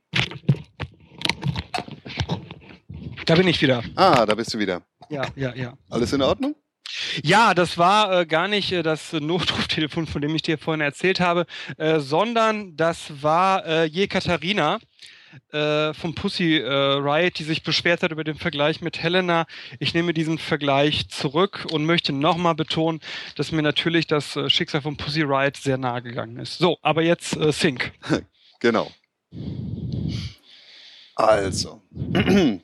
[3.27, 3.83] Da bin ich wieder.
[3.97, 4.83] Ah, da bist du wieder.
[5.11, 5.77] Ja, ja, ja.
[5.91, 6.55] Alles in Ordnung?
[7.23, 11.21] Ja, das war äh, gar nicht äh, das Notruftelefon, von dem ich dir vorhin erzählt
[11.21, 11.45] habe,
[11.77, 14.79] äh, sondern das war äh, Jekaterina
[15.53, 19.47] äh, vom Pussy äh, Riot, die sich beschwert hat über den Vergleich mit Helena.
[19.79, 23.01] Ich nehme diesen Vergleich zurück und möchte nochmal betonen,
[23.37, 26.59] dass mir natürlich das äh, Schicksal von Pussy Riot sehr nahe gegangen ist.
[26.59, 27.93] So, aber jetzt äh, Sync.
[28.61, 28.91] genau.
[31.15, 31.83] Also.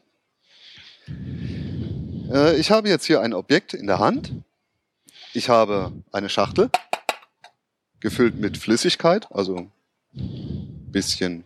[2.32, 4.32] Äh, ich habe jetzt hier ein Objekt in der Hand.
[5.34, 6.70] Ich habe eine Schachtel
[8.00, 9.70] gefüllt mit Flüssigkeit, also
[10.14, 11.44] ein bisschen,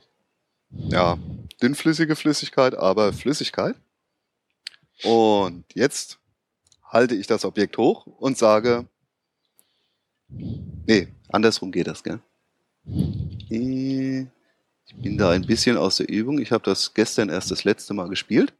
[0.70, 1.18] ja,
[1.62, 3.76] dünnflüssige Flüssigkeit, aber Flüssigkeit.
[5.02, 6.18] Und jetzt
[6.84, 8.86] halte ich das Objekt hoch und sage,
[10.28, 12.20] nee, andersrum geht das, gell?
[13.48, 16.38] Ich bin da ein bisschen aus der Übung.
[16.38, 18.54] Ich habe das gestern erst das letzte Mal gespielt.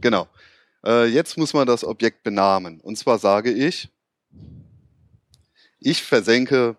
[0.00, 0.28] Genau.
[0.84, 2.80] Äh, jetzt muss man das Objekt benamen.
[2.80, 3.88] Und zwar sage ich,
[5.78, 6.76] ich versenke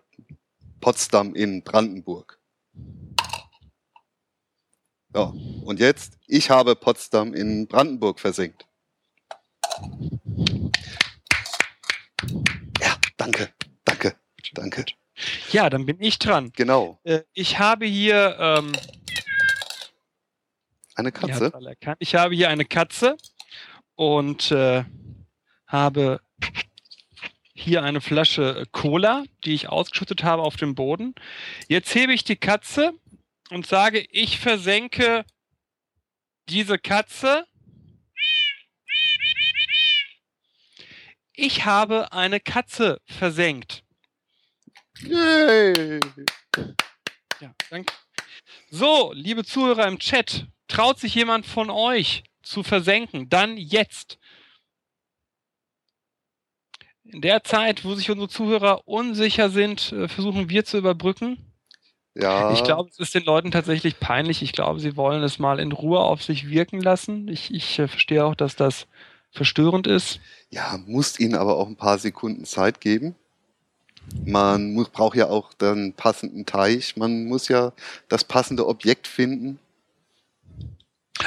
[0.80, 2.38] Potsdam in Brandenburg.
[5.18, 5.34] Ja,
[5.64, 8.68] und jetzt, ich habe Potsdam in Brandenburg versenkt.
[12.80, 13.48] Ja, danke,
[13.84, 14.14] danke,
[14.54, 14.84] danke.
[15.50, 16.52] Ja, dann bin ich dran.
[16.54, 17.00] Genau.
[17.02, 18.70] Äh, ich habe hier ähm,
[20.94, 21.52] eine Katze.
[21.98, 23.16] Ich habe hier eine Katze
[23.96, 24.84] und äh,
[25.66, 26.20] habe
[27.54, 31.16] hier eine Flasche Cola, die ich ausgeschüttet habe auf dem Boden.
[31.66, 32.94] Jetzt hebe ich die Katze
[33.50, 35.24] und sage, ich versenke
[36.48, 37.46] diese Katze.
[41.34, 43.84] Ich habe eine Katze versenkt.
[45.00, 46.00] Yay!
[47.40, 47.92] Ja, danke.
[48.70, 54.18] So, liebe Zuhörer im Chat, traut sich jemand von euch zu versenken, dann jetzt.
[57.04, 61.47] In der Zeit, wo sich unsere Zuhörer unsicher sind, äh, versuchen wir zu überbrücken.
[62.14, 62.52] Ja.
[62.52, 64.42] Ich glaube, es ist den Leuten tatsächlich peinlich.
[64.42, 67.28] Ich glaube, sie wollen es mal in Ruhe auf sich wirken lassen.
[67.28, 68.86] Ich, ich äh, verstehe auch, dass das
[69.30, 70.20] verstörend ist.
[70.50, 73.14] Ja, muss ihnen aber auch ein paar Sekunden Zeit geben.
[74.24, 76.96] Man muss, braucht ja auch den passenden Teich.
[76.96, 77.72] Man muss ja
[78.08, 79.58] das passende Objekt finden.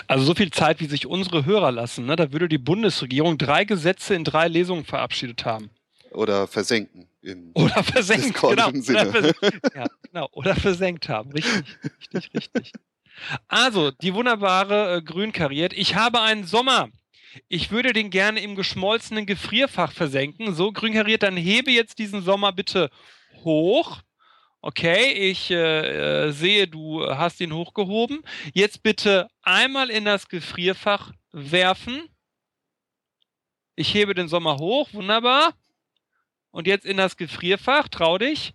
[0.08, 2.16] Also so viel Zeit, wie sich unsere Hörer lassen, ne?
[2.16, 5.70] da würde die Bundesregierung drei Gesetze in drei Lesungen verabschiedet haben.
[6.12, 7.08] Oder versenken.
[7.54, 8.72] Oder versenken, genau.
[8.82, 9.34] Sinne.
[9.76, 9.86] Ja.
[10.12, 11.32] Genau, oder versenkt haben.
[11.32, 11.64] Richtig,
[12.14, 12.72] richtig, richtig.
[13.48, 15.74] Also, die wunderbare äh, Grün kariert.
[15.74, 16.90] Ich habe einen Sommer.
[17.48, 20.54] Ich würde den gerne im geschmolzenen Gefrierfach versenken.
[20.54, 22.90] So, grün kariert, dann hebe jetzt diesen Sommer bitte
[23.44, 24.02] hoch.
[24.62, 28.22] Okay, ich äh, äh, sehe, du hast ihn hochgehoben.
[28.54, 32.04] Jetzt bitte einmal in das Gefrierfach werfen.
[33.76, 35.54] Ich hebe den Sommer hoch, wunderbar.
[36.52, 38.54] Und jetzt in das Gefrierfach, trau dich.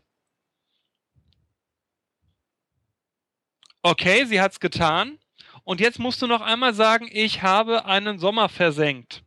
[3.86, 5.16] Okay, sie hat's getan.
[5.62, 9.22] Und jetzt musst du noch einmal sagen, ich habe einen Sommer versenkt.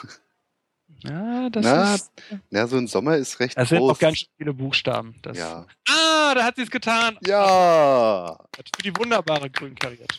[1.03, 2.11] Ja, das Na, ist.
[2.51, 3.79] Ja, so ein Sommer ist recht das groß.
[3.79, 5.15] Das sind auch ganz viele Buchstaben.
[5.23, 5.65] Das, ja.
[5.89, 7.17] Ah, da hat sie es getan.
[7.25, 8.37] Ja.
[8.55, 10.15] Für die wunderbare Grün kariert.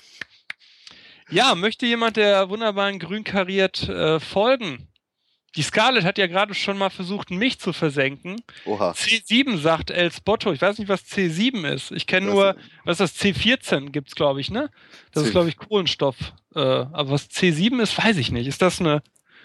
[1.31, 4.89] Ja, möchte jemand der wunderbaren Grün kariert äh, folgen?
[5.55, 8.43] Die Scarlett hat ja gerade schon mal versucht, mich zu versenken.
[8.65, 8.93] Oha.
[8.93, 10.51] C7 sagt El Spotto.
[10.53, 11.91] Ich weiß nicht, was C7 ist.
[11.93, 14.71] Ich kenne nur, was ist das C14 gibt's, glaube ich, ne?
[15.13, 16.17] Das C ist, glaube ich, Kohlenstoff.
[16.55, 18.47] Äh, aber was C7 ist, weiß ich nicht.
[18.47, 19.03] Ist das eine,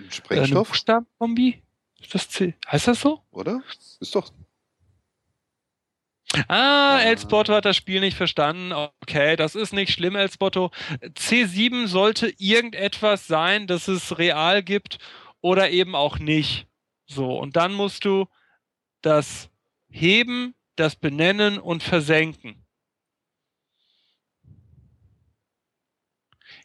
[0.09, 0.31] Sprengstoff?
[0.31, 1.61] Äh, eine Buchstabenkombi?
[2.01, 2.55] Ist das C?
[2.71, 3.21] Heißt das so?
[3.31, 3.61] Oder?
[3.99, 4.31] Ist doch.
[6.47, 8.71] Ah, Spotto hat das Spiel nicht verstanden.
[8.73, 10.71] Okay, das ist nicht schlimm, El Spotto.
[11.01, 14.99] C7 sollte irgendetwas sein, das es real gibt
[15.41, 16.67] oder eben auch nicht.
[17.05, 18.27] So, und dann musst du
[19.01, 19.49] das
[19.89, 22.63] heben, das benennen und versenken.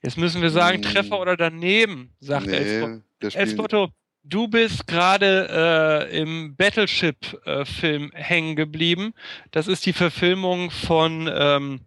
[0.03, 0.83] Jetzt müssen wir sagen, hm.
[0.83, 3.01] Treffer oder daneben, sagt nee.
[3.21, 3.91] Elspotto,
[4.25, 9.15] du bist gerade äh, im Battleship-Film äh, hängen geblieben.
[9.53, 11.81] Das ist die Verfilmung von ähm,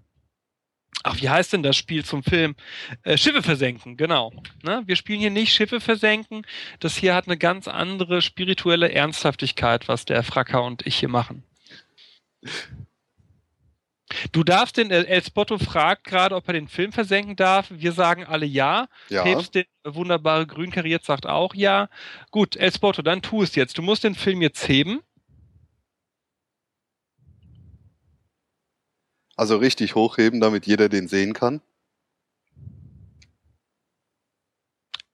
[1.03, 2.55] Ach, wie heißt denn das Spiel zum Film?
[3.03, 4.33] Äh, Schiffe versenken, genau.
[4.63, 4.83] Ne?
[4.85, 6.45] Wir spielen hier nicht Schiffe versenken.
[6.79, 11.43] Das hier hat eine ganz andere spirituelle Ernsthaftigkeit, was der Fracker und ich hier machen.
[14.31, 17.67] Du darfst den, El Spotto fragt gerade, ob er den Film versenken darf.
[17.69, 18.87] Wir sagen alle ja.
[19.09, 19.23] ja.
[19.23, 21.89] Hebst den wunderbare Grün kariert sagt auch ja.
[22.31, 23.77] Gut, El Spotto, dann tu es jetzt.
[23.77, 25.01] Du musst den Film jetzt heben.
[29.35, 31.61] Also richtig hochheben, damit jeder den sehen kann.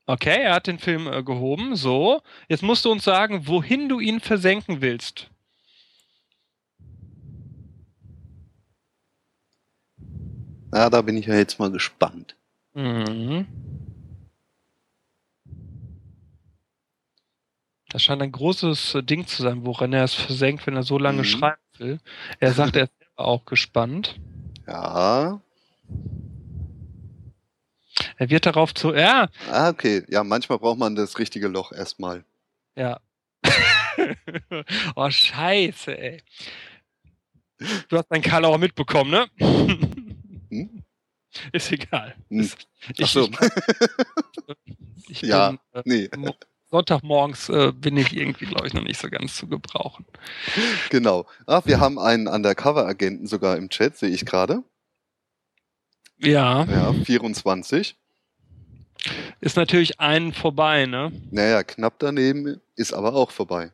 [0.05, 1.75] Okay, er hat den Film äh, gehoben.
[1.75, 5.29] So, jetzt musst du uns sagen, wohin du ihn versenken willst.
[10.73, 12.35] Ja, da bin ich ja jetzt mal gespannt.
[12.73, 13.45] Mhm.
[17.89, 20.97] Das scheint ein großes äh, Ding zu sein, woran er es versenkt, wenn er so
[20.97, 21.25] lange mhm.
[21.25, 21.99] schreiben will.
[22.39, 24.19] Er sagt, er ist auch gespannt.
[24.67, 25.41] Ja.
[28.17, 28.93] Er wird darauf zu.
[28.93, 29.29] Ja.
[29.49, 30.03] Ah, okay.
[30.09, 32.23] Ja, manchmal braucht man das richtige Loch erstmal.
[32.75, 32.99] Ja.
[34.95, 36.23] oh, scheiße, ey.
[37.89, 39.27] Du hast deinen Karl auch mitbekommen, ne?
[40.49, 40.83] Hm?
[41.51, 42.15] Ist egal.
[42.29, 42.49] Hm.
[43.01, 43.29] Ach so.
[45.07, 46.31] Ich, ich ja, bin, äh, nee.
[46.71, 50.05] Sonntagmorgens äh, bin ich irgendwie, glaube ich, noch nicht so ganz zu gebrauchen.
[50.89, 51.27] Genau.
[51.45, 54.63] Ach, wir haben einen Undercover-Agenten sogar im Chat, sehe ich gerade.
[56.17, 56.63] Ja.
[56.65, 57.97] Ja, 24.
[59.41, 61.11] Ist natürlich einen vorbei, ne?
[61.31, 63.71] Naja, knapp daneben ist aber auch vorbei.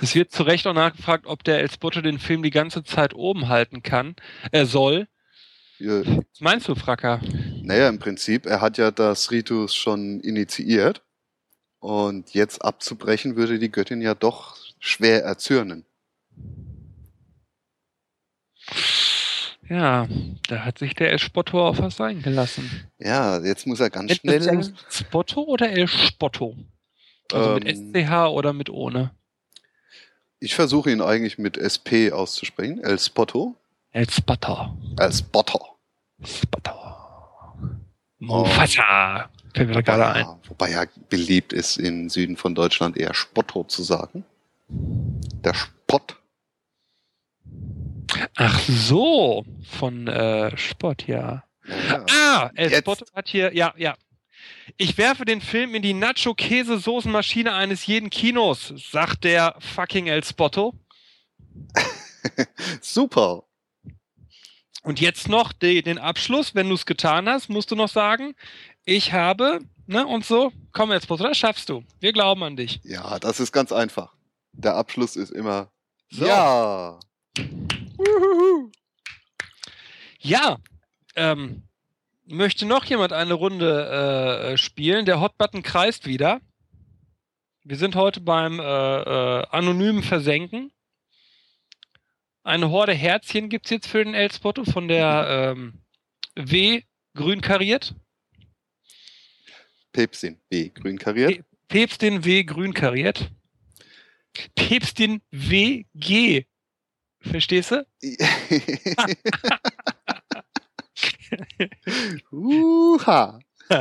[0.00, 3.14] Es wird zu Recht auch nachgefragt, ob der El Spotto den Film die ganze Zeit
[3.14, 4.16] oben halten kann.
[4.52, 5.08] Er soll.
[5.78, 6.02] Ja.
[6.04, 7.20] Was meinst du, Fracker?
[7.62, 11.02] Naja, im Prinzip, er hat ja das Ritus schon initiiert.
[11.82, 15.84] Und jetzt abzubrechen würde die Göttin ja doch schwer erzürnen.
[19.68, 20.06] Ja,
[20.46, 22.86] da hat sich der El Spotto auf was eingelassen.
[23.00, 24.46] Ja, jetzt muss er ganz schnell.
[24.46, 26.56] El Spotto oder El Spotto?
[27.32, 29.10] Also ähm, mit SCH oder mit ohne?
[30.38, 32.78] Ich versuche ihn eigentlich mit SP auszusprechen.
[32.84, 33.56] El Spotto.
[33.90, 34.78] El Spotto.
[35.00, 35.78] El Spotto.
[36.22, 36.72] Spotto.
[38.20, 39.28] Mufasa.
[39.34, 39.41] Oh.
[39.54, 40.26] Fällt mir gerade ein.
[40.48, 44.24] Wobei ja beliebt ist, im Süden von Deutschland eher Spotto zu sagen.
[44.68, 46.16] Der Spott.
[48.36, 51.44] Ach so, von äh, Spott, ja.
[51.66, 52.06] ja.
[52.10, 53.94] Ah, El Spotto hat hier, ja, ja.
[54.76, 60.74] Ich werfe den Film in die Nacho-Käse-Soßenmaschine eines jeden Kinos, sagt der fucking El Spotto.
[62.80, 63.44] Super.
[64.82, 68.34] Und jetzt noch die, den Abschluss, wenn du es getan hast, musst du noch sagen,
[68.84, 71.84] ich habe, ne, und so, komm jetzt, das schaffst du.
[72.00, 72.80] Wir glauben an dich.
[72.84, 74.14] Ja, das ist ganz einfach.
[74.52, 75.70] Der Abschluss ist immer
[76.10, 76.26] so.
[76.26, 76.98] Ja.
[80.20, 80.58] Ja.
[81.14, 81.62] Ähm,
[82.26, 85.04] möchte noch jemand eine Runde äh, spielen?
[85.04, 86.40] Der Hotbutton kreist wieder.
[87.64, 90.72] Wir sind heute beim äh, äh, anonymen Versenken.
[92.42, 95.82] Eine Horde Herzchen gibt es jetzt für den Elspotto von der ähm,
[96.34, 96.82] W
[97.14, 97.94] grün kariert.
[99.92, 101.44] Päpstin W grün kariert.
[101.68, 103.30] Päpstin W grün kariert.
[104.54, 106.46] Päpstin W G.
[107.20, 107.86] Verstehst du?
[112.32, 113.38] Uha.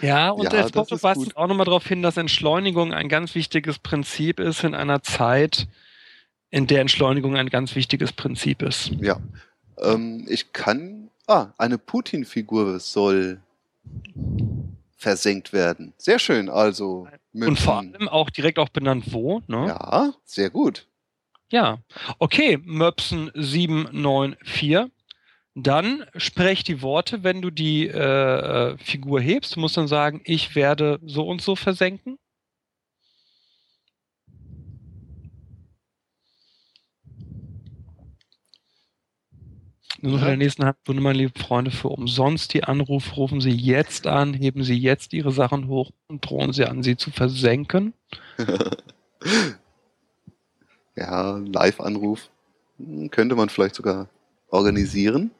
[0.00, 3.78] Ja, und Ja, Spotto ist weist auch nochmal darauf hin, dass Entschleunigung ein ganz wichtiges
[3.78, 5.68] Prinzip ist in einer Zeit,
[6.50, 8.88] in der Entschleunigung ein ganz wichtiges Prinzip ist.
[9.00, 9.20] Ja.
[9.78, 11.11] Ähm, ich kann.
[11.32, 13.40] Ah, eine Putin-Figur soll
[14.98, 15.94] versenkt werden.
[15.96, 16.50] Sehr schön.
[16.50, 17.08] Also.
[17.32, 19.68] Und vor allem auch direkt auch benannt wo, ne?
[19.68, 20.86] Ja, sehr gut.
[21.48, 21.78] Ja.
[22.18, 24.90] Okay, Möpsen 794.
[25.54, 29.56] Dann sprech die Worte, wenn du die äh, äh, Figur hebst.
[29.56, 32.18] Du musst dann sagen, ich werde so und so versenken.
[40.02, 40.28] Nur noch in Ja.
[40.30, 44.34] der nächsten halben Stunde, meine lieben Freunde, für umsonst die Anruf, rufen Sie jetzt an,
[44.34, 47.94] heben Sie jetzt Ihre Sachen hoch und drohen Sie an, sie zu versenken.
[50.96, 52.28] Ja, Live-Anruf.
[53.10, 54.08] Könnte man vielleicht sogar
[54.50, 55.30] organisieren.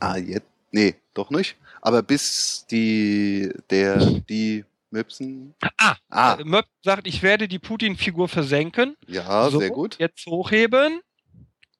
[0.00, 0.46] Ah, jetzt.
[0.72, 1.56] Nee, doch nicht.
[1.80, 3.98] Aber bis die, der,
[4.28, 5.54] die Möpsen.
[5.78, 8.96] Ah, Ah, Äh, Möp sagt, ich werde die Putin-Figur versenken.
[9.06, 9.96] ja, So, sehr gut.
[9.98, 11.00] Jetzt hochheben.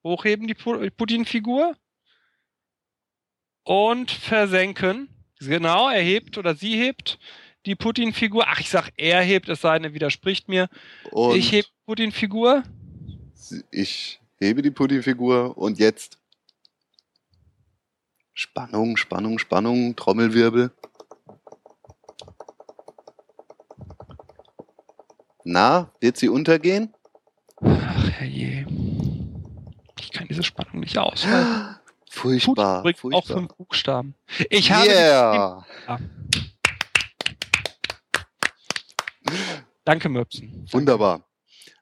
[0.04, 1.76] Hochheben die Pu- Putin-Figur.
[3.64, 5.08] Und versenken.
[5.40, 7.18] Genau, er hebt oder sie hebt
[7.66, 8.44] die Putin-Figur.
[8.48, 10.68] Ach, ich sag, er hebt, es sei denn, er widerspricht mir.
[11.10, 12.62] Und ich heb die Putin-Figur.
[13.70, 16.18] ich hebe die Putin-Figur und jetzt.
[18.32, 20.70] Spannung, Spannung, Spannung, Trommelwirbel.
[25.44, 26.94] Na, wird sie untergehen?
[27.60, 28.66] Ach, herrje.
[30.18, 31.76] Kann diese Spannung nicht aushalten.
[32.12, 33.36] Putin Furchtbar, übrigens auch furchtbar.
[33.36, 34.14] fünf Buchstaben.
[34.50, 35.64] Ich habe yeah.
[39.84, 40.66] Danke, Möpsen.
[40.72, 41.22] Wunderbar.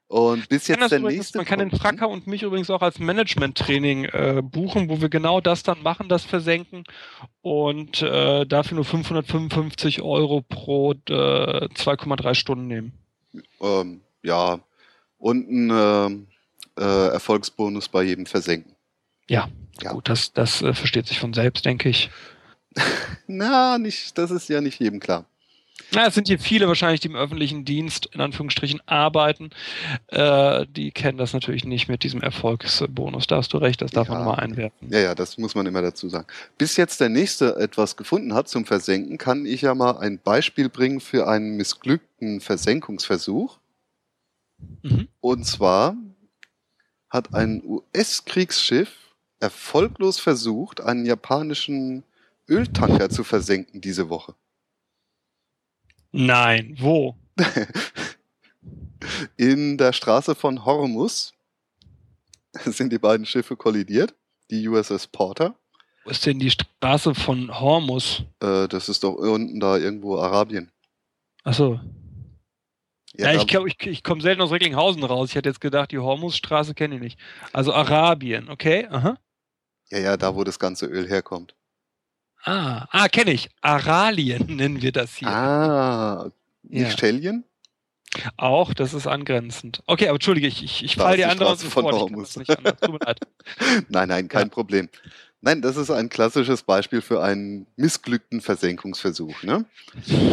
[0.07, 1.39] Und bis jetzt der übrigens, nächste.
[1.39, 1.71] man kann den.
[1.71, 6.07] Fracker und mich übrigens auch als Management-Training äh, buchen, wo wir genau das dann machen,
[6.07, 6.83] das Versenken
[7.41, 12.93] und äh, dafür nur 555 Euro pro äh, 2,3 Stunden nehmen.
[13.61, 14.59] Ähm, ja.
[15.17, 16.27] Und ein ähm,
[16.77, 18.75] äh, Erfolgsbonus bei jedem Versenken.
[19.29, 19.49] Ja.
[19.89, 22.09] Gut, das, das äh, versteht sich von selbst, denke ich.
[23.27, 25.25] Na, nicht, das ist ja nicht jedem klar.
[25.91, 29.51] Na, es sind hier viele wahrscheinlich, die im öffentlichen Dienst in Anführungsstrichen arbeiten.
[30.07, 33.27] Äh, die kennen das natürlich nicht mit diesem Erfolgsbonus.
[33.27, 34.25] Da hast du recht, das darf man Ja.
[34.25, 34.89] mal einwerfen.
[34.91, 36.27] Ja, ja, das muss man immer dazu sagen.
[36.57, 40.67] Bis jetzt der nächste etwas gefunden hat zum Versenken, kann ich ja mal ein Beispiel
[40.67, 43.59] bringen für einen missglückten Versenkungsversuch.
[44.81, 45.07] Mhm.
[45.21, 45.95] Und zwar
[47.09, 48.91] hat ein US-Kriegsschiff
[49.39, 52.03] erfolglos versucht, einen japanischen
[52.49, 54.35] Öltanker zu versenken diese Woche.
[56.11, 57.15] Nein, wo?
[59.37, 61.33] In der Straße von Hormuz
[62.65, 64.15] sind die beiden Schiffe kollidiert.
[64.49, 65.55] Die USS Porter.
[66.05, 68.23] Wo ist denn die Straße von Hormus?
[68.39, 70.71] Äh, das ist doch unten da irgendwo Arabien.
[71.43, 71.79] Achso.
[73.19, 75.29] Ja, ich, ich, ich komme selten aus Recklinghausen raus.
[75.29, 77.19] Ich hätte jetzt gedacht, die Hormusstraße kenne ich nicht.
[77.51, 78.87] Also Arabien, okay?
[78.91, 79.17] Aha.
[79.89, 81.55] ja, ja, da wo das ganze Öl herkommt.
[82.43, 83.49] Ah, ah kenne ich.
[83.61, 85.27] Aralien nennen wir das hier.
[85.29, 86.29] Ah,
[86.63, 86.91] nicht Ja.
[86.91, 87.43] Stellien?
[88.37, 89.83] Auch, das ist angrenzend.
[89.85, 91.95] Okay, aber entschuldige, ich, ich, ich Da fall ist dir die andere Straße von sofort.
[91.95, 92.27] Ich kann Hormus.
[92.33, 92.79] das nicht anders.
[92.79, 93.19] Tut mir leid.
[93.89, 94.49] Nein, nein, kein Ja.
[94.49, 94.89] Problem.
[95.47, 99.43] Nein, das ist ein klassisches Beispiel für einen missglückten Versenkungsversuch.
[99.43, 99.63] Ne?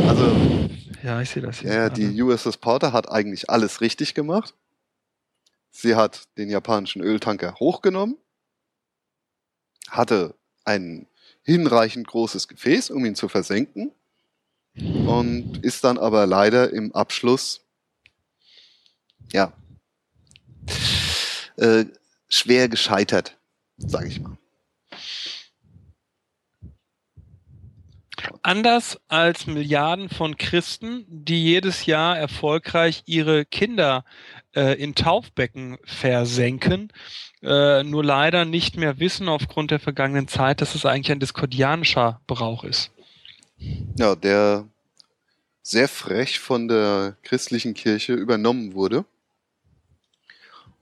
[0.08, 0.68] Also,
[1.04, 1.70] Ja, ich sehe das hier.
[1.70, 1.94] gerade.
[1.94, 4.54] die USS Porter hat eigentlich alles richtig gemacht.
[5.70, 8.16] Sie hat den japanischen Öltanker hochgenommen,
[9.88, 10.34] hatte
[10.64, 11.06] ein
[11.44, 13.92] hinreichend großes Gefäß, um ihn zu versenken,
[14.74, 17.60] und ist dann aber leider im Abschluss,
[19.30, 19.52] ja,
[21.56, 21.84] äh,
[22.28, 23.38] schwer gescheitert,
[23.76, 24.36] sage ich mal.
[28.42, 34.04] Anders als Milliarden von Christen, die jedes Jahr erfolgreich ihre Kinder
[34.54, 36.92] äh, in Taufbecken versenken,
[37.42, 42.20] äh, nur leider nicht mehr wissen aufgrund der vergangenen Zeit, dass es eigentlich ein diskordianischer
[42.26, 42.90] Brauch ist.
[43.98, 44.66] Ja, der
[45.62, 49.04] sehr frech von der christlichen Kirche übernommen wurde,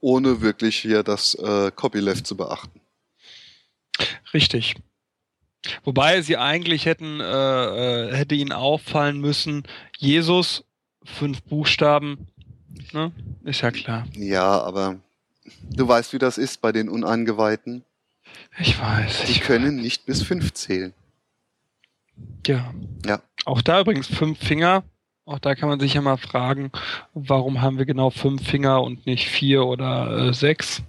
[0.01, 2.81] ohne wirklich hier das äh, Copyleft zu beachten.
[4.35, 4.77] Richtig.
[5.85, 9.63] Wobei sie eigentlich hätten, äh, äh, hätte ihnen auffallen müssen,
[9.97, 10.65] Jesus,
[11.05, 12.27] fünf Buchstaben,
[12.93, 13.13] ne?
[13.45, 14.07] Ist ja klar.
[14.15, 14.99] Ja, aber
[15.71, 17.85] du weißt, wie das ist bei den Uneingeweihten.
[18.59, 19.25] Ich weiß.
[19.27, 20.93] Die ich können nicht bis fünf zählen.
[22.47, 22.73] Ja.
[23.07, 23.21] Ja.
[23.45, 24.85] Auch da übrigens fünf Finger.
[25.25, 26.73] Auch da kann man sich ja mal fragen,
[27.15, 30.83] warum haben wir genau fünf Finger und nicht vier oder äh, sechs?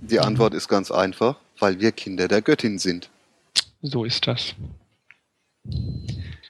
[0.00, 3.08] Die Antwort ist ganz einfach, weil wir Kinder der Göttin sind.
[3.86, 4.54] So ist das.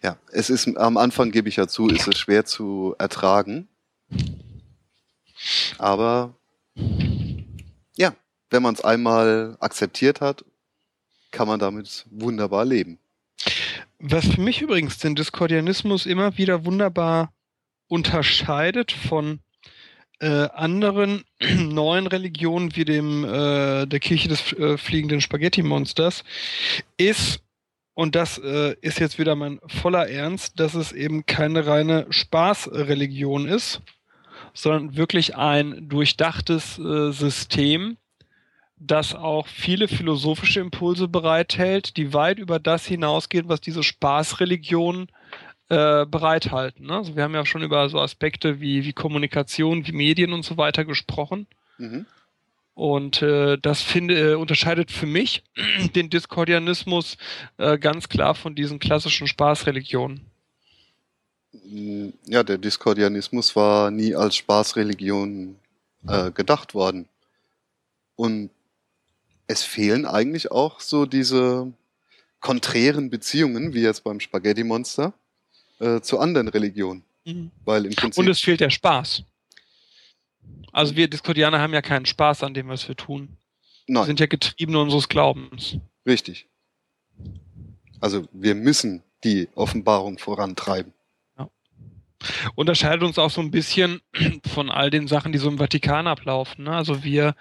[0.03, 3.69] Ja, es ist am Anfang, gebe ich ja zu, ist es schwer zu ertragen.
[5.79, 6.35] Aber
[7.97, 8.15] ja,
[8.51, 10.45] wenn man es einmal akzeptiert hat,
[11.31, 12.99] kann man damit wunderbar leben.
[13.99, 17.33] Was für mich übrigens den Diskordianismus immer wieder wunderbar
[17.89, 19.41] unterscheidet von
[20.21, 26.25] äh, anderen neuen Religionen wie dem äh, der Kirche des äh, fliegenden Spaghetti-Monsters
[26.97, 27.41] ist
[27.97, 33.49] und das äh, ist jetzt wieder mein voller Ernst, dass es eben keine reine Spaßreligion
[33.49, 33.81] ist,
[34.53, 37.97] sondern wirklich ein durchdachtes äh, System,
[38.77, 45.09] das auch viele philosophische Impulse bereithält, die weit über das hinausgehen, was diese Spaßreligionen
[45.69, 46.87] äh, bereithalten.
[46.87, 46.95] Ne?
[46.95, 50.57] Also wir haben ja schon über so Aspekte wie, wie Kommunikation, wie Medien und so
[50.57, 51.47] weiter gesprochen.
[51.79, 52.07] Mhm.
[52.75, 55.43] Und äh, das finde, äh, unterscheidet für mich
[55.95, 57.17] den Diskordianismus
[57.57, 60.21] äh, ganz klar von diesen klassischen Spaßreligionen.
[62.27, 65.57] Ja, der Diskordianismus war nie als Spaßreligion
[66.07, 67.09] äh, gedacht worden.
[68.15, 68.51] Und
[69.47, 71.73] es fehlen eigentlich auch so diese
[72.41, 75.15] konträren Beziehungen, wie jetzt beim Spaghetti-Monster,
[75.81, 77.05] äh, zu anderen Religionen.
[77.25, 77.51] Mhm.
[77.65, 78.19] Weil im Prinzip.
[78.19, 79.25] Und es fehlt der Spaß.
[80.73, 83.37] Also wir Diskordianer haben ja keinen Spaß an dem, was wir tun.
[83.87, 85.79] Wir nein, sind ja Getriebene unseres Glaubens.
[86.07, 86.49] richtig.
[88.01, 90.93] Also wir müssen die Offenbarung vorantreiben.
[92.55, 94.01] Unterscheidet uns auch so ein bisschen
[94.47, 96.65] von all den Sachen, die so im Vatikan ablaufen.
[96.65, 96.73] Ne?
[96.73, 97.35] Also wir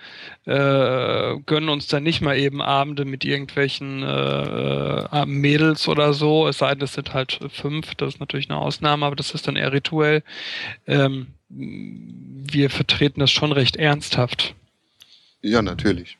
[0.45, 6.60] äh, gönnen uns dann nicht mal eben Abende mit irgendwelchen äh, Mädels oder so, es
[6.60, 9.56] sei denn, es sind halt fünf, das ist natürlich eine Ausnahme, aber das ist dann
[9.56, 10.23] eher rituell.
[10.88, 14.56] Ähm, wir vertreten das schon recht ernsthaft.
[15.41, 16.18] Ja, natürlich.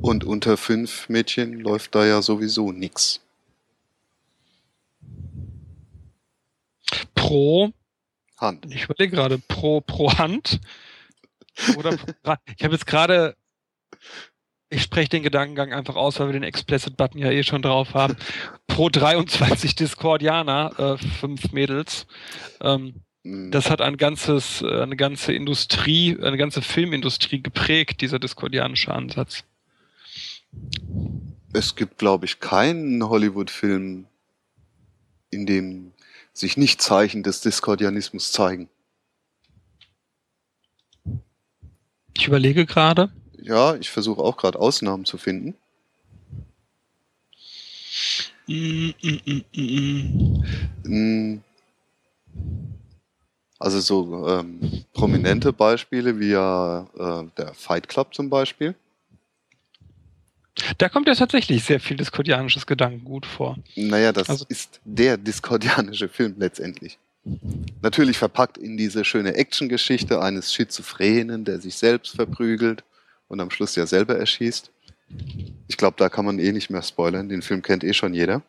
[0.00, 3.23] Und unter fünf Mädchen läuft da ja sowieso nix.
[7.14, 7.72] Pro,
[8.38, 8.66] Hand.
[8.72, 10.60] ich überlege gerade, pro, pro Hand
[11.76, 12.12] oder pro,
[12.56, 13.36] ich habe jetzt gerade,
[14.70, 18.16] ich spreche den Gedankengang einfach aus, weil wir den Explicit-Button ja eh schon drauf haben.
[18.66, 22.06] Pro 23 Discordianer, äh, fünf Mädels.
[22.60, 28.18] Ähm, Hm, das hat ein ganzes, äh, eine ganze Industrie, eine ganze Filmindustrie geprägt, dieser
[28.18, 29.44] diskordianische Ansatz.
[31.52, 34.06] Es gibt, glaube ich, keinen Hollywood-Film,
[35.30, 35.93] in dem
[36.34, 38.68] sich nicht Zeichen des Diskordianismus zeigen.
[42.16, 43.10] Ich überlege gerade.
[43.40, 45.54] Ja, ich versuche auch gerade Ausnahmen zu finden.
[48.46, 49.44] Mm, mm,
[50.84, 51.40] mm,
[53.58, 58.74] Also so ähm, prominente Beispiele wie ja äh, der Fight Club zum Beispiel.
[60.78, 63.56] Da kommt ja tatsächlich sehr viel diskordianisches Gedankengut vor.
[63.76, 66.98] Naja, das Also- ist der diskordianische Film letztendlich.
[67.80, 72.84] Natürlich verpackt in diese schöne Actiongeschichte eines Schizophrenen, der sich selbst verprügelt
[73.28, 74.70] und am Schluss ja selber erschießt.
[75.68, 77.28] Ich glaube, da kann man eh nicht mehr spoilern.
[77.28, 78.42] Den Film kennt eh schon jeder.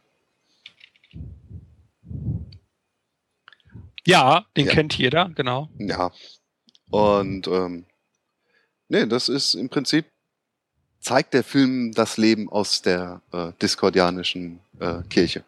[4.05, 4.71] Ja, den Ja.
[4.73, 5.69] kennt jeder, genau.
[5.79, 6.11] Ja.
[6.91, 7.85] Und ähm,
[8.89, 10.05] nee, das ist im Prinzip
[11.05, 15.43] zeigt der Film das Leben aus der äh, diskordianischen äh, Kirche.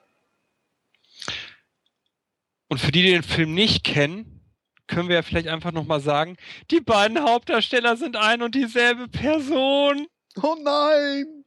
[2.68, 4.42] Und für die, die den Film nicht kennen,
[4.86, 6.38] können wir ja vielleicht einfach nochmal sagen,
[6.70, 10.06] die beiden Hauptdarsteller sind ein und dieselbe Person.
[10.42, 11.44] Oh nein!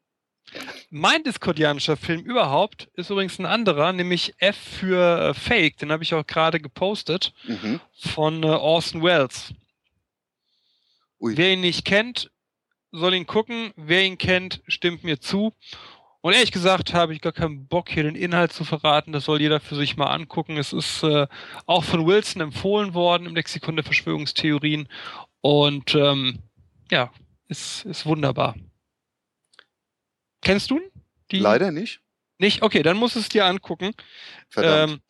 [0.90, 5.76] Mein diskordianischer Film überhaupt ist übrigens ein anderer, nämlich F für äh, Fake.
[5.76, 7.80] Den habe ich auch gerade gepostet Mhm.
[7.94, 9.54] von äh, Orson Welles.
[11.20, 11.36] Ui.
[11.36, 12.32] Wer ihn nicht kennt,
[12.92, 13.72] soll ihn gucken.
[13.76, 15.54] Wer ihn kennt, stimmt mir zu.
[16.22, 19.12] Und ehrlich gesagt habe ich gar keinen Bock, hier den Inhalt zu verraten.
[19.12, 20.58] Das soll jeder für sich mal angucken.
[20.58, 21.26] Es ist äh,
[21.66, 24.86] auch von Wilson empfohlen worden im Lexikon der Verschwörungstheorien.
[25.40, 26.40] Und ähm,
[26.90, 27.10] ja,
[27.48, 28.54] ist, ist wunderbar.
[30.42, 30.90] Kennst du ihn?
[31.30, 32.00] Die- Leider nicht.
[32.38, 32.62] Nicht?
[32.62, 33.92] Okay, dann musst du es dir angucken.
[34.48, 34.92] Verdammt.
[34.92, 35.00] Ähm,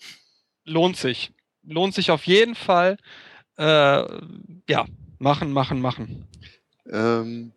[0.64, 1.32] lohnt sich.
[1.62, 2.96] Lohnt sich auf jeden Fall.
[3.56, 3.64] Äh,
[4.68, 4.86] ja,
[5.18, 6.26] machen, machen, machen.
[6.90, 7.52] Ähm,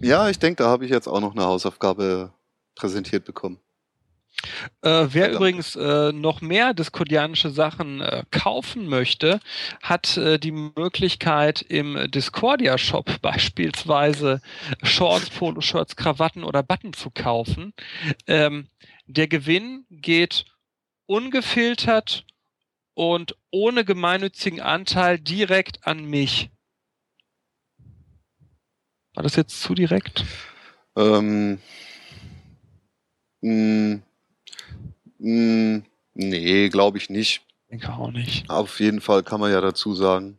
[0.00, 2.32] Ja, ich denke, da habe ich jetzt auch noch eine Hausaufgabe
[2.74, 3.60] präsentiert bekommen.
[4.82, 9.40] Äh, wer übrigens äh, noch mehr discordianische Sachen äh, kaufen möchte,
[9.82, 14.40] hat äh, die Möglichkeit im Discordia Shop beispielsweise
[14.82, 17.72] Shorts, Poloshirts, Krawatten oder Button zu kaufen.
[18.28, 18.68] Ähm,
[19.06, 20.44] der Gewinn geht
[21.06, 22.24] ungefiltert
[22.94, 26.50] und ohne gemeinnützigen Anteil direkt an mich.
[29.18, 30.24] War das jetzt zu direkt?
[30.94, 31.58] Ähm,
[33.40, 33.98] mh,
[35.18, 35.82] mh,
[36.14, 37.42] nee, glaube ich nicht.
[37.62, 38.48] Ich denke auch nicht.
[38.48, 40.38] Auf jeden Fall kann man ja dazu sagen,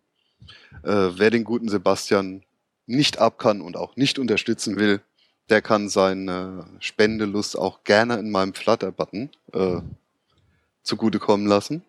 [0.84, 2.46] äh, wer den guten Sebastian
[2.86, 5.02] nicht ab kann und auch nicht unterstützen will,
[5.50, 9.82] der kann seine Spendelust auch gerne in meinem Flutter-Button äh,
[10.84, 11.84] zugutekommen lassen.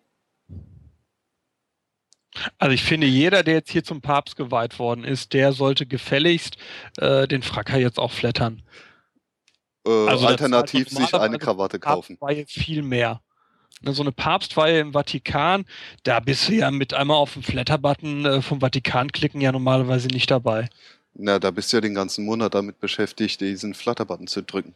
[2.57, 6.57] Also ich finde, jeder, der jetzt hier zum Papst geweiht worden ist, der sollte gefälligst
[6.97, 8.61] äh, den Fracker jetzt auch flattern.
[9.85, 12.17] Äh, Also alternativ man sich eine Krawatte kaufen.
[12.17, 13.21] Papstweihe viel mehr.
[13.81, 15.65] Ne, So eine Papstweihe im Vatikan,
[16.03, 20.07] da bist du ja mit einmal auf den Flatter-Button äh, vom Vatikan klicken ja normalerweise
[20.07, 20.69] nicht dabei.
[21.13, 24.75] Na, da bist du ja den ganzen Monat damit beschäftigt, diesen Flutter-Button zu drücken.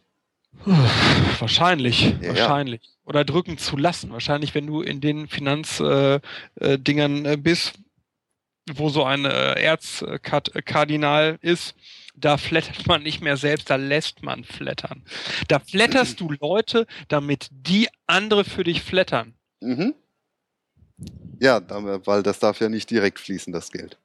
[1.38, 2.28] Wahrscheinlich, Ja, ja.
[2.28, 2.80] wahrscheinlich.
[3.04, 4.10] Oder drücken zu lassen.
[4.10, 6.20] Wahrscheinlich, wenn du in den Finanzdingern
[6.60, 7.74] äh, äh, äh, bist,
[8.72, 11.76] wo so ein äh, Erzkardinal ist,
[12.16, 15.04] da flattert man nicht mehr selbst, da lässt man flattern.
[15.48, 19.34] Da flatterst du Leute, damit die andere für dich flattern.
[19.60, 19.94] Mhm.
[21.40, 21.60] Ja,
[22.06, 23.98] weil das darf ja nicht direkt fließen, das Geld.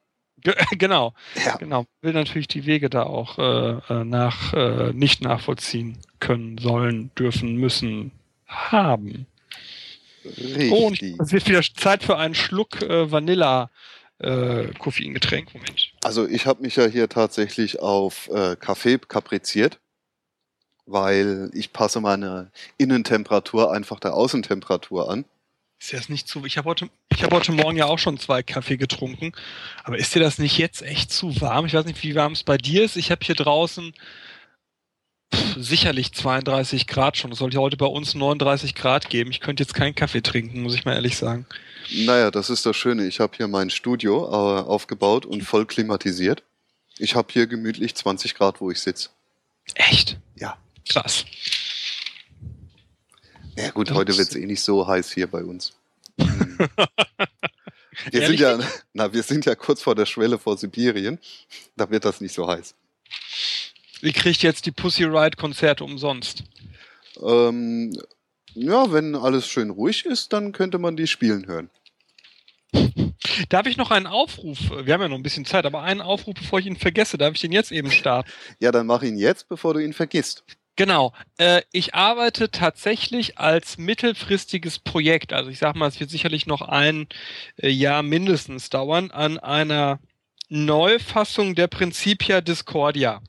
[0.44, 1.14] Ge genau,
[1.46, 1.56] Ja.
[1.58, 1.86] genau.
[2.02, 7.56] Will natürlich die Wege da auch äh, äh, nach äh, nicht nachvollziehen können, sollen, dürfen,
[7.56, 8.12] müssen,
[8.48, 9.26] haben.
[10.70, 11.20] Oh, und Richtig.
[11.20, 13.72] es wird wieder Zeit für einen Schluck äh, Vanilla
[14.20, 15.54] äh, Koffeingetränk.
[15.54, 15.94] Moment.
[16.04, 19.80] Also ich habe mich ja hier tatsächlich auf äh, Kaffee kapriziert,
[20.86, 25.26] weil ich passe meine Innentemperatur einfach der Außentemperatur an.
[25.82, 26.46] Ist dir das nicht zu?
[26.46, 29.32] Ich habe heute, ich habe heute Morgen ja auch schon zwei Kaffee getrunken.
[29.84, 31.66] Aber ist dir das nicht jetzt echt zu warm?
[31.66, 32.98] Ich weiß nicht, wie warm es bei dir ist.
[32.98, 33.92] Ich habe hier draußen
[35.34, 37.32] pff, sicherlich 32 Grad schon.
[37.32, 39.32] Es sollte heute bei uns 39 Grad geben.
[39.32, 41.48] Ich könnte jetzt keinen Kaffee trinken, muss ich mal ehrlich sagen.
[41.92, 43.08] Naja, das ist das Schöne.
[43.08, 46.44] Ich habe hier mein Studio äh, aufgebaut und voll klimatisiert.
[47.00, 49.10] Ich habe hier gemütlich 20 Grad, wo ich sitze.
[49.74, 50.20] Echt?
[50.36, 50.60] Ja.
[50.88, 51.26] Krass.
[53.58, 55.74] Ja gut, heute wird es eh nicht so heiß hier bei uns.
[56.18, 58.40] Wir Ehrlich?
[58.40, 58.60] sind ja,
[58.94, 61.20] na, wir sind ja kurz vor der Schwelle vor Sibirien.
[61.76, 62.74] Da wird das nicht so heiß.
[64.02, 66.44] Ihr kriegt jetzt die Pussy Riot Konzerte umsonst.
[67.22, 67.94] Ähm,
[68.54, 71.70] ja, wenn alles schön ruhig ist, dann könnte man die spielen hören.
[73.50, 74.58] Darf ich noch einen Aufruf?
[74.84, 77.18] Wir haben ja noch ein bisschen Zeit, aber einen Aufruf, bevor ich ihn vergesse.
[77.18, 78.32] Darf ich den jetzt eben starten?
[78.60, 80.44] Ja, dann mach ihn jetzt, bevor du ihn vergisst.
[80.76, 81.14] Genau.
[81.38, 86.62] Äh, ich arbeite tatsächlich als mittelfristiges Projekt, also ich sag mal, es wird sicherlich noch
[86.62, 87.08] ein
[87.58, 90.00] äh, Jahr mindestens dauern, an einer
[90.50, 93.22] Neufassung der Principia Discordia.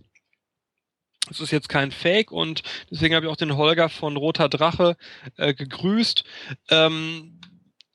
[1.28, 4.96] Das ist jetzt kein Fake und deswegen habe ich auch den Holger von Roter Drache
[5.36, 6.24] äh, gegrüßt.
[6.70, 7.40] Ähm,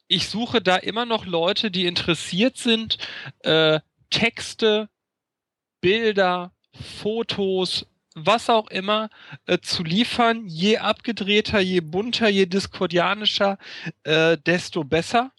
[0.07, 2.97] ich suche da immer noch Leute, die interessiert sind,
[3.39, 4.89] äh, Texte,
[5.81, 7.85] Bilder, Fotos,
[8.26, 9.10] was auch immer
[9.45, 10.48] äh, zu liefern.
[10.48, 13.57] Je abgedrehter, je bunter, je diskordianischer,
[14.03, 15.31] äh, desto besser.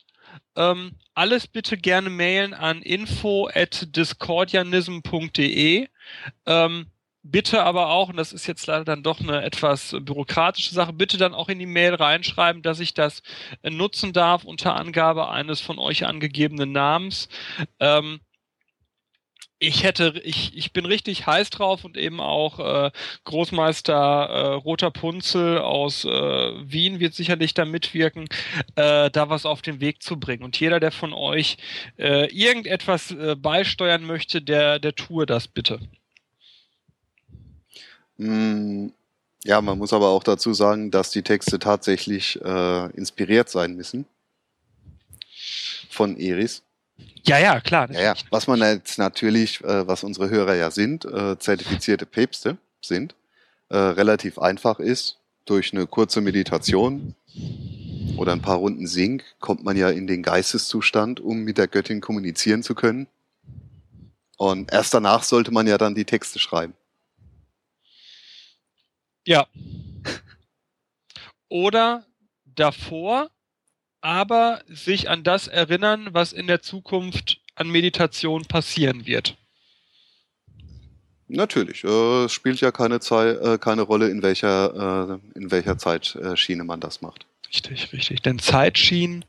[0.56, 5.88] Ähm, alles bitte gerne mailen an info at discordianism.de.
[6.46, 6.86] Ähm,
[7.22, 11.16] bitte aber auch, und das ist jetzt leider dann doch eine etwas bürokratische Sache, bitte
[11.18, 13.22] dann auch in die Mail reinschreiben, dass ich das
[13.62, 17.28] äh, nutzen darf unter Angabe eines von euch angegebenen Namens.
[17.80, 18.20] Ähm,
[19.60, 22.90] ich hätte, ich, ich bin richtig heiß drauf und eben auch äh,
[23.24, 28.28] Großmeister äh, Roter Punzel aus äh, Wien wird sicherlich da mitwirken,
[28.76, 30.44] äh, da was auf den Weg zu bringen.
[30.44, 31.56] Und jeder, der von euch
[31.98, 35.80] äh, irgendetwas äh, beisteuern möchte, der, der tue das bitte.
[38.16, 38.88] Mm,
[39.44, 44.06] Ja, man muss aber auch dazu sagen, dass die Texte tatsächlich äh, inspiriert sein müssen.
[45.90, 46.62] Von Eris.
[47.24, 47.90] Ja, ja, klar.
[47.90, 48.14] Ja, ja.
[48.30, 53.14] Was man jetzt natürlich, äh, was unsere Hörer ja sind, äh, zertifizierte Päpste sind,
[53.68, 55.18] äh, relativ einfach ist.
[55.44, 57.14] Durch eine kurze Meditation
[58.16, 62.00] oder ein paar Runden Sing kommt man ja in den Geisteszustand, um mit der Göttin
[62.00, 63.06] kommunizieren zu können.
[64.36, 66.74] Und erst danach sollte man ja dann die Texte schreiben.
[69.26, 69.46] Ja.
[71.48, 72.04] Oder
[72.44, 73.30] davor,
[74.00, 79.36] aber sich an das erinnern, was in der Zukunft an Meditation passieren wird.
[81.26, 81.84] Natürlich.
[81.84, 86.64] Äh, es spielt ja keine, Zei äh, keine Rolle, in welcher, äh, in welcher Zeitschiene
[86.64, 87.26] man das macht.
[87.48, 88.22] Richtig, richtig.
[88.22, 89.24] Denn Zeitschienen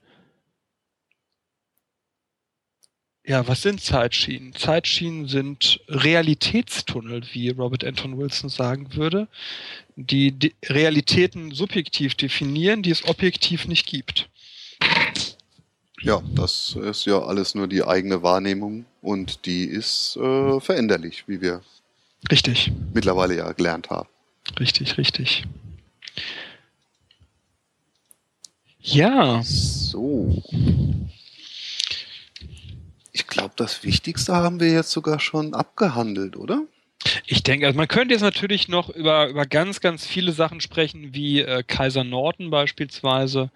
[3.30, 4.56] Ja, was sind Zeitschienen?
[4.56, 9.28] Zeitschienen sind Realitätstunnel, wie Robert Anton Wilson sagen würde,
[9.96, 14.32] die, die Realitäten subjektiv definieren, die es objektiv nicht gibt.
[16.02, 21.42] Ja, das ist ja alles nur die eigene Wahrnehmung und die ist äh, veränderlich, wie
[21.42, 21.62] wir
[22.32, 22.72] richtig.
[22.94, 24.08] mittlerweile ja gelernt haben.
[24.60, 25.44] Richtig, richtig.
[28.82, 29.42] Ja.
[29.44, 30.42] So.
[33.12, 36.64] Ich glaube, das Wichtigste haben wir jetzt sogar schon abgehandelt, oder?
[37.26, 41.14] Ich denke, also man könnte jetzt natürlich noch über, über ganz, ganz viele Sachen sprechen,
[41.14, 43.52] wie äh, Kaiser Norton beispielsweise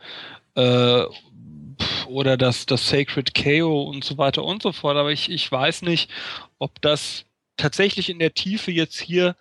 [0.55, 1.03] äh,
[2.07, 4.97] oder das, das Sacred KO und so weiter und so fort.
[4.97, 6.09] Aber ich, ich weiß nicht,
[6.59, 7.25] ob das
[7.57, 9.35] tatsächlich in der Tiefe jetzt hier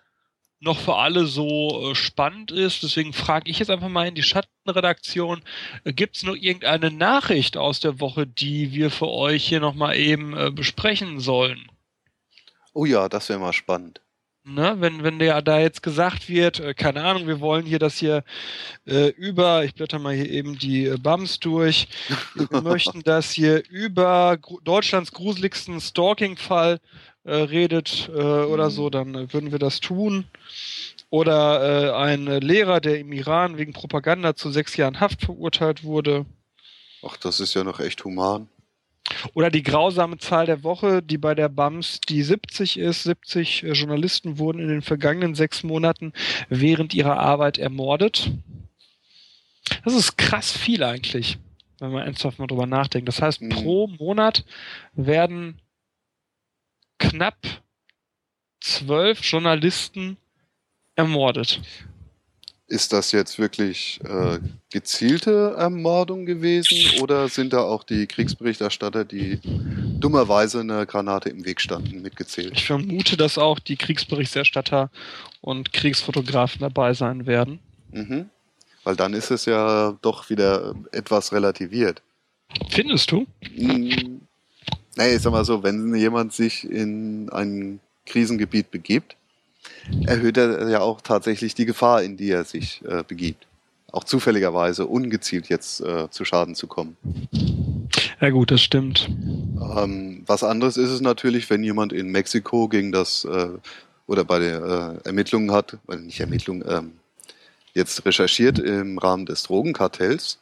[0.63, 2.83] noch für alle so äh, spannend ist.
[2.83, 5.41] Deswegen frage ich jetzt einfach mal in die Schattenredaktion,
[5.83, 9.97] äh, gibt es noch irgendeine Nachricht aus der Woche, die wir für euch hier nochmal
[9.97, 11.69] eben äh, besprechen sollen?
[12.73, 14.01] Oh ja, das wäre mal spannend.
[14.45, 17.95] Ne, wenn, wenn der da jetzt gesagt wird, äh, keine Ahnung, wir wollen hier das
[17.95, 18.25] hier
[18.85, 21.87] äh, über, ich blätter mal hier eben die äh, BAMs durch,
[22.35, 26.81] wir möchten das hier über Gru Deutschlands gruseligsten Stalking-Fall
[27.23, 30.25] äh, redet äh, oder so, dann äh, würden wir das tun.
[31.09, 36.25] Oder ein Lehrer, der im Iran wegen Propaganda zu sechs Jahren Haft verurteilt wurde.
[37.05, 38.49] Ach, das ist ja noch echt human.
[39.33, 43.03] Oder die grausame Zahl der Woche, die bei der BAMS die 70 ist.
[43.03, 46.13] 70 Journalisten wurden in den vergangenen sechs Monaten
[46.49, 48.31] während ihrer Arbeit ermordet.
[49.83, 51.37] Das ist krass viel eigentlich,
[51.79, 53.07] wenn man ernsthaft mal drüber nachdenkt.
[53.07, 53.49] Das heißt, mhm.
[53.49, 54.45] pro Monat
[54.93, 55.61] werden
[56.99, 57.37] knapp
[58.59, 60.17] zwölf Journalisten
[60.95, 61.61] ermordet.
[62.67, 64.39] Ist das jetzt wirklich äh,
[64.71, 69.39] gezielte Ermordung gewesen oder sind da auch die Kriegsberichterstatter, die
[69.99, 72.53] dummerweise eine Granate im Weg standen, mitgezählt?
[72.55, 74.89] Ich vermute, dass auch die Kriegsberichterstatter
[75.41, 77.59] und Kriegsfotografen dabei sein werden.
[77.91, 78.29] Mhm.
[78.83, 82.01] Weil dann ist es ja doch wieder etwas relativiert.
[82.69, 83.25] Findest du?
[83.55, 84.21] Hm,
[84.95, 89.15] naja, ich sag mal so, wenn jemand sich in ein Krisengebiet begibt,
[90.05, 93.45] erhöht er ja auch tatsächlich die Gefahr, in die er sich äh, begibt.
[93.91, 96.97] Auch zufälligerweise, ungezielt jetzt äh, zu Schaden zu kommen.
[98.19, 99.07] Ja gut, das stimmt.
[99.09, 103.49] Ähm, was anderes ist es natürlich, wenn jemand in Mexiko gegen das äh,
[104.07, 106.91] oder bei den äh, Ermittlungen hat, äh, nicht Ermittlungen, ähm,
[107.73, 110.39] jetzt recherchiert im Rahmen des Drogenkartells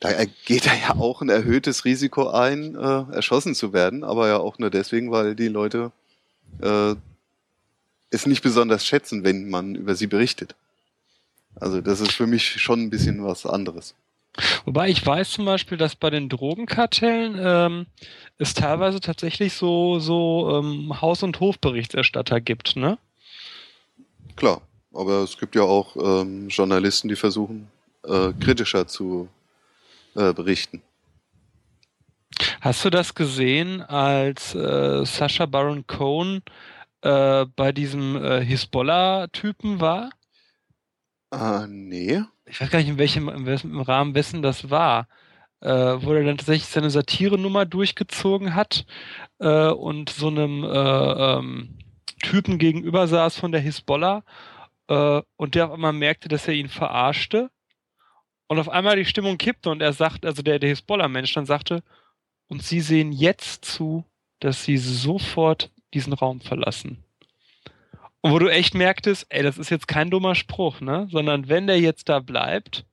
[0.00, 4.38] da geht er ja auch ein erhöhtes Risiko ein, äh, erschossen zu werden, aber ja
[4.38, 5.90] auch nur deswegen, weil die Leute
[8.10, 10.54] es nicht besonders schätzen, wenn man über sie berichtet.
[11.54, 13.94] Also das ist für mich schon ein bisschen was anderes.
[14.66, 17.86] Wobei ich weiß zum Beispiel, dass bei den Drogenkartellen ähm,
[18.38, 22.98] es teilweise tatsächlich so, so ähm, Haus- und Hofberichterstatter gibt, ne?
[24.36, 24.60] Klar,
[24.92, 27.68] aber es gibt ja auch ähm, Journalisten, die versuchen,
[28.04, 29.28] äh, kritischer zu
[30.14, 30.82] äh, berichten.
[32.60, 36.42] Hast du das gesehen, als äh, Sascha Baron Cohen
[37.02, 40.10] äh, bei diesem äh, Hisbollah-Typen war?
[41.32, 42.22] Äh, nee.
[42.46, 45.08] Ich weiß gar nicht, in welchem, in welchem im Rahmen wessen das war.
[45.60, 45.68] Äh,
[46.02, 48.84] wo er dann tatsächlich seine Satire-Nummer durchgezogen hat
[49.38, 51.78] äh, und so einem äh, ähm,
[52.22, 54.22] Typen gegenüber saß von der Hisbollah
[54.88, 57.50] äh, und der auf einmal merkte, dass er ihn verarschte
[58.48, 61.82] und auf einmal die Stimmung kippte und er sagt, also der, der Hisbollah-Mensch dann sagte,
[62.48, 64.04] und sie sehen jetzt zu,
[64.40, 67.04] dass sie sofort diesen Raum verlassen.
[68.20, 71.06] Und wo du echt merktest, ey, das ist jetzt kein dummer Spruch, ne?
[71.10, 72.84] Sondern wenn der jetzt da bleibt,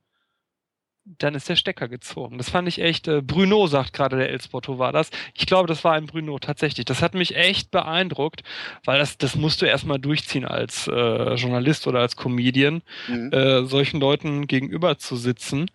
[1.04, 2.38] dann ist der Stecker gezogen.
[2.38, 5.10] Das fand ich echt, äh, Bruno sagt gerade, der Elsporto war das.
[5.34, 6.86] Ich glaube, das war ein Bruno, tatsächlich.
[6.86, 8.42] Das hat mich echt beeindruckt,
[8.84, 13.32] weil das, das musst du erstmal durchziehen als äh, Journalist oder als Comedian, mhm.
[13.32, 15.70] äh, solchen Leuten gegenüber zu sitzen,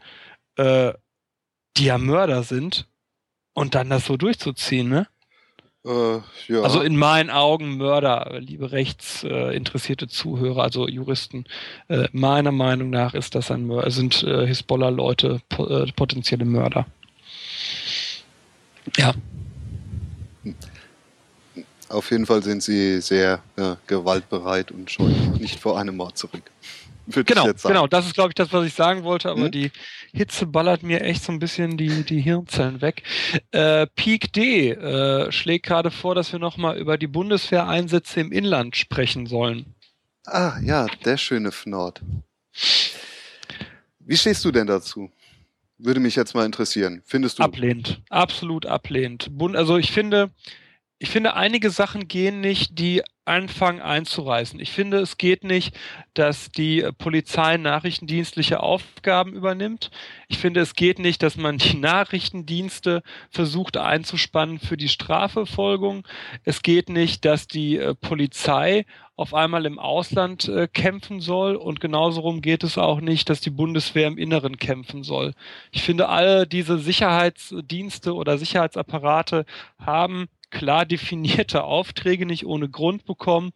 [0.56, 0.94] äh,
[1.78, 2.88] die ja Mörder sind
[3.54, 5.08] und dann das so durchzuziehen, ne?
[5.86, 6.62] Äh, ja.
[6.62, 11.46] Also in meinen Augen Mörder, liebe rechtsinteressierte äh, Zuhörer, also Juristen.
[11.88, 16.86] Äh, meiner Meinung nach ist das ein Mörder, sind äh, Hisbollah-Leute po äh, potenzielle Mörder.
[18.98, 19.14] Ja.
[21.88, 23.42] Auf jeden Fall sind sie sehr
[23.88, 26.44] gewaltbereit und scheuen nicht vor einem Mord zurück.
[27.08, 29.52] genau, genau, das ist, glaube ich, das, was ich sagen wollte, aber hm?
[29.52, 29.72] die
[30.14, 33.04] Hitze ballert mir echt so ein bisschen die, die Hirnzellen weg.
[33.52, 38.76] Äh, Peak D äh, schlägt gerade vor, dass wir nochmal über die Bundeswehreinsätze im Inland
[38.76, 39.76] sprechen sollen.
[40.26, 42.02] Ah, ja, der schöne Fnord.
[44.00, 45.12] Wie stehst du denn dazu?
[45.78, 47.02] Würde mich jetzt mal interessieren.
[47.06, 47.44] Findest du?
[47.44, 48.02] Ablehnt.
[48.10, 49.32] Absolut ablehnt.
[49.54, 50.32] Also ich finde,
[50.98, 54.60] ich finde, einige Sachen gehen nicht, die anfangen einzureißen.
[54.60, 55.78] Ich finde, es geht nicht,
[56.14, 59.92] dass die Polizei nachrichtendienstliche Aufgaben übernimmt.
[60.28, 66.08] Ich finde, es geht nicht, dass man die Nachrichtendienste versucht einzuspannen für die Strafverfolgung.
[66.44, 68.86] Es geht nicht, dass die äh, Polizei
[69.16, 73.42] auf einmal im Ausland äh, kämpfen soll und genauso rum geht es auch nicht, dass
[73.42, 75.34] die Bundeswehr im Inneren kämpfen soll.
[75.72, 79.46] Ich finde, alle diese Sicherheitsdienste oder Sicherheitsapparate
[79.78, 83.52] haben klar definierte Aufträge nicht ohne Grund bekommen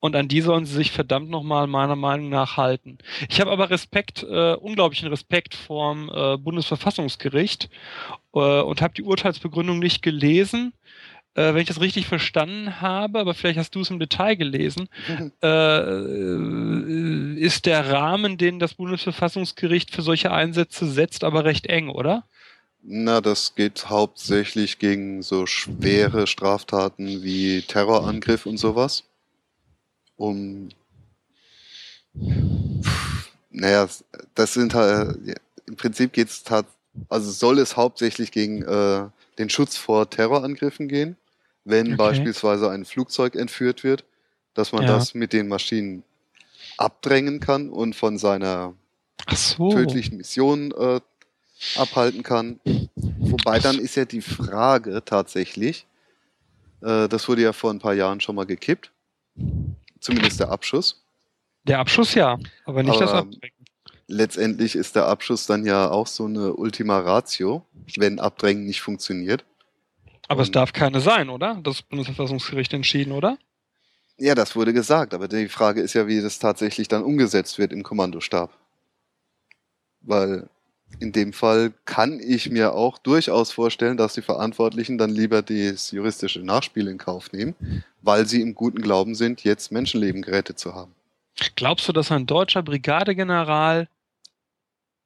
[0.00, 2.98] und an die sollen sie sich verdammt nochmal meiner Meinung nach halten.
[3.28, 7.68] Ich habe aber Respekt, äh, unglaublichen Respekt vorm äh, Bundesverfassungsgericht
[8.34, 10.72] äh, und habe die Urteilsbegründung nicht gelesen.
[11.34, 14.88] Äh, wenn ich das richtig verstanden habe, aber vielleicht hast du es im Detail gelesen,
[15.42, 22.24] äh, ist der Rahmen, den das Bundesverfassungsgericht für solche Einsätze setzt, aber recht eng, oder?
[22.82, 29.04] Na, das geht hauptsächlich gegen so schwere Straftaten wie Terrorangriff und sowas.
[30.16, 30.70] Um.
[33.50, 33.88] Naja,
[34.34, 35.38] das sind halt.
[35.66, 36.42] Im Prinzip geht es
[37.08, 41.16] also soll es hauptsächlich gegen äh, den Schutz vor Terrorangriffen gehen,
[41.64, 41.96] wenn okay.
[41.96, 44.04] beispielsweise ein Flugzeug entführt wird,
[44.54, 44.88] dass man ja.
[44.88, 46.02] das mit den Maschinen
[46.76, 48.74] abdrängen kann und von seiner
[49.34, 49.70] so.
[49.70, 51.00] tödlichen Mission äh,
[51.76, 52.60] abhalten kann.
[52.94, 55.86] Wobei dann ist ja die Frage tatsächlich,
[56.82, 58.92] äh, das wurde ja vor ein paar Jahren schon mal gekippt,
[60.00, 61.04] zumindest der Abschuss.
[61.64, 63.54] Der Abschuss ja, aber nicht aber das Abdrängen.
[64.06, 67.66] Letztendlich ist der Abschuss dann ja auch so eine Ultima Ratio,
[67.96, 69.44] wenn Abdrängen nicht funktioniert.
[70.28, 71.60] Aber Und es darf keine sein, oder?
[71.62, 73.38] Das Bundesverfassungsgericht entschieden, oder?
[74.16, 77.72] Ja, das wurde gesagt, aber die Frage ist ja, wie das tatsächlich dann umgesetzt wird
[77.72, 78.50] im Kommandostab.
[80.00, 80.48] Weil
[81.00, 85.90] in dem Fall kann ich mir auch durchaus vorstellen, dass die Verantwortlichen dann lieber das
[85.90, 87.54] juristische Nachspiel in Kauf nehmen,
[88.02, 90.94] weil sie im guten Glauben sind, jetzt Menschenleben gerettet zu haben.
[91.54, 93.88] Glaubst du, dass ein deutscher Brigadegeneral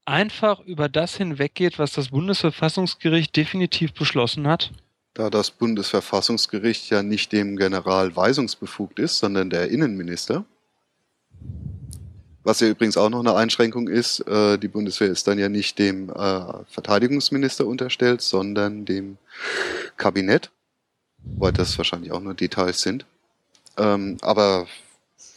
[0.04, 4.72] einfach über das hinweggeht, was das Bundesverfassungsgericht definitiv beschlossen hat?
[5.14, 10.46] Da das Bundesverfassungsgericht ja nicht dem General weisungsbefugt ist, sondern der Innenminister,
[12.44, 15.78] was ja übrigens auch noch eine Einschränkung ist, äh, die Bundeswehr ist dann ja nicht
[15.78, 19.18] dem äh, Verteidigungsminister unterstellt, sondern dem
[19.96, 20.50] Kabinett,
[21.24, 23.06] weil das wahrscheinlich auch nur Details sind.
[23.78, 24.66] Ähm, aber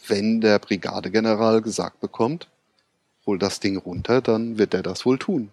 [0.08, 2.48] wenn der Brigadegeneral gesagt bekommt,
[3.24, 5.50] hol das Ding runter, dann wird er das wohl tun.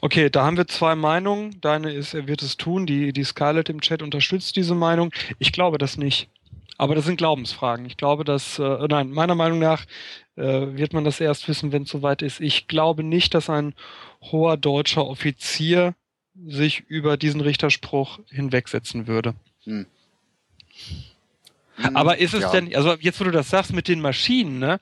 [0.00, 1.60] Okay, da haben wir zwei Meinungen.
[1.60, 2.86] Deine ist, er wird es tun.
[2.86, 5.12] Die, die Scarlett im Chat unterstützt diese Meinung.
[5.38, 6.28] Ich glaube das nicht.
[6.78, 7.86] Aber das sind Glaubensfragen.
[7.86, 9.84] Ich glaube, dass, äh, nein, meiner Meinung nach
[10.36, 12.40] äh, wird man das erst wissen, wenn es soweit ist.
[12.40, 13.74] Ich glaube nicht, dass ein
[14.20, 15.94] hoher deutscher Offizier
[16.46, 19.34] sich über diesen Richterspruch hinwegsetzen würde.
[19.64, 19.86] Hm.
[21.94, 22.52] Aber ist es ja.
[22.52, 24.80] denn, also jetzt, wo du das sagst mit den Maschinen, ne?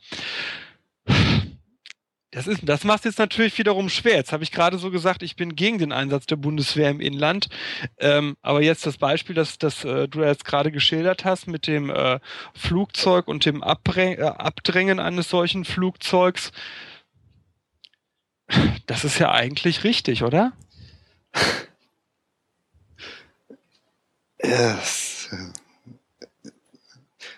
[2.35, 4.16] Das, ist, das macht es jetzt natürlich wiederum schwer.
[4.16, 7.48] Jetzt habe ich gerade so gesagt, ich bin gegen den Einsatz der Bundeswehr im Inland.
[7.98, 11.90] Ähm, aber jetzt das Beispiel, das, das äh, du jetzt gerade geschildert hast mit dem
[11.90, 12.19] äh,
[12.52, 16.51] Flugzeug und dem Abdräng, äh, Abdrängen eines solchen Flugzeugs,
[18.86, 20.52] das ist ja eigentlich richtig, oder?
[24.43, 25.31] Yes.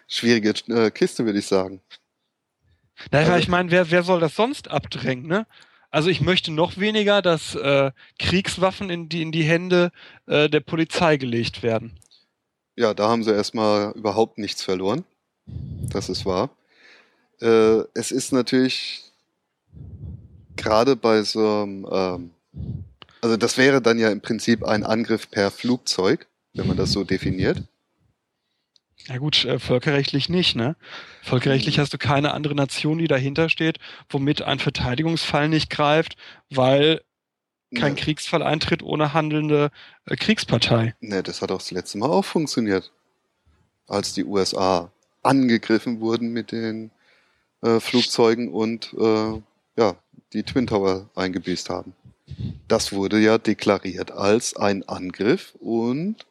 [0.09, 1.81] Schwierige äh, Kiste, würde ich sagen.
[3.10, 5.47] Naja, also, ich meine, wer, wer soll das sonst abdrängen, ne?
[5.90, 9.93] Also ich möchte noch weniger, dass äh, Kriegswaffen in die, in die Hände
[10.27, 11.98] äh, der Polizei gelegt werden.
[12.74, 15.05] Ja, da haben sie erstmal überhaupt nichts verloren.
[15.47, 16.51] Das ist wahr.
[17.40, 19.05] Äh, es ist natürlich
[20.56, 22.31] gerade bei so einem, ähm,
[23.20, 27.05] also das wäre dann ja im Prinzip ein Angriff per Flugzeug, wenn man das so
[27.05, 27.62] definiert.
[29.08, 30.76] Ja gut, äh, völkerrechtlich nicht, ne?
[31.22, 31.82] Völkerrechtlich mhm.
[31.82, 33.78] hast du keine andere Nation, die dahinter steht,
[34.08, 36.16] womit ein Verteidigungsfall nicht greift,
[36.50, 37.00] weil
[37.74, 38.00] kein ne.
[38.00, 39.70] Kriegsfall eintritt ohne handelnde
[40.06, 40.94] äh, Kriegspartei.
[41.00, 42.92] Ne, das hat auch das letzte Mal auch funktioniert.
[43.86, 44.90] Als die USA
[45.22, 46.90] angegriffen wurden mit den
[47.62, 49.40] äh, Flugzeugen und äh,
[49.76, 49.96] ja,
[50.32, 51.94] die Twin Tower eingebüßt haben.
[52.66, 56.26] Das wurde ja deklariert als ein Angriff und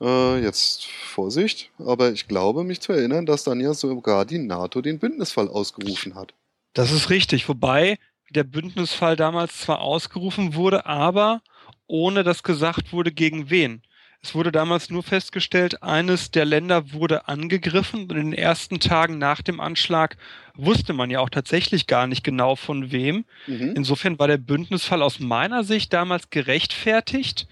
[0.00, 4.82] Äh, jetzt Vorsicht, aber ich glaube mich zu erinnern, dass dann ja sogar die NATO
[4.82, 6.34] den Bündnisfall ausgerufen hat.
[6.74, 7.98] Das ist richtig, wobei
[8.30, 11.40] der Bündnisfall damals zwar ausgerufen wurde, aber
[11.86, 13.82] ohne dass gesagt wurde, gegen wen.
[14.22, 19.18] Es wurde damals nur festgestellt, eines der Länder wurde angegriffen und in den ersten Tagen
[19.18, 20.16] nach dem Anschlag
[20.54, 23.24] wusste man ja auch tatsächlich gar nicht genau von wem.
[23.46, 23.74] Mhm.
[23.76, 27.46] Insofern war der Bündnisfall aus meiner Sicht damals gerechtfertigt,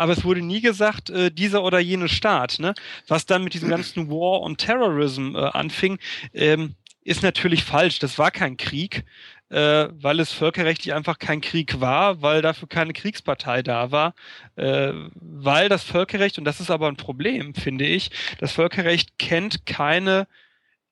[0.00, 2.58] aber es wurde nie gesagt, äh, dieser oder jene Staat.
[2.58, 2.74] Ne?
[3.06, 5.98] Was dann mit diesem ganzen War on Terrorism äh, anfing,
[6.32, 6.74] ähm,
[7.04, 7.98] ist natürlich falsch.
[7.98, 9.04] Das war kein Krieg
[9.50, 14.14] äh, weil es völkerrechtlich einfach kein Krieg war, weil dafür keine Kriegspartei da war,
[14.56, 19.66] äh, weil das Völkerrecht, und das ist aber ein Problem, finde ich, das Völkerrecht kennt
[19.66, 20.28] keine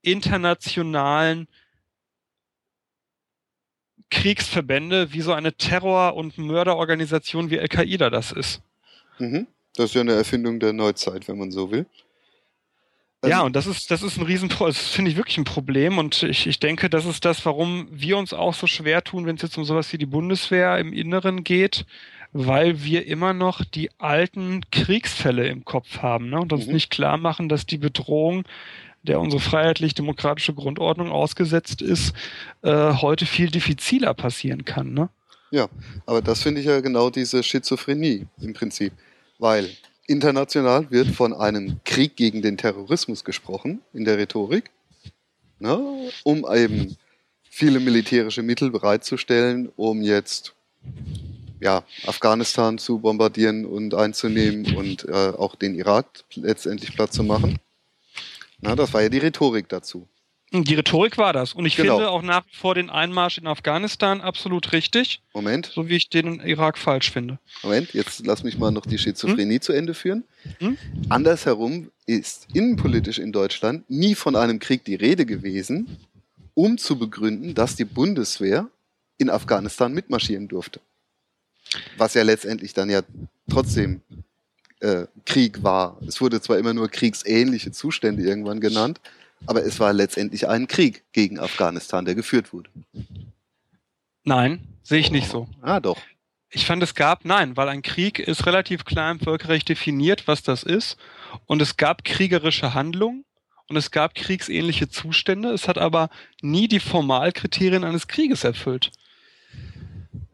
[0.02, 1.46] internationalen
[4.10, 8.62] Kriegsverbände, wie so eine Terror- und Mörderorganisation wie Al-Qaida das ist.
[9.18, 9.46] Mhm.
[9.74, 11.86] Das ist ja eine Erfindung der Neuzeit, wenn man so will.
[13.24, 15.98] Ja, ähm, und das ist, das ist ein riesen, das finde ich wirklich ein Problem
[15.98, 19.36] und ich, ich denke, das ist das, warum wir uns auch so schwer tun, wenn
[19.36, 21.84] es jetzt um sowas wie die Bundeswehr im Inneren geht,
[22.32, 26.40] weil wir immer noch die alten Kriegsfälle im Kopf haben ne?
[26.40, 26.74] und uns mhm.
[26.74, 28.44] nicht klar machen, dass die Bedrohung,
[29.02, 32.12] der unsere freiheitlich-demokratische Grundordnung ausgesetzt ist,
[32.62, 34.92] äh, heute viel diffiziler passieren kann.
[34.92, 35.08] Ne?
[35.50, 35.68] Ja,
[36.06, 38.92] aber das finde ich ja genau diese Schizophrenie im Prinzip,
[39.38, 39.70] weil
[40.06, 44.70] international wird von einem Krieg gegen den Terrorismus gesprochen in der Rhetorik,
[45.58, 45.78] ne,
[46.24, 46.96] um eben
[47.42, 50.54] viele militärische Mittel bereitzustellen, um jetzt
[51.60, 57.58] ja, Afghanistan zu bombardieren und einzunehmen und äh, auch den Irak letztendlich platt zu machen.
[58.60, 60.06] Na, das war ja die Rhetorik dazu.
[60.50, 61.52] Die Rhetorik war das.
[61.52, 61.96] Und ich genau.
[61.96, 65.20] finde auch nach wie vor den Einmarsch in Afghanistan absolut richtig.
[65.34, 65.70] Moment.
[65.74, 67.38] So wie ich den in Irak falsch finde.
[67.62, 69.60] Moment, jetzt lass mich mal noch die Schizophrenie hm?
[69.60, 70.24] zu Ende führen.
[70.58, 70.78] Hm?
[71.10, 75.98] Andersherum ist innenpolitisch in Deutschland nie von einem Krieg die Rede gewesen,
[76.54, 78.68] um zu begründen, dass die Bundeswehr
[79.18, 80.80] in Afghanistan mitmarschieren durfte.
[81.98, 83.02] Was ja letztendlich dann ja
[83.50, 84.00] trotzdem
[84.80, 85.98] äh, Krieg war.
[86.06, 89.00] Es wurde zwar immer nur kriegsähnliche Zustände irgendwann genannt,
[89.46, 92.70] aber es war letztendlich ein Krieg gegen Afghanistan, der geführt wurde.
[94.24, 95.48] Nein, sehe ich nicht so.
[95.62, 95.98] Ah, doch.
[96.50, 100.42] Ich fand, es gab, nein, weil ein Krieg ist relativ klar im Völkerrecht definiert, was
[100.42, 100.96] das ist.
[101.46, 103.24] Und es gab kriegerische Handlungen
[103.68, 105.50] und es gab kriegsähnliche Zustände.
[105.50, 106.08] Es hat aber
[106.40, 108.92] nie die Formalkriterien eines Krieges erfüllt.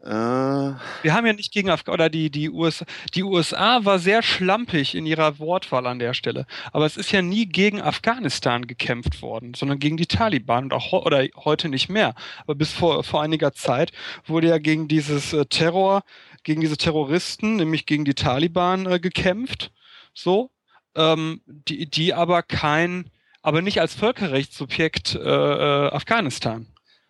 [0.05, 0.11] Äh.
[0.11, 4.95] Wir haben ja nicht gegen Afghanistan, oder die, die, USA, die USA war sehr schlampig
[4.95, 6.47] in ihrer Wortwahl an der Stelle.
[6.73, 10.93] Aber es ist ja nie gegen Afghanistan gekämpft worden, sondern gegen die Taliban und auch
[10.93, 12.15] oder heute nicht mehr.
[12.43, 13.93] Aber bis vor, vor einiger Zeit
[14.27, 16.03] wurde ja gegen dieses äh, Terror,
[16.43, 19.73] gegen diese Terroristen, nämlich gegen die Taliban äh, gekämpft.
[20.13, 20.51] So.
[20.97, 23.11] Ähm, die, die aber kein,
[23.43, 26.67] aber nicht als Völkerrechtssubjekt äh, äh Afghanistan.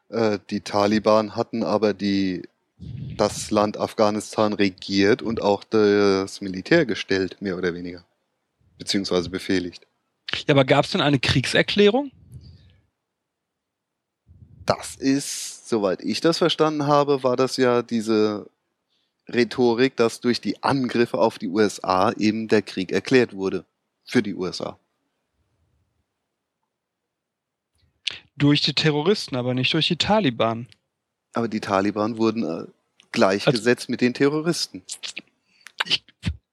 [0.09, 2.43] Äh, die Taliban hatten aber die
[3.17, 8.05] das Land Afghanistan regiert und auch das Militär gestellt, mehr oder weniger.
[8.79, 9.87] Beziehungsweise befehligt.
[10.47, 12.11] Ja, aber gab es denn eine Kriegserklärung?
[14.67, 18.49] Das ist, soweit ich das verstanden habe, war das ja diese
[19.29, 23.65] Rhetorik, dass durch die Angriffe auf die USA eben der Krieg erklärt wurde.
[24.07, 24.79] Für die USA.
[28.37, 30.67] Durch die Terroristen, aber nicht durch die Taliban.
[31.35, 32.67] Aber die Taliban wurden äh,
[33.13, 34.83] gleichgesetzt also, mit den Terroristen.
[35.85, 36.05] Ich,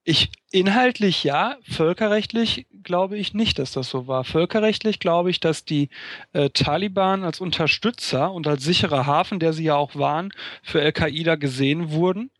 [0.04, 4.24] ich, inhaltlich ja, völkerrechtlich glaube ich nicht, dass das so war.
[4.24, 5.90] Völkerrechtlich glaube ich, dass die
[6.34, 10.34] äh, Taliban als Unterstützer und als sicherer Hafen, der sie ja auch waren,
[10.64, 12.32] für Al-Qaida gesehen wurden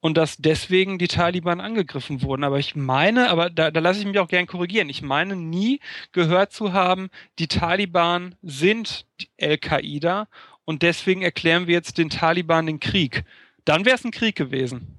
[0.00, 2.44] und dass deswegen die Taliban angegriffen wurden.
[2.44, 5.80] Aber ich meine, aber da, da lasse ich mich auch gern korrigieren, ich meine nie
[6.12, 7.08] gehört zu haben,
[7.38, 9.06] die Taliban sind
[9.40, 10.28] Al-Qaida
[10.66, 13.24] und deswegen erklären wir jetzt den Taliban den Krieg.
[13.64, 14.98] Dann wäre es ein Krieg gewesen.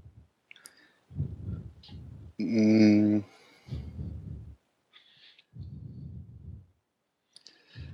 [2.37, 3.19] Mm.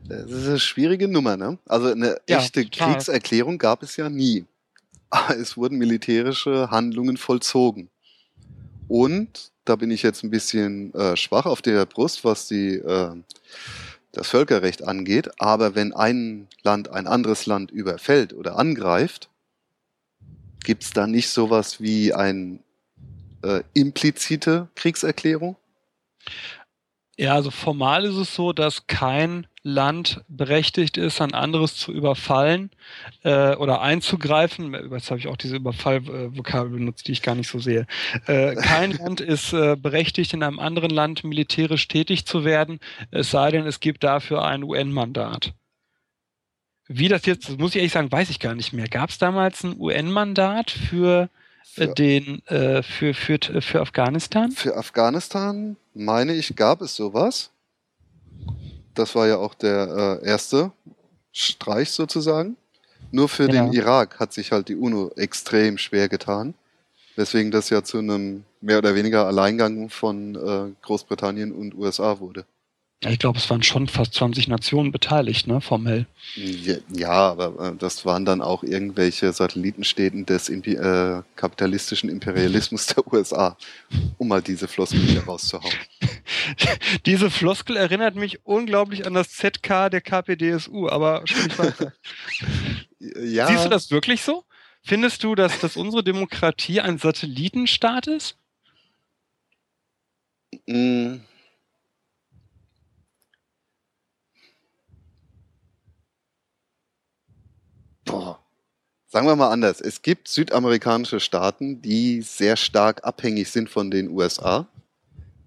[0.06, 1.58] Das ist eine schwierige Nummer, ne?
[1.66, 2.94] Also eine ja, echte total.
[2.94, 4.46] Kriegserklärung gab es ja nie.
[5.10, 7.90] Aber es wurden militärische Handlungen vollzogen.
[8.88, 13.16] Und da bin ich jetzt ein bisschen äh, schwach auf der Brust, was die äh,
[14.14, 15.30] das Völkerrecht angeht.
[15.40, 19.30] Aber wenn ein Land ein anderes Land überfällt oder angreift,
[20.64, 22.60] gibt es da nicht sowas wie eine
[23.44, 25.58] äh, implizite Kriegserklärung?
[27.18, 32.72] Ja, also formal ist es so, dass kein Land berechtigt ist, ein anderes zu überfallen
[33.24, 34.74] äh, oder einzugreifen.
[34.92, 37.86] Jetzt habe ich auch diese Überfallvokabel benutzt, die ich gar nicht so sehe.
[38.26, 42.80] Äh, kein Land ist äh, berechtigt, in einem anderen Land militärisch tätig zu werden,
[43.12, 45.54] es sei denn, es gibt dafür ein UN-Mandat.
[46.88, 48.88] Wie das jetzt, das muss ich ehrlich sagen, weiß ich gar nicht mehr.
[48.90, 51.30] Gab es damals ein UN-Mandat für
[51.74, 54.52] für, den äh, für, für, für Afghanistan?
[54.52, 57.50] Für Afghanistan, meine ich, gab es sowas.
[58.94, 60.72] Das war ja auch der äh, erste
[61.32, 62.58] Streich sozusagen.
[63.12, 63.64] Nur für ja.
[63.64, 66.54] den Irak hat sich halt die UNO extrem schwer getan.
[67.16, 72.46] Weswegen das ja zu einem mehr oder weniger Alleingang von äh, Großbritannien und USA wurde.
[73.06, 76.06] Ich glaube, es waren schon fast 20 Nationen beteiligt, ne, formell.
[76.90, 83.58] Ja, aber äh, das waren dann auch irgendwelche Satellitenstädten des äh, kapitalistischen Imperialismus der USA,
[84.18, 85.74] um mal diese Floskel wieder rauszuhauen.
[87.06, 91.94] diese Floskel erinnert mich unglaublich an das ZK der KPDSU, aber sprich weiter.
[93.00, 93.48] ja.
[93.48, 94.46] Siehst du das wirklich so?
[94.82, 98.38] Findest du, dass, dass unsere Demokratie ein Satellitenstaat ist?
[100.68, 101.18] Mm
[108.06, 108.40] boah,
[109.08, 109.82] sagen wir mal anders.
[109.82, 114.68] Es gibt südamerikanische Staaten, die sehr stark abhängig sind von den USA,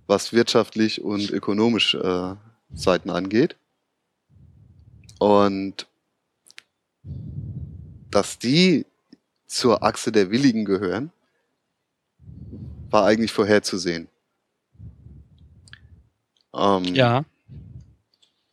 [0.07, 2.35] was wirtschaftlich und ökonomisch äh,
[2.75, 3.57] Seiten angeht.
[5.19, 5.87] Und
[8.11, 8.87] dass die
[9.47, 11.11] zur Achse der Willigen gehören,
[12.91, 14.09] war eigentlich vorherzusehen.
[16.55, 17.25] Ähm, ja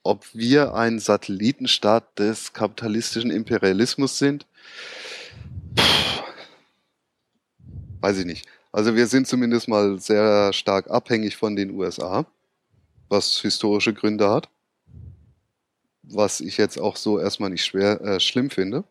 [0.03, 4.45] ob wir ein Satellitenstaat des kapitalistischen Imperialismus sind,
[5.75, 6.23] Puh,
[8.01, 8.45] weiß ich nicht.
[8.71, 12.25] Also wir sind zumindest mal sehr stark abhängig von den USA,
[13.07, 14.49] was historische Gründe hat,
[16.01, 18.83] was ich jetzt auch so erstmal nicht schwer äh, schlimm finde.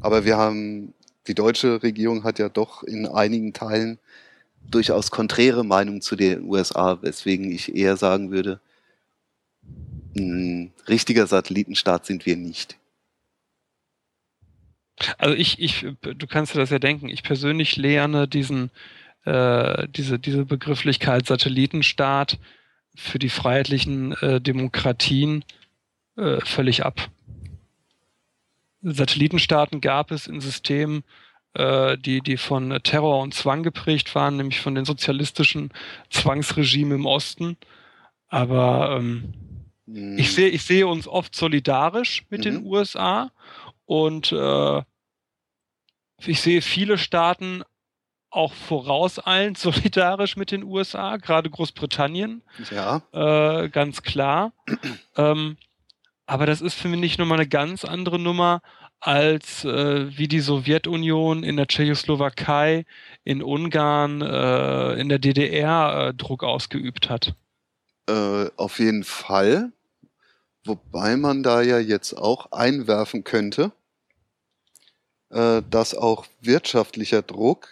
[0.00, 0.92] Aber wir haben
[1.28, 3.98] die deutsche Regierung hat ja doch in einigen Teilen
[4.68, 8.60] durchaus konträre Meinungen zu den USA, weswegen ich eher sagen würde,
[10.16, 12.78] ein richtiger Satellitenstaat sind wir nicht.
[15.18, 18.70] Also ich, ich, du kannst dir das ja denken, ich persönlich lerne diesen,
[19.24, 22.38] äh, diese, diese Begrifflichkeit Satellitenstaat
[22.94, 25.44] für die freiheitlichen äh, Demokratien
[26.16, 27.10] äh, völlig ab.
[28.82, 31.04] Satellitenstaaten gab es in Systemen,
[31.54, 35.72] äh, die, die von Terror und Zwang geprägt waren, nämlich von den sozialistischen
[36.10, 37.56] Zwangsregimen im Osten.
[38.28, 39.34] Aber ähm,
[39.92, 40.18] Mhm.
[40.18, 42.44] Ich sehe, ich sehe uns oft solidarisch mit mhm.
[42.44, 43.30] den USA
[43.84, 44.82] und äh,
[46.24, 47.62] ich sehe viele Staaten
[48.30, 52.42] auch vorauseilend solidarisch mit den USA, gerade Großbritannien.
[52.70, 53.02] Ja.
[53.12, 54.52] Äh, ganz klar.
[55.16, 55.56] ähm,
[56.26, 58.62] aber das ist für mich nicht nochmal eine ganz andere Nummer,
[59.00, 62.86] als äh, wie die Sowjetunion in der Tschechoslowakei,
[63.24, 67.34] in Ungarn, äh, in der DDR äh, Druck ausgeübt hat.
[68.08, 69.72] Äh, auf jeden Fall.
[70.64, 73.72] Wobei man da ja jetzt auch einwerfen könnte,
[75.30, 77.68] äh, dass auch wirtschaftlicher Druck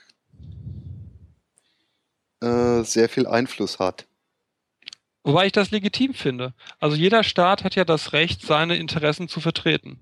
[2.40, 4.06] äh, sehr viel Einfluss hat.
[5.22, 6.54] Wobei ich das legitim finde.
[6.78, 10.00] Also jeder Staat hat ja das Recht, seine Interessen zu vertreten.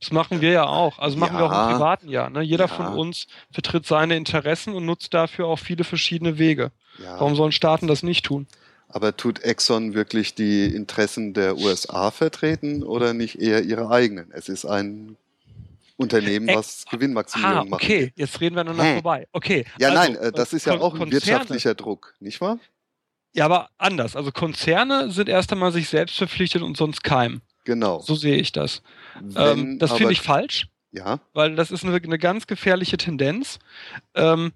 [0.00, 0.98] Das machen wir ja auch.
[0.98, 2.30] Also machen ja, wir auch im privaten Jahr.
[2.30, 2.40] Ne?
[2.40, 2.74] Jeder ja.
[2.74, 6.72] von uns vertritt seine Interessen und nutzt dafür auch viele verschiedene Wege.
[6.98, 7.20] Ja.
[7.20, 8.46] Warum sollen Staaten das nicht tun?
[8.92, 14.30] Aber tut Exxon wirklich die Interessen der USA vertreten oder nicht eher ihre eigenen?
[14.32, 15.16] Es ist ein
[15.96, 18.06] Unternehmen, was Gewinnmaximierung ah, okay.
[18.06, 18.18] macht.
[18.18, 18.94] jetzt reden wir nur noch hm.
[18.94, 19.28] vorbei.
[19.32, 19.64] Okay.
[19.78, 22.58] Ja, also, nein, äh, das ist ja auch ein wirtschaftlicher Druck, nicht wahr?
[23.32, 24.16] Ja, aber anders.
[24.16, 27.42] Also Konzerne sind erst einmal sich selbst verpflichtet und sonst keim.
[27.64, 28.00] Genau.
[28.00, 28.82] So sehe ich das.
[29.36, 30.66] Ähm, das finde ich falsch.
[30.92, 31.20] Ja.
[31.34, 33.58] Weil das ist eine, eine ganz gefährliche Tendenz.
[34.14, 34.52] Ähm,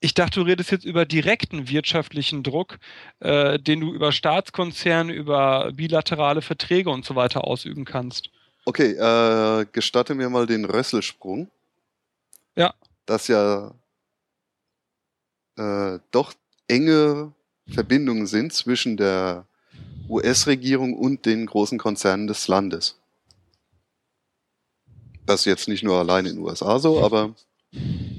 [0.00, 2.78] ich dachte, du redest jetzt über direkten wirtschaftlichen Druck,
[3.20, 8.30] äh, den du über Staatskonzerne, über bilaterale Verträge und so weiter ausüben kannst.
[8.64, 11.50] Okay, äh, gestatte mir mal den Rösselsprung.
[12.56, 12.74] Ja.
[13.04, 13.72] Dass ja
[15.56, 16.32] äh, doch
[16.66, 17.32] enge
[17.68, 19.46] Verbindungen sind zwischen der
[20.08, 22.98] US-Regierung und den großen Konzernen des Landes.
[25.26, 27.34] Das ist jetzt nicht nur allein in den USA so, aber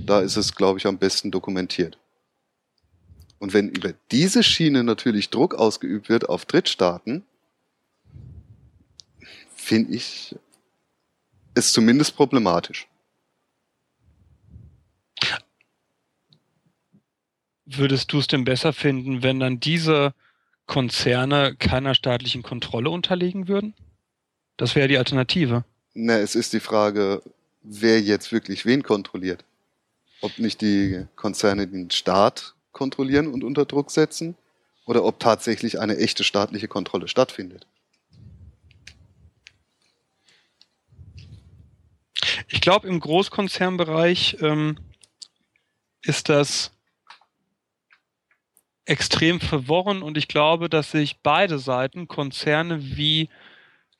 [0.05, 1.97] da ist es, glaube ich, am besten dokumentiert.
[3.39, 7.23] Und wenn über diese Schiene natürlich Druck ausgeübt wird auf Drittstaaten,
[9.55, 10.35] finde ich
[11.55, 12.87] es zumindest problematisch.
[17.65, 20.13] Würdest du es denn besser finden, wenn dann diese
[20.65, 23.73] Konzerne keiner staatlichen Kontrolle unterliegen würden?
[24.57, 25.63] Das wäre die Alternative.
[25.93, 27.21] Na, es ist die Frage,
[27.63, 29.43] wer jetzt wirklich wen kontrolliert.
[30.21, 34.35] Ob nicht die Konzerne den Staat kontrollieren und unter Druck setzen
[34.85, 37.67] oder ob tatsächlich eine echte staatliche Kontrolle stattfindet.
[42.47, 44.77] Ich glaube, im Großkonzernbereich ähm,
[46.03, 46.71] ist das
[48.85, 53.29] extrem verworren und ich glaube, dass sich beide Seiten, Konzerne wie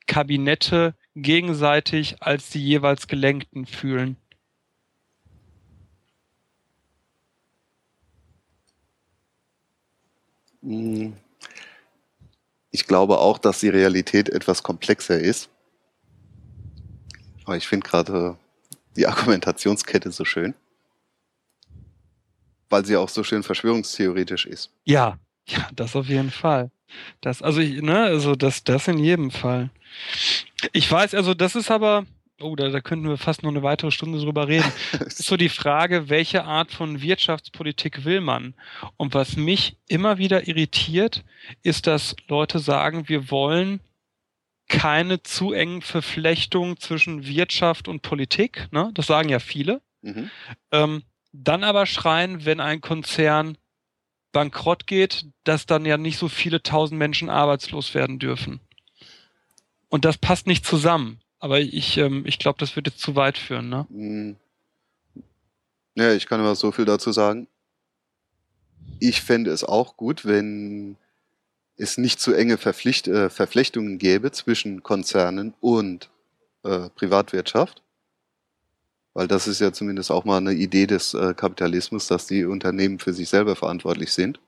[0.06, 4.08] Kabinette, gegenseitig als die jeweils Gelenkten fühlen.
[4.08, 4.16] Hm.
[12.70, 15.50] Ich glaube auch, dass die Realität etwas komplexer ist.
[17.44, 18.38] Aber ich finde gerade
[18.96, 20.54] die Argumentationskette so schön.
[22.68, 24.70] Weil sie auch so schön verschwörungstheoretisch ist.
[24.84, 26.70] Ja, ja, das auf jeden Fall.
[27.20, 29.70] Das, also, ich, ne, also das, das in jedem Fall.
[30.72, 32.06] Ich weiß, also das ist aber,
[32.42, 34.70] oh, da, da könnten wir fast noch eine weitere Stunde drüber reden.
[34.92, 38.54] Das ist so die Frage, welche Art von Wirtschaftspolitik will man?
[38.96, 41.24] Und was mich immer wieder irritiert,
[41.62, 43.80] ist, dass Leute sagen, wir wollen
[44.68, 48.68] keine zu engen Verflechtungen zwischen Wirtschaft und Politik.
[48.72, 48.90] Ne?
[48.94, 49.82] Das sagen ja viele.
[50.00, 50.30] Mhm.
[50.70, 51.02] Ähm,
[51.32, 53.56] dann aber schreien, wenn ein Konzern
[54.32, 58.60] bankrott geht, dass dann ja nicht so viele tausend Menschen arbeitslos werden dürfen.
[59.88, 61.20] Und das passt nicht zusammen.
[61.42, 63.84] Aber ich, ähm, ich glaube, das jetzt zu weit führen, ne?
[63.90, 64.36] Hm.
[65.96, 67.48] Ja, ich kann aber so viel dazu sagen.
[69.00, 70.96] Ich fände es auch gut, wenn
[71.76, 76.10] es nicht zu enge Verpflicht, äh, Verflechtungen gäbe zwischen Konzernen und
[76.62, 77.82] äh, Privatwirtschaft.
[79.12, 83.00] Weil das ist ja zumindest auch mal eine Idee des äh, Kapitalismus, dass die Unternehmen
[83.00, 84.38] für sich selber verantwortlich sind.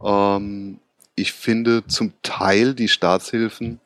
[0.00, 0.78] Ähm,
[1.16, 3.80] ich finde zum Teil die Staatshilfen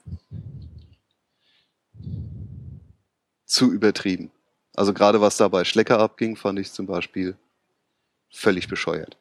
[3.44, 4.30] zu übertrieben.
[4.74, 7.36] Also gerade was da bei Schlecker abging, fand ich zum Beispiel
[8.30, 9.16] völlig bescheuert.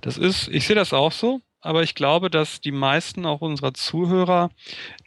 [0.00, 3.72] Das ist, ich sehe das auch so aber ich glaube, dass die meisten auch unserer
[3.72, 4.50] Zuhörer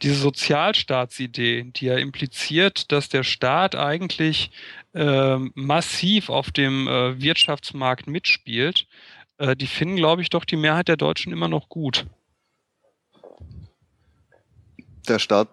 [0.02, 4.50] diese Sozialstaatsidee, die ja impliziert, dass der Staat eigentlich
[4.92, 8.88] äh, massiv auf dem äh, Wirtschaftsmarkt mitspielt,
[9.38, 12.06] äh, die finden, glaube ich, doch die Mehrheit der Deutschen immer noch gut.
[15.06, 15.48] Der Staat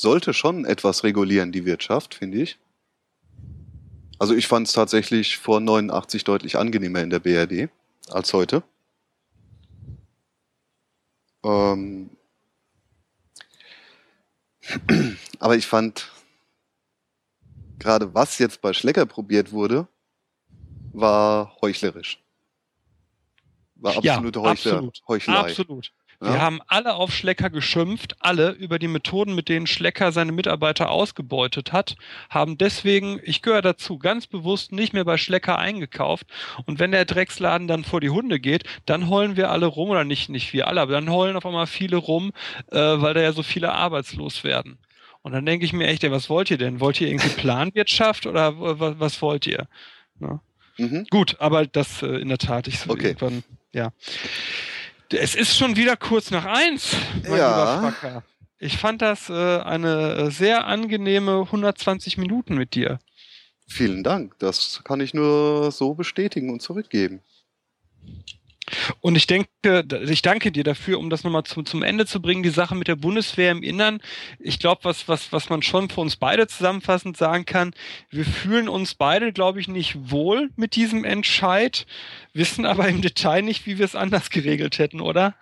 [0.00, 2.58] sollte schon etwas regulieren, die Wirtschaft, finde ich.
[4.18, 7.70] Also ich fand es tatsächlich vor 89 deutlich angenehmer in der BRD
[8.10, 8.62] als heute.
[11.44, 12.10] Ähm,
[15.38, 16.10] aber ich fand,
[17.78, 19.86] gerade was jetzt bei Schlecker probiert wurde,
[20.92, 22.20] war heuchlerisch.
[23.76, 25.50] War absolute ja, Heuchler, absolut, Heuchelei.
[25.50, 25.92] Absolut.
[26.20, 26.32] Ja?
[26.32, 30.90] Wir haben alle auf Schlecker geschimpft, alle über die Methoden, mit denen Schlecker seine Mitarbeiter
[30.90, 31.96] ausgebeutet hat,
[32.30, 36.26] haben deswegen, ich gehöre dazu, ganz bewusst nicht mehr bei Schlecker eingekauft.
[36.66, 40.04] Und wenn der Drecksladen dann vor die Hunde geht, dann heulen wir alle rum, oder
[40.04, 42.32] nicht, nicht wir alle, aber dann heulen auf einmal viele rum,
[42.70, 44.78] äh, weil da ja so viele arbeitslos werden.
[45.22, 46.80] Und dann denke ich mir echt, ey, was wollt ihr denn?
[46.80, 49.66] Wollt ihr irgendwie Planwirtschaft oder was, was wollt ihr?
[50.20, 50.40] Ja.
[50.76, 51.06] Mhm.
[51.10, 53.08] Gut, aber das äh, in der Tat, ich so okay.
[53.08, 53.42] irgendwann,
[53.72, 53.92] ja.
[55.10, 57.80] Es ist schon wieder kurz nach eins, mein ja.
[57.80, 58.22] lieber Fracker.
[58.58, 62.98] Ich fand das äh, eine äh, sehr angenehme 120 Minuten mit dir.
[63.66, 64.38] Vielen Dank.
[64.38, 67.20] Das kann ich nur so bestätigen und zurückgeben.
[69.00, 69.48] Und ich denke,
[70.08, 72.88] ich danke dir dafür, um das nochmal zum, zum Ende zu bringen, die Sache mit
[72.88, 74.00] der Bundeswehr im Innern.
[74.38, 77.74] Ich glaube, was, was, was man schon für uns beide zusammenfassend sagen kann,
[78.10, 81.86] wir fühlen uns beide, glaube ich, nicht wohl mit diesem Entscheid,
[82.32, 85.34] wissen aber im Detail nicht, wie wir es anders geregelt hätten, oder?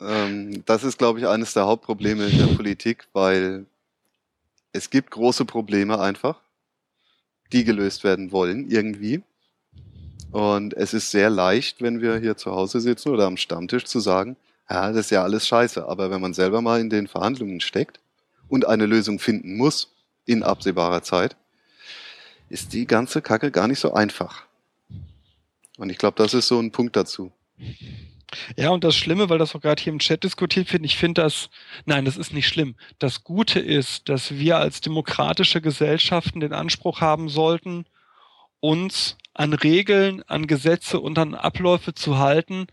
[0.00, 3.66] Ähm, das ist, glaube ich, eines der Hauptprobleme in der Politik, weil
[4.72, 6.40] es gibt große Probleme einfach,
[7.52, 9.22] die gelöst werden wollen irgendwie.
[10.30, 14.00] Und es ist sehr leicht, wenn wir hier zu Hause sitzen oder am Stammtisch zu
[14.00, 14.36] sagen,
[14.68, 15.86] ja, das ist ja alles scheiße.
[15.86, 18.00] Aber wenn man selber mal in den Verhandlungen steckt
[18.48, 19.94] und eine Lösung finden muss
[20.26, 21.36] in absehbarer Zeit,
[22.50, 24.44] ist die ganze Kacke gar nicht so einfach.
[25.78, 27.32] Und ich glaube, das ist so ein Punkt dazu.
[28.56, 31.22] Ja, und das Schlimme, weil das auch gerade hier im Chat diskutiert wird, ich finde
[31.22, 31.48] das,
[31.86, 32.74] nein, das ist nicht schlimm.
[32.98, 37.86] Das Gute ist, dass wir als demokratische Gesellschaften den Anspruch haben sollten,
[38.60, 42.66] uns an Regeln, an Gesetze und an Abläufe zu halten,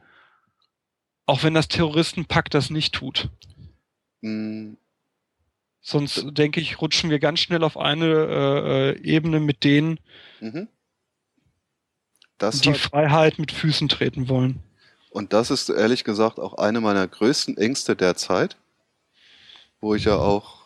[1.26, 3.30] auch wenn das Terroristenpakt das nicht tut.
[4.22, 4.78] Mhm.
[5.82, 10.00] Sonst denke ich, rutschen wir ganz schnell auf eine äh, äh Ebene mit denen,
[10.40, 10.68] mhm.
[12.42, 12.78] die hat...
[12.78, 14.64] Freiheit mit Füßen treten wollen.
[15.12, 18.58] Und das ist ehrlich gesagt auch eine meiner größten Ängste derzeit,
[19.80, 20.66] wo ich ja auch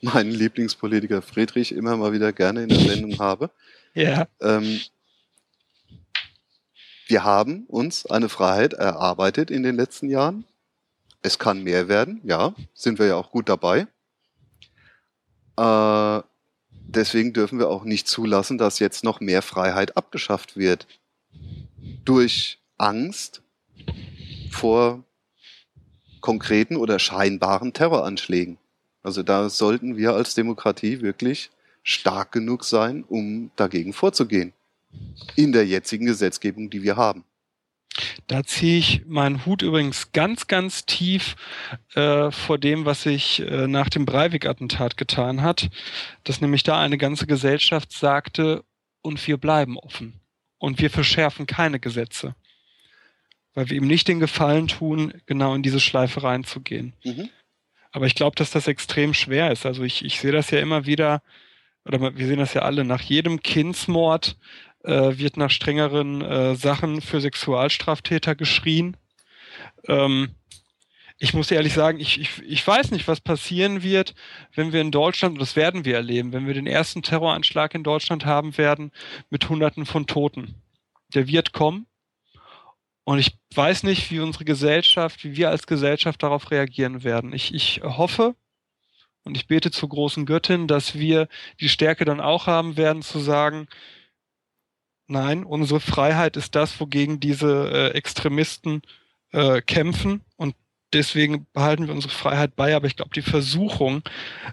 [0.00, 3.50] meinen Lieblingspolitiker Friedrich immer mal wieder gerne in der Sendung habe.
[3.94, 4.26] Ja.
[4.40, 4.80] Ähm,
[7.06, 10.44] wir haben uns eine Freiheit erarbeitet in den letzten Jahren.
[11.20, 13.86] Es kann mehr werden, ja, sind wir ja auch gut dabei.
[15.56, 16.22] Äh,
[16.70, 20.86] deswegen dürfen wir auch nicht zulassen, dass jetzt noch mehr Freiheit abgeschafft wird.
[22.04, 23.42] Durch Angst
[24.50, 25.04] vor
[26.20, 28.58] konkreten oder scheinbaren Terroranschlägen.
[29.02, 31.50] Also da sollten wir als Demokratie wirklich
[31.82, 34.52] stark genug sein, um dagegen vorzugehen.
[35.36, 37.24] In der jetzigen Gesetzgebung, die wir haben.
[38.26, 41.36] Da ziehe ich meinen Hut übrigens ganz, ganz tief
[41.94, 45.68] äh, vor dem, was sich äh, nach dem Breivik-Attentat getan hat,
[46.24, 48.64] dass nämlich da eine ganze Gesellschaft sagte,
[49.02, 50.20] und wir bleiben offen.
[50.58, 52.36] Und wir verschärfen keine Gesetze
[53.54, 56.94] weil wir ihm nicht den Gefallen tun, genau in diese Schleife reinzugehen.
[57.04, 57.28] Mhm.
[57.90, 59.66] Aber ich glaube, dass das extrem schwer ist.
[59.66, 61.22] Also ich, ich sehe das ja immer wieder,
[61.84, 64.36] oder wir sehen das ja alle, nach jedem Kindsmord
[64.84, 68.96] äh, wird nach strengeren äh, Sachen für Sexualstraftäter geschrien.
[69.86, 70.34] Ähm,
[71.18, 74.14] ich muss ehrlich sagen, ich, ich, ich weiß nicht, was passieren wird,
[74.54, 77.84] wenn wir in Deutschland, und das werden wir erleben, wenn wir den ersten Terroranschlag in
[77.84, 78.90] Deutschland haben werden
[79.30, 80.56] mit Hunderten von Toten.
[81.14, 81.86] Der wird kommen.
[83.04, 87.32] Und ich weiß nicht, wie unsere Gesellschaft, wie wir als Gesellschaft darauf reagieren werden.
[87.32, 88.34] Ich, ich hoffe
[89.24, 91.28] und ich bete zur großen Göttin, dass wir
[91.60, 93.68] die Stärke dann auch haben werden zu sagen,
[95.06, 98.82] nein, unsere Freiheit ist das, wogegen diese äh, Extremisten
[99.32, 100.54] äh, kämpfen und
[100.92, 102.74] deswegen behalten wir unsere Freiheit bei.
[102.76, 104.02] Aber ich glaube, die Versuchung,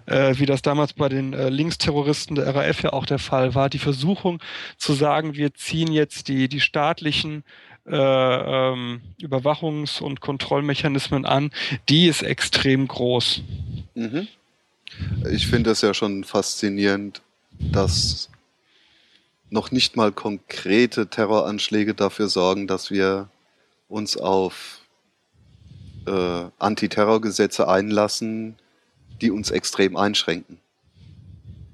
[0.06, 3.68] äh, wie das damals bei den äh, Linksterroristen der RAF ja auch der Fall war,
[3.68, 4.40] die Versuchung
[4.76, 7.44] zu sagen, wir ziehen jetzt die, die staatlichen
[7.86, 11.50] äh, ähm, Überwachungs- und Kontrollmechanismen an,
[11.88, 13.42] die ist extrem groß.
[13.94, 14.28] Mhm.
[15.30, 17.22] Ich finde es ja schon faszinierend,
[17.58, 18.28] dass
[19.50, 23.28] noch nicht mal konkrete Terroranschläge dafür sorgen, dass wir
[23.88, 24.80] uns auf
[26.06, 28.56] äh, Antiterrorgesetze einlassen,
[29.20, 30.58] die uns extrem einschränken.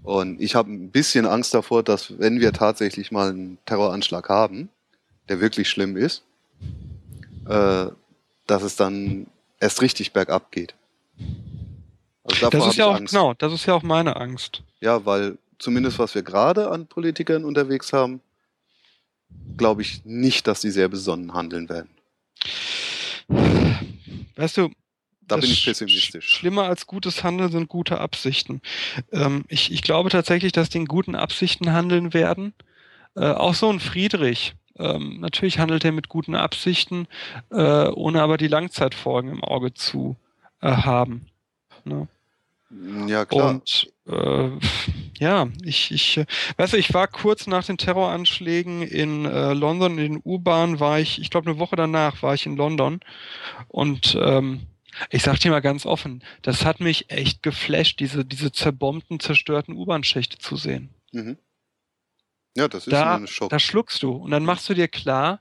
[0.02, 4.68] Und ich habe ein bisschen Angst davor, dass wenn wir tatsächlich mal einen Terroranschlag haben,
[5.28, 6.22] der wirklich schlimm ist,
[7.48, 7.86] äh,
[8.46, 9.26] dass es dann
[9.60, 10.74] erst richtig bergab geht.
[12.28, 13.12] Also das ist ja auch, Angst.
[13.12, 14.62] genau, das ist ja auch meine Angst.
[14.80, 18.20] Ja, weil zumindest was wir gerade an Politikern unterwegs haben,
[19.56, 21.90] glaube ich nicht, dass die sehr besonnen handeln werden.
[24.36, 24.70] Weißt du,
[25.22, 26.28] da bin ich pessimistisch.
[26.28, 28.60] Schlimmer als gutes Handeln sind gute Absichten.
[29.12, 32.52] Ähm, ich, ich glaube tatsächlich, dass die in guten Absichten handeln werden.
[33.16, 37.08] Äh, auch so ein Friedrich, ähm, natürlich handelt er mit guten Absichten,
[37.50, 40.16] äh, ohne aber die Langzeitfolgen im Auge zu
[40.60, 41.26] äh, haben.
[41.84, 42.08] Ne?
[43.06, 43.50] Ja, klar.
[43.50, 44.50] Und äh,
[45.18, 46.26] ja, ich, ich, äh,
[46.56, 50.98] weißt du, ich war kurz nach den Terroranschlägen in äh, London, in den U-Bahn war
[50.98, 53.00] ich, ich glaube eine Woche danach war ich in London
[53.68, 54.66] und ähm,
[55.10, 59.76] ich sag dir mal ganz offen, das hat mich echt geflasht, diese, diese zerbombten, zerstörten
[59.76, 60.94] U-Bahn-Schächte zu sehen.
[61.12, 61.36] Mhm.
[62.56, 63.50] Ja, das ist da, ein Schock.
[63.50, 65.40] Da schluckst du und dann machst du dir klar,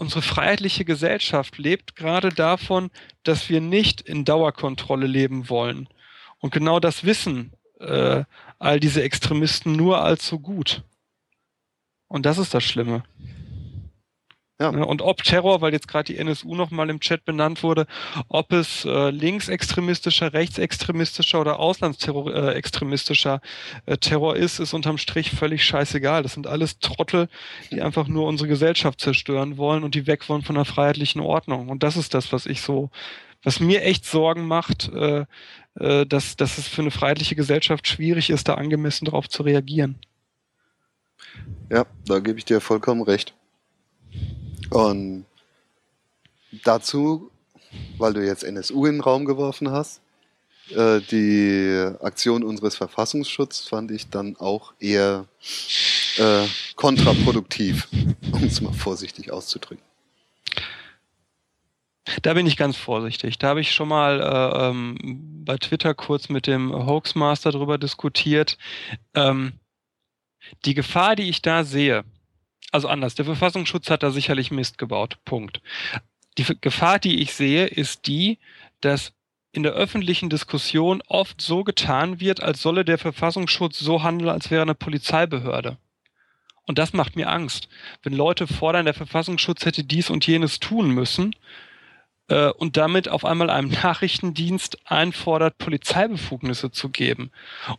[0.00, 2.90] unsere freiheitliche Gesellschaft lebt gerade davon,
[3.22, 5.88] dass wir nicht in Dauerkontrolle leben wollen.
[6.38, 8.24] Und genau das wissen äh,
[8.58, 10.84] all diese Extremisten nur allzu gut.
[12.08, 13.04] Und das ist das Schlimme.
[14.60, 14.72] Ja.
[14.72, 17.86] Ne, und ob Terror, weil jetzt gerade die NSU nochmal im Chat benannt wurde,
[18.28, 23.40] ob es äh, linksextremistischer, rechtsextremistischer oder auslandsextremistischer
[23.86, 26.22] äh, Terror ist, ist unterm Strich völlig scheißegal.
[26.22, 27.28] Das sind alles Trottel,
[27.70, 31.70] die einfach nur unsere Gesellschaft zerstören wollen und die weg wollen von einer freiheitlichen Ordnung.
[31.70, 32.90] Und das ist das, was ich so,
[33.42, 35.24] was mir echt Sorgen macht, äh,
[35.76, 39.98] äh, dass, dass es für eine freiheitliche Gesellschaft schwierig ist, da angemessen darauf zu reagieren.
[41.70, 43.34] Ja, da gebe ich dir vollkommen recht.
[44.70, 45.26] Und
[46.64, 47.30] dazu,
[47.98, 50.00] weil du jetzt NSU in den Raum geworfen hast,
[50.70, 55.26] äh, die Aktion unseres Verfassungsschutzes fand ich dann auch eher
[56.16, 57.88] äh, kontraproduktiv,
[58.32, 59.84] um es mal vorsichtig auszudrücken.
[62.22, 63.38] Da bin ich ganz vorsichtig.
[63.38, 68.58] Da habe ich schon mal äh, ähm, bei Twitter kurz mit dem Hoaxmaster drüber diskutiert.
[69.14, 69.52] Ähm,
[70.64, 72.04] die Gefahr, die ich da sehe,
[72.70, 75.18] also anders, der Verfassungsschutz hat da sicherlich Mist gebaut.
[75.24, 75.60] Punkt.
[76.38, 78.38] Die Gefahr, die ich sehe, ist die,
[78.80, 79.12] dass
[79.52, 84.50] in der öffentlichen Diskussion oft so getan wird, als solle der Verfassungsschutz so handeln, als
[84.50, 85.76] wäre eine Polizeibehörde.
[86.66, 87.68] Und das macht mir Angst.
[88.02, 91.34] Wenn Leute fordern, der Verfassungsschutz hätte dies und jenes tun müssen
[92.30, 97.30] äh, und damit auf einmal einem Nachrichtendienst einfordert, Polizeibefugnisse zu geben.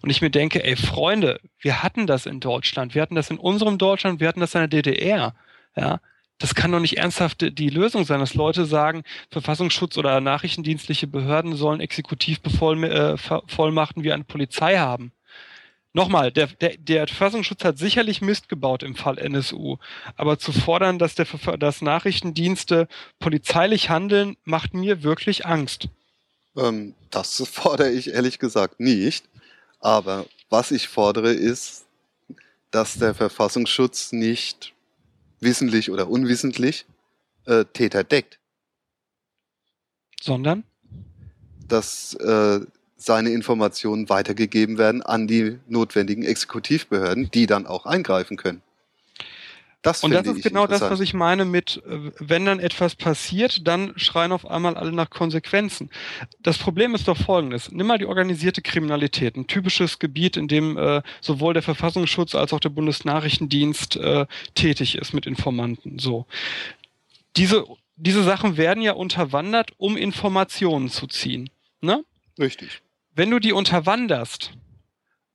[0.02, 3.40] Und ich mir denke, ey Freunde, wir hatten das in Deutschland, wir hatten das in
[3.40, 5.34] unserem Deutschland, wir hatten das in der DDR.
[5.76, 6.00] Ja,
[6.38, 11.56] das kann doch nicht ernsthaft die Lösung sein, dass Leute sagen, Verfassungsschutz oder nachrichtendienstliche Behörden
[11.56, 15.14] sollen Exekutivbevollmachten äh, wie eine Polizei haben.
[15.94, 19.78] Nochmal, der, der, der Verfassungsschutz hat sicherlich Mist gebaut im Fall NSU,
[20.16, 21.28] aber zu fordern, dass, der,
[21.60, 22.88] dass Nachrichtendienste
[23.20, 25.90] polizeilich handeln, macht mir wirklich Angst.
[26.56, 29.26] Ähm, das fordere ich ehrlich gesagt nicht.
[29.80, 31.86] Aber was ich fordere, ist,
[32.70, 34.74] dass der Verfassungsschutz nicht
[35.40, 36.86] wissentlich oder unwissentlich
[37.46, 38.40] äh, Täter deckt.
[40.22, 40.64] Sondern?
[41.68, 42.62] Dass äh,
[43.02, 48.62] seine Informationen weitergegeben werden an die notwendigen Exekutivbehörden, die dann auch eingreifen können.
[49.82, 53.68] Das und das ist genau das, was ich meine mit, äh, wenn dann etwas passiert,
[53.68, 55.90] dann schreien auf einmal alle nach Konsequenzen.
[56.40, 57.72] Das Problem ist doch folgendes.
[57.72, 62.54] Nimm mal die organisierte Kriminalität, ein typisches Gebiet, in dem äh, sowohl der Verfassungsschutz als
[62.54, 65.98] auch der Bundesnachrichtendienst äh, tätig ist mit Informanten.
[65.98, 66.28] So.
[67.36, 67.66] Diese,
[67.96, 71.50] diese Sachen werden ja unterwandert, um Informationen zu ziehen.
[71.82, 72.04] Ne?
[72.40, 72.84] Richtig.
[73.14, 74.52] Wenn du die unterwanderst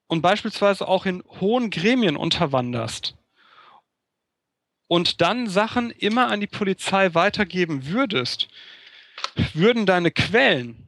[0.06, 3.16] und beispielsweise auch in hohen Gremien unterwanderst,
[4.88, 8.48] und dann Sachen immer an die Polizei weitergeben würdest,
[9.54, 10.86] würden deine Quellen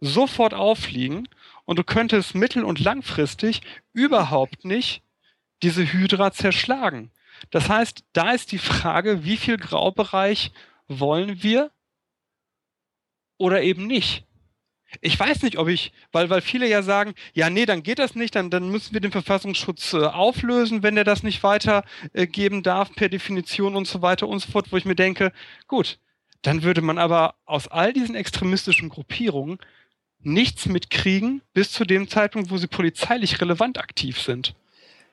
[0.00, 1.28] sofort auffliegen
[1.64, 3.62] und du könntest mittel- und langfristig
[3.92, 5.02] überhaupt nicht
[5.62, 7.10] diese Hydra zerschlagen.
[7.50, 10.52] Das heißt, da ist die Frage, wie viel Graubereich
[10.88, 11.70] wollen wir
[13.38, 14.24] oder eben nicht
[15.00, 18.14] ich weiß nicht, ob ich, weil, weil viele ja sagen, ja, nee, dann geht das
[18.14, 22.62] nicht, dann, dann müssen wir den Verfassungsschutz äh, auflösen, wenn der das nicht weitergeben äh,
[22.62, 25.32] darf per Definition und so weiter und so fort, wo ich mir denke,
[25.68, 25.98] gut,
[26.42, 29.58] dann würde man aber aus all diesen extremistischen Gruppierungen
[30.20, 34.54] nichts mitkriegen bis zu dem Zeitpunkt, wo sie polizeilich relevant aktiv sind.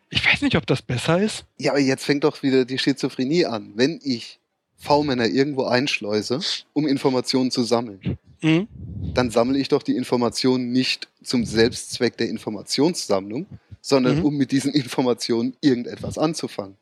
[0.10, 1.46] Ich weiß nicht, ob das besser ist.
[1.58, 3.72] Ja, aber jetzt fängt doch wieder die Schizophrenie an.
[3.76, 4.40] Wenn ich
[4.78, 6.40] V-Männer irgendwo einschleuse,
[6.74, 8.68] um Informationen zu sammeln, mhm.
[9.14, 13.48] dann sammle ich doch die Informationen nicht zum Selbstzweck der Informationssammlung,
[13.82, 14.26] sondern mhm.
[14.26, 16.78] um mit diesen Informationen irgendetwas anzufangen.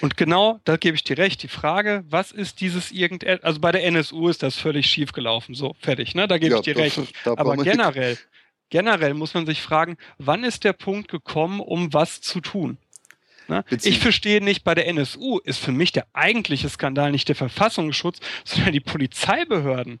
[0.00, 1.42] Und genau, da gebe ich dir recht.
[1.42, 5.54] Die Frage, was ist dieses irgendetwas, also bei der NSU ist das völlig schief gelaufen,
[5.54, 6.26] so fertig, ne?
[6.26, 7.14] Da gebe ja, ich dir das, recht.
[7.26, 8.18] Aber generell,
[8.70, 12.78] generell muss man sich fragen, wann ist der Punkt gekommen, um was zu tun?
[13.48, 13.64] Ne?
[13.82, 18.20] Ich verstehe nicht, bei der NSU ist für mich der eigentliche Skandal nicht der Verfassungsschutz,
[18.44, 20.00] sondern die Polizeibehörden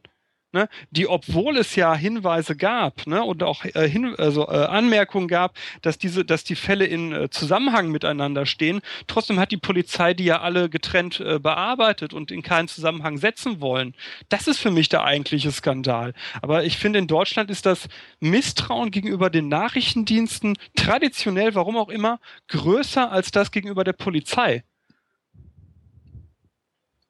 [0.52, 5.28] ne, die, obwohl es ja Hinweise gab ne, und auch äh, hin, also, äh, Anmerkungen
[5.28, 10.14] gab, dass diese, dass die Fälle in äh, Zusammenhang miteinander stehen, trotzdem hat die Polizei
[10.14, 13.94] die ja alle getrennt äh, bearbeitet und in keinen Zusammenhang setzen wollen.
[14.28, 16.14] Das ist für mich der eigentliche Skandal.
[16.42, 17.88] Aber ich finde, in Deutschland ist das
[18.20, 24.64] Misstrauen gegenüber den Nachrichtendiensten traditionell, warum auch immer, größer als das gegenüber der Polizei.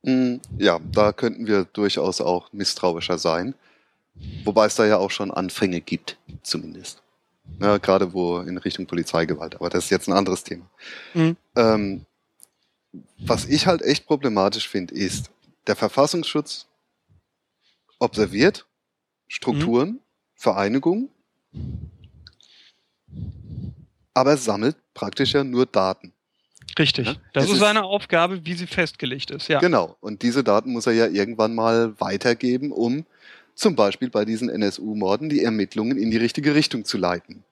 [0.08, 3.54] Hm, ja, da könnten wir durchaus auch misstrauischer sein.
[4.42, 7.02] Wobei es da ja auch schon Anfänge gibt, zumindest.
[7.60, 9.56] Ja, gerade wo in Richtung Polizeigewalt.
[9.56, 10.64] Aber das ist jetzt ein anderes Thema.
[11.12, 11.36] Mhm.
[11.56, 12.06] Ähm,
[13.18, 15.30] was ich halt echt problematisch finde, ist,
[15.66, 16.66] der Verfassungsschutz
[17.98, 18.66] observiert
[19.26, 20.00] Strukturen, mhm.
[20.36, 21.10] Vereinigungen,
[24.14, 26.14] aber sammelt praktisch ja nur Daten.
[26.78, 27.06] Richtig.
[27.06, 27.16] Ja?
[27.32, 29.58] Das es ist seine Aufgabe, wie sie festgelegt ist, ja.
[29.60, 29.96] Genau.
[30.00, 33.06] Und diese Daten muss er ja irgendwann mal weitergeben, um
[33.54, 37.44] zum Beispiel bei diesen NSU-Morden die Ermittlungen in die richtige Richtung zu leiten.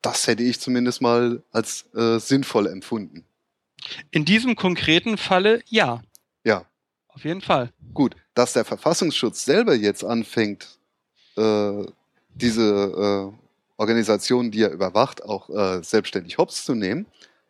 [0.00, 3.24] Das hätte ich zumindest mal als äh, sinnvoll empfunden.
[4.10, 6.02] In diesem konkreten Falle ja.
[6.44, 6.64] Ja.
[7.08, 7.72] Auf jeden Fall.
[7.94, 10.78] Gut, dass der Verfassungsschutz selber jetzt anfängt,
[11.36, 11.84] äh,
[12.34, 13.45] diese äh,
[13.76, 17.06] Organisationen, die er überwacht, auch äh, selbstständig hops zu nehmen,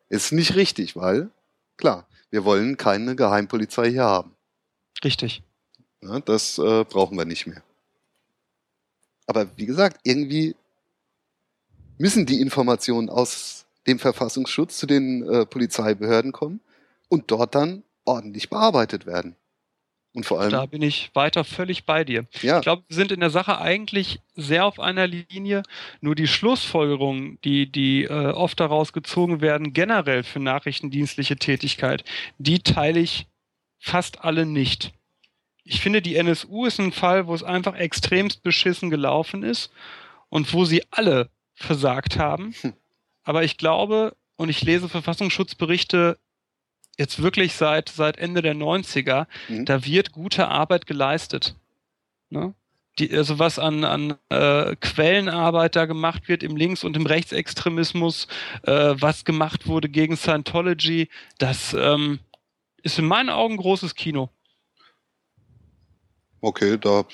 [0.09, 1.29] ist nicht richtig, weil,
[1.77, 4.35] klar, wir wollen keine Geheimpolizei hier haben.
[5.03, 5.43] Richtig.
[6.01, 7.63] Ja, das äh, brauchen wir nicht mehr.
[9.25, 10.55] Aber wie gesagt, irgendwie
[11.97, 16.59] müssen die Informationen aus dem Verfassungsschutz zu den äh, Polizeibehörden kommen
[17.09, 19.35] und dort dann ordentlich bearbeitet werden.
[20.13, 20.51] Und vor allem.
[20.51, 22.25] Da bin ich weiter völlig bei dir.
[22.41, 22.57] Ja.
[22.57, 25.63] Ich glaube, wir sind in der Sache eigentlich sehr auf einer Linie.
[26.01, 32.03] Nur die Schlussfolgerungen, die, die äh, oft daraus gezogen werden, generell für nachrichtendienstliche Tätigkeit,
[32.39, 33.27] die teile ich
[33.79, 34.91] fast alle nicht.
[35.63, 39.69] Ich finde, die NSU ist ein Fall, wo es einfach extremst beschissen gelaufen ist
[40.29, 42.53] und wo sie alle versagt haben.
[42.61, 42.73] Hm.
[43.23, 46.17] Aber ich glaube, und ich lese Verfassungsschutzberichte
[46.97, 49.65] jetzt wirklich seit, seit Ende der 90er, mhm.
[49.65, 51.55] da wird gute Arbeit geleistet.
[52.29, 52.53] Ne?
[52.99, 58.27] Die, also was an, an äh, Quellenarbeit da gemacht wird im Links- und im Rechtsextremismus,
[58.63, 62.19] äh, was gemacht wurde gegen Scientology, das ähm,
[62.81, 64.29] ist in meinen Augen großes Kino.
[66.41, 67.05] Okay, da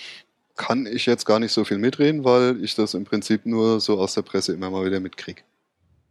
[0.55, 3.99] kann ich jetzt gar nicht so viel mitreden, weil ich das im Prinzip nur so
[3.99, 5.41] aus der Presse immer mal wieder mitkriege.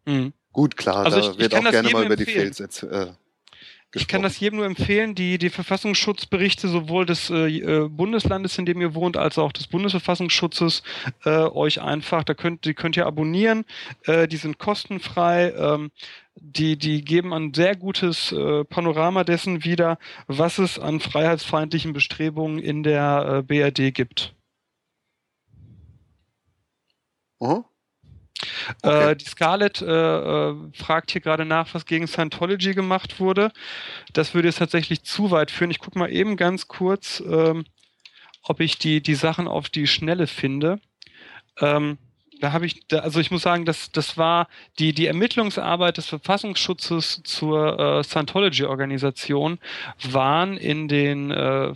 [0.04, 0.32] Mhm.
[0.52, 3.06] Gut, klar, also da ich, wird ich auch gerne mal über die Fails äh,
[3.94, 8.64] ich kann das jedem nur empfehlen, die, die Verfassungsschutzberichte sowohl des äh, äh, Bundeslandes, in
[8.64, 10.82] dem ihr wohnt, als auch des Bundesverfassungsschutzes
[11.24, 13.64] äh, euch einfach, da könnt, die könnt ihr abonnieren,
[14.04, 15.90] äh, die sind kostenfrei, ähm,
[16.36, 22.58] die, die geben ein sehr gutes äh, Panorama dessen wieder, was es an freiheitsfeindlichen Bestrebungen
[22.58, 24.34] in der äh, BRD gibt.
[27.40, 27.64] Uh
[28.82, 29.10] Okay.
[29.10, 33.52] Äh, die Scarlett äh, äh, fragt hier gerade nach, was gegen Scientology gemacht wurde.
[34.12, 35.70] Das würde jetzt tatsächlich zu weit führen.
[35.70, 37.64] Ich gucke mal eben ganz kurz, ähm,
[38.42, 40.80] ob ich die, die Sachen auf die Schnelle finde.
[41.60, 41.98] Ähm,
[42.42, 44.48] da habe ich, da, also ich muss sagen, das, das war
[44.80, 49.60] die, die Ermittlungsarbeit des Verfassungsschutzes zur äh, Scientology-Organisation
[50.10, 51.72] waren in den äh,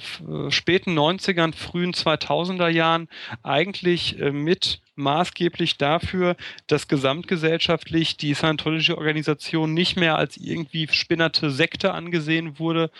[0.50, 3.08] späten 90ern, frühen 2000er Jahren
[3.44, 6.36] eigentlich äh, mit maßgeblich dafür,
[6.66, 12.90] dass gesamtgesellschaftlich die Scientology-Organisation nicht mehr als irgendwie spinnerte Sekte angesehen wurde,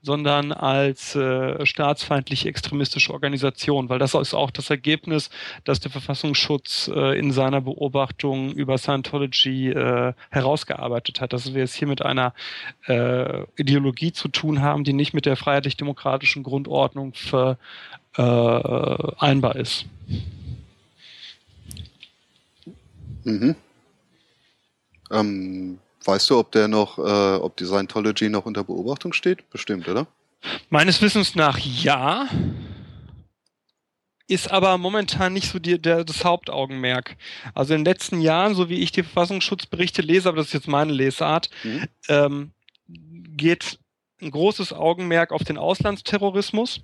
[0.00, 5.30] sondern als äh, staatsfeindliche extremistische Organisation, weil das ist auch das Ergebnis,
[5.64, 11.74] dass der Verfassungsschutz äh, in seiner Beobachtung über Scientology äh, herausgearbeitet hat, dass wir es
[11.74, 12.34] hier mit einer
[12.86, 19.86] äh, Ideologie zu tun haben, die nicht mit der freiheitlich-demokratischen Grundordnung vereinbar äh, ist.
[23.24, 23.54] Mhm.
[25.10, 29.48] Ähm, weißt du, ob der noch, äh, ob die Scientology noch unter Beobachtung steht?
[29.50, 30.06] Bestimmt, oder?
[30.70, 32.28] Meines Wissens nach ja.
[34.28, 37.16] Ist aber momentan nicht so die, der, das Hauptaugenmerk.
[37.54, 40.68] Also in den letzten Jahren, so wie ich die Verfassungsschutzberichte lese, aber das ist jetzt
[40.68, 41.84] meine Lesart, mhm.
[42.08, 42.52] ähm,
[42.88, 43.78] geht
[44.20, 46.80] ein großes Augenmerk auf den Auslandsterrorismus,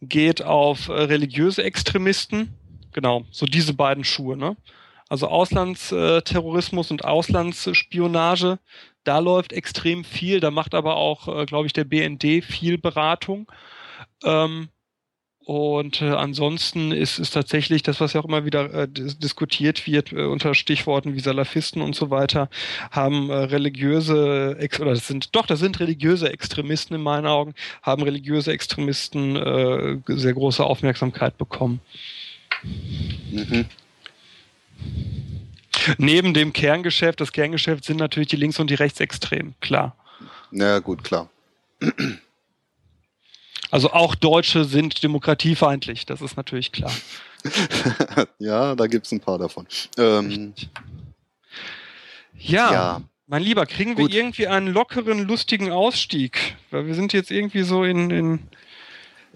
[0.00, 2.52] geht auf äh, religiöse Extremisten,
[2.92, 4.56] genau, so diese beiden Schuhe, ne?
[5.08, 8.58] Also Auslandsterrorismus und Auslandsspionage,
[9.04, 10.40] da läuft extrem viel.
[10.40, 13.50] Da macht aber auch, äh, glaube ich, der BND viel Beratung.
[14.24, 14.68] Ähm,
[15.44, 20.14] und äh, ansonsten ist es tatsächlich das, was ja auch immer wieder äh, diskutiert wird
[20.14, 22.48] unter Stichworten wie Salafisten und so weiter,
[22.90, 28.52] haben religiöse oder das sind doch, das sind religiöse Extremisten in meinen Augen, haben religiöse
[28.52, 31.82] Extremisten sehr große Aufmerksamkeit bekommen.
[33.30, 33.66] Mhm.
[35.98, 39.96] Neben dem Kerngeschäft, das Kerngeschäft sind natürlich die Links- und die Rechtsextremen, klar.
[40.50, 41.28] Na gut, klar.
[43.70, 46.92] Also auch Deutsche sind demokratiefeindlich, das ist natürlich klar.
[48.38, 49.66] ja, da gibt es ein paar davon.
[49.98, 50.54] Ähm,
[52.38, 54.12] ja, ja, mein Lieber, kriegen Gut.
[54.12, 56.56] wir irgendwie einen lockeren, lustigen Ausstieg?
[56.70, 58.10] Weil wir sind jetzt irgendwie so in.
[58.10, 58.38] In,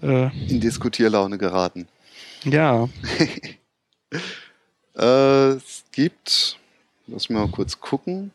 [0.01, 1.87] äh, in Diskutierlaune geraten.
[2.43, 2.87] Ja.
[4.99, 6.59] Äh, es gibt,
[7.07, 8.31] lass mich mal kurz gucken.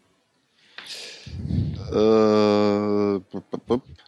[1.93, 3.21] Äh,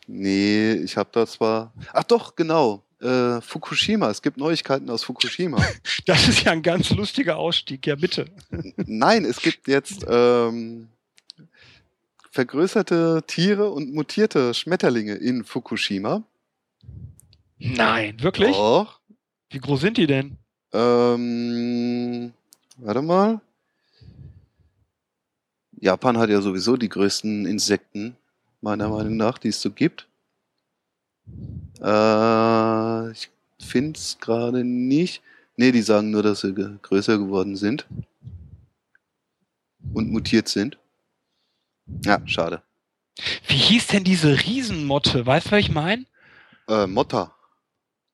[0.07, 1.73] nee, ich habe da zwar.
[1.93, 2.83] Ach doch, genau.
[3.01, 4.09] Äh, Fukushima.
[4.10, 5.62] Es gibt Neuigkeiten aus Fukushima.
[6.07, 7.86] Das ist ja ein ganz lustiger Ausstieg.
[7.86, 8.26] Ja, bitte.
[8.76, 10.89] Nein, es gibt jetzt ähm,
[12.31, 16.23] vergrößerte Tiere und mutierte Schmetterlinge in Fukushima.
[17.59, 18.57] Nein, wirklich?
[18.57, 19.01] Doch.
[19.51, 20.39] Wie groß sind die denn?
[20.73, 22.33] Ähm,
[22.77, 23.41] Warte mal.
[25.73, 28.17] Japan hat ja sowieso die größten Insekten,
[28.61, 30.09] meiner Meinung nach, die es so gibt.
[31.81, 33.31] Äh, ich
[33.61, 35.23] finde es gerade nicht.
[35.57, 37.87] Nee, die sagen nur, dass sie größer geworden sind.
[39.95, 40.79] Und mutiert sind.
[42.05, 42.63] Ja, schade.
[43.47, 45.25] Wie hieß denn diese Riesenmotte?
[45.25, 46.05] Weißt du, was ich meine?
[46.69, 47.35] Äh, Motta.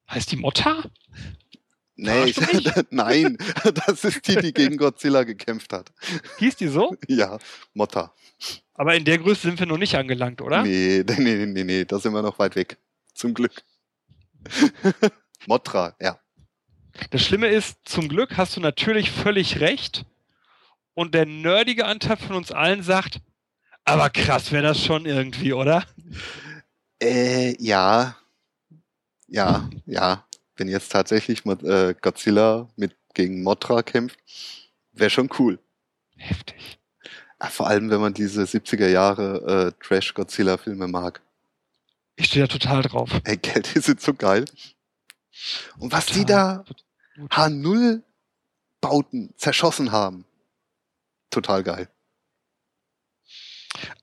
[0.08, 0.84] Heißt die Motta?
[1.96, 2.36] Nee, ich,
[2.90, 3.36] nein,
[3.86, 5.92] das ist die, die gegen Godzilla gekämpft hat.
[6.38, 6.96] Hieß die so?
[7.08, 7.38] Ja,
[7.74, 8.14] Motta.
[8.74, 10.62] Aber in der Größe sind wir noch nicht angelangt, oder?
[10.62, 12.78] Nee, nee, nee, nee, da sind wir noch weit weg.
[13.14, 13.62] Zum Glück.
[15.46, 16.18] Motra, ja.
[17.10, 20.04] Das Schlimme ist, zum Glück hast du natürlich völlig recht.
[20.94, 23.20] Und der nerdige Anteil von uns allen sagt,
[23.84, 25.84] aber krass wäre das schon irgendwie, oder?
[27.00, 28.16] Äh, ja.
[29.28, 30.24] Ja, ja
[30.56, 34.18] wenn jetzt tatsächlich mit, äh, Godzilla mit gegen Mothra kämpft,
[34.92, 35.58] wäre schon cool.
[36.16, 36.78] Heftig.
[37.50, 41.20] vor allem, wenn man diese 70er Jahre äh, Trash-Godzilla-Filme mag.
[42.16, 43.10] Ich stehe da total drauf.
[43.24, 44.44] Ey, Geld, die sind so geil.
[45.78, 46.64] Und was total, die da
[47.31, 50.24] H0-Bauten zerschossen haben.
[51.31, 51.89] Total geil.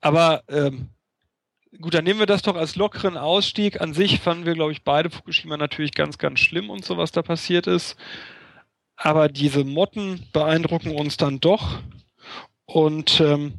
[0.01, 0.89] Aber ähm,
[1.79, 3.81] gut, dann nehmen wir das doch als lockeren Ausstieg.
[3.81, 7.11] An sich fanden wir, glaube ich, beide Fukushima natürlich ganz, ganz schlimm und so, was
[7.11, 7.95] da passiert ist.
[8.95, 11.81] Aber diese Motten beeindrucken uns dann doch.
[12.65, 13.53] Und ähm,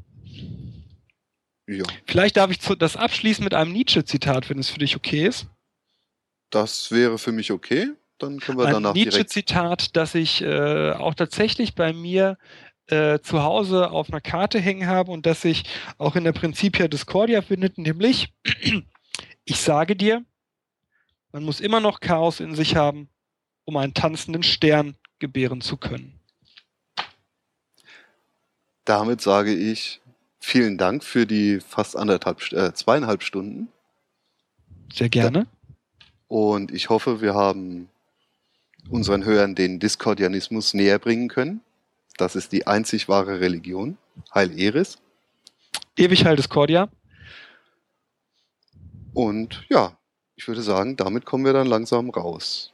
[1.67, 1.85] ja.
[2.07, 5.47] vielleicht darf ich das abschließen mit einem Nietzsche-Zitat, wenn es für dich okay ist.
[6.51, 7.93] Das wäre für mich okay.
[8.19, 12.37] Dann können wir ein danach Nietzsche-Zitat, das ich äh, auch tatsächlich bei mir
[12.91, 15.65] äh, zu Hause auf einer Karte hängen habe und das sich
[15.99, 18.33] auch in der Principia Discordia findet, nämlich
[19.45, 20.25] ich sage dir,
[21.33, 23.09] man muss immer noch Chaos in sich haben,
[23.65, 26.19] um einen tanzenden Stern gebären zu können.
[28.85, 30.01] Damit sage ich
[30.41, 33.69] vielen Dank für die fast anderthalb, äh, zweieinhalb Stunden.
[34.93, 35.47] Sehr gerne.
[36.27, 37.89] Und ich hoffe, wir haben
[38.89, 41.61] unseren Hörern den Diskordianismus näher bringen können.
[42.17, 43.97] Das ist die einzig wahre Religion.
[44.35, 44.99] Heil Eris.
[45.97, 46.89] Ewig Heil Discordia.
[49.15, 49.97] Und ja,
[50.37, 52.73] ich würde sagen, damit kommen wir dann langsam raus.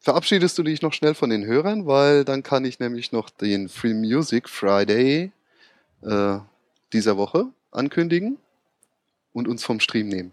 [0.00, 3.68] Verabschiedest du dich noch schnell von den Hörern, weil dann kann ich nämlich noch den
[3.68, 5.30] Free Music Friday
[6.02, 6.38] äh,
[6.92, 8.38] dieser Woche ankündigen
[9.32, 10.32] und uns vom Stream nehmen.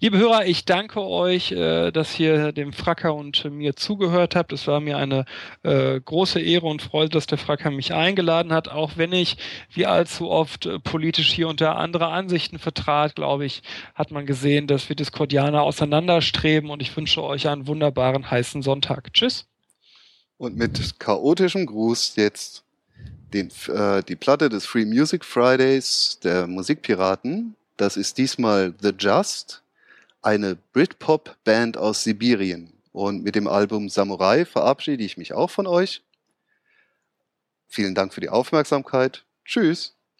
[0.00, 4.52] Liebe Hörer, ich danke euch, äh, dass ihr dem Fracker und mir zugehört habt.
[4.52, 5.24] Es war mir eine
[5.62, 9.36] äh, große Ehre und Freude, dass der Fracker mich eingeladen hat, auch wenn ich
[9.72, 13.62] wie allzu oft äh, politisch hier da andere Ansichten vertrat, glaube ich,
[13.94, 19.12] hat man gesehen, dass wir Discordianer auseinanderstreben und ich wünsche euch einen wunderbaren heißen Sonntag.
[19.12, 19.46] Tschüss.
[20.36, 22.64] Und mit chaotischem Gruß jetzt
[23.32, 29.62] den, äh, die Platte des Free Music Fridays der Musikpiraten das ist diesmal The Just,
[30.22, 32.72] eine Britpop-Band aus Sibirien.
[32.92, 36.02] Und mit dem Album Samurai verabschiede ich mich auch von euch.
[37.68, 39.24] Vielen Dank für die Aufmerksamkeit.
[39.44, 39.93] Tschüss.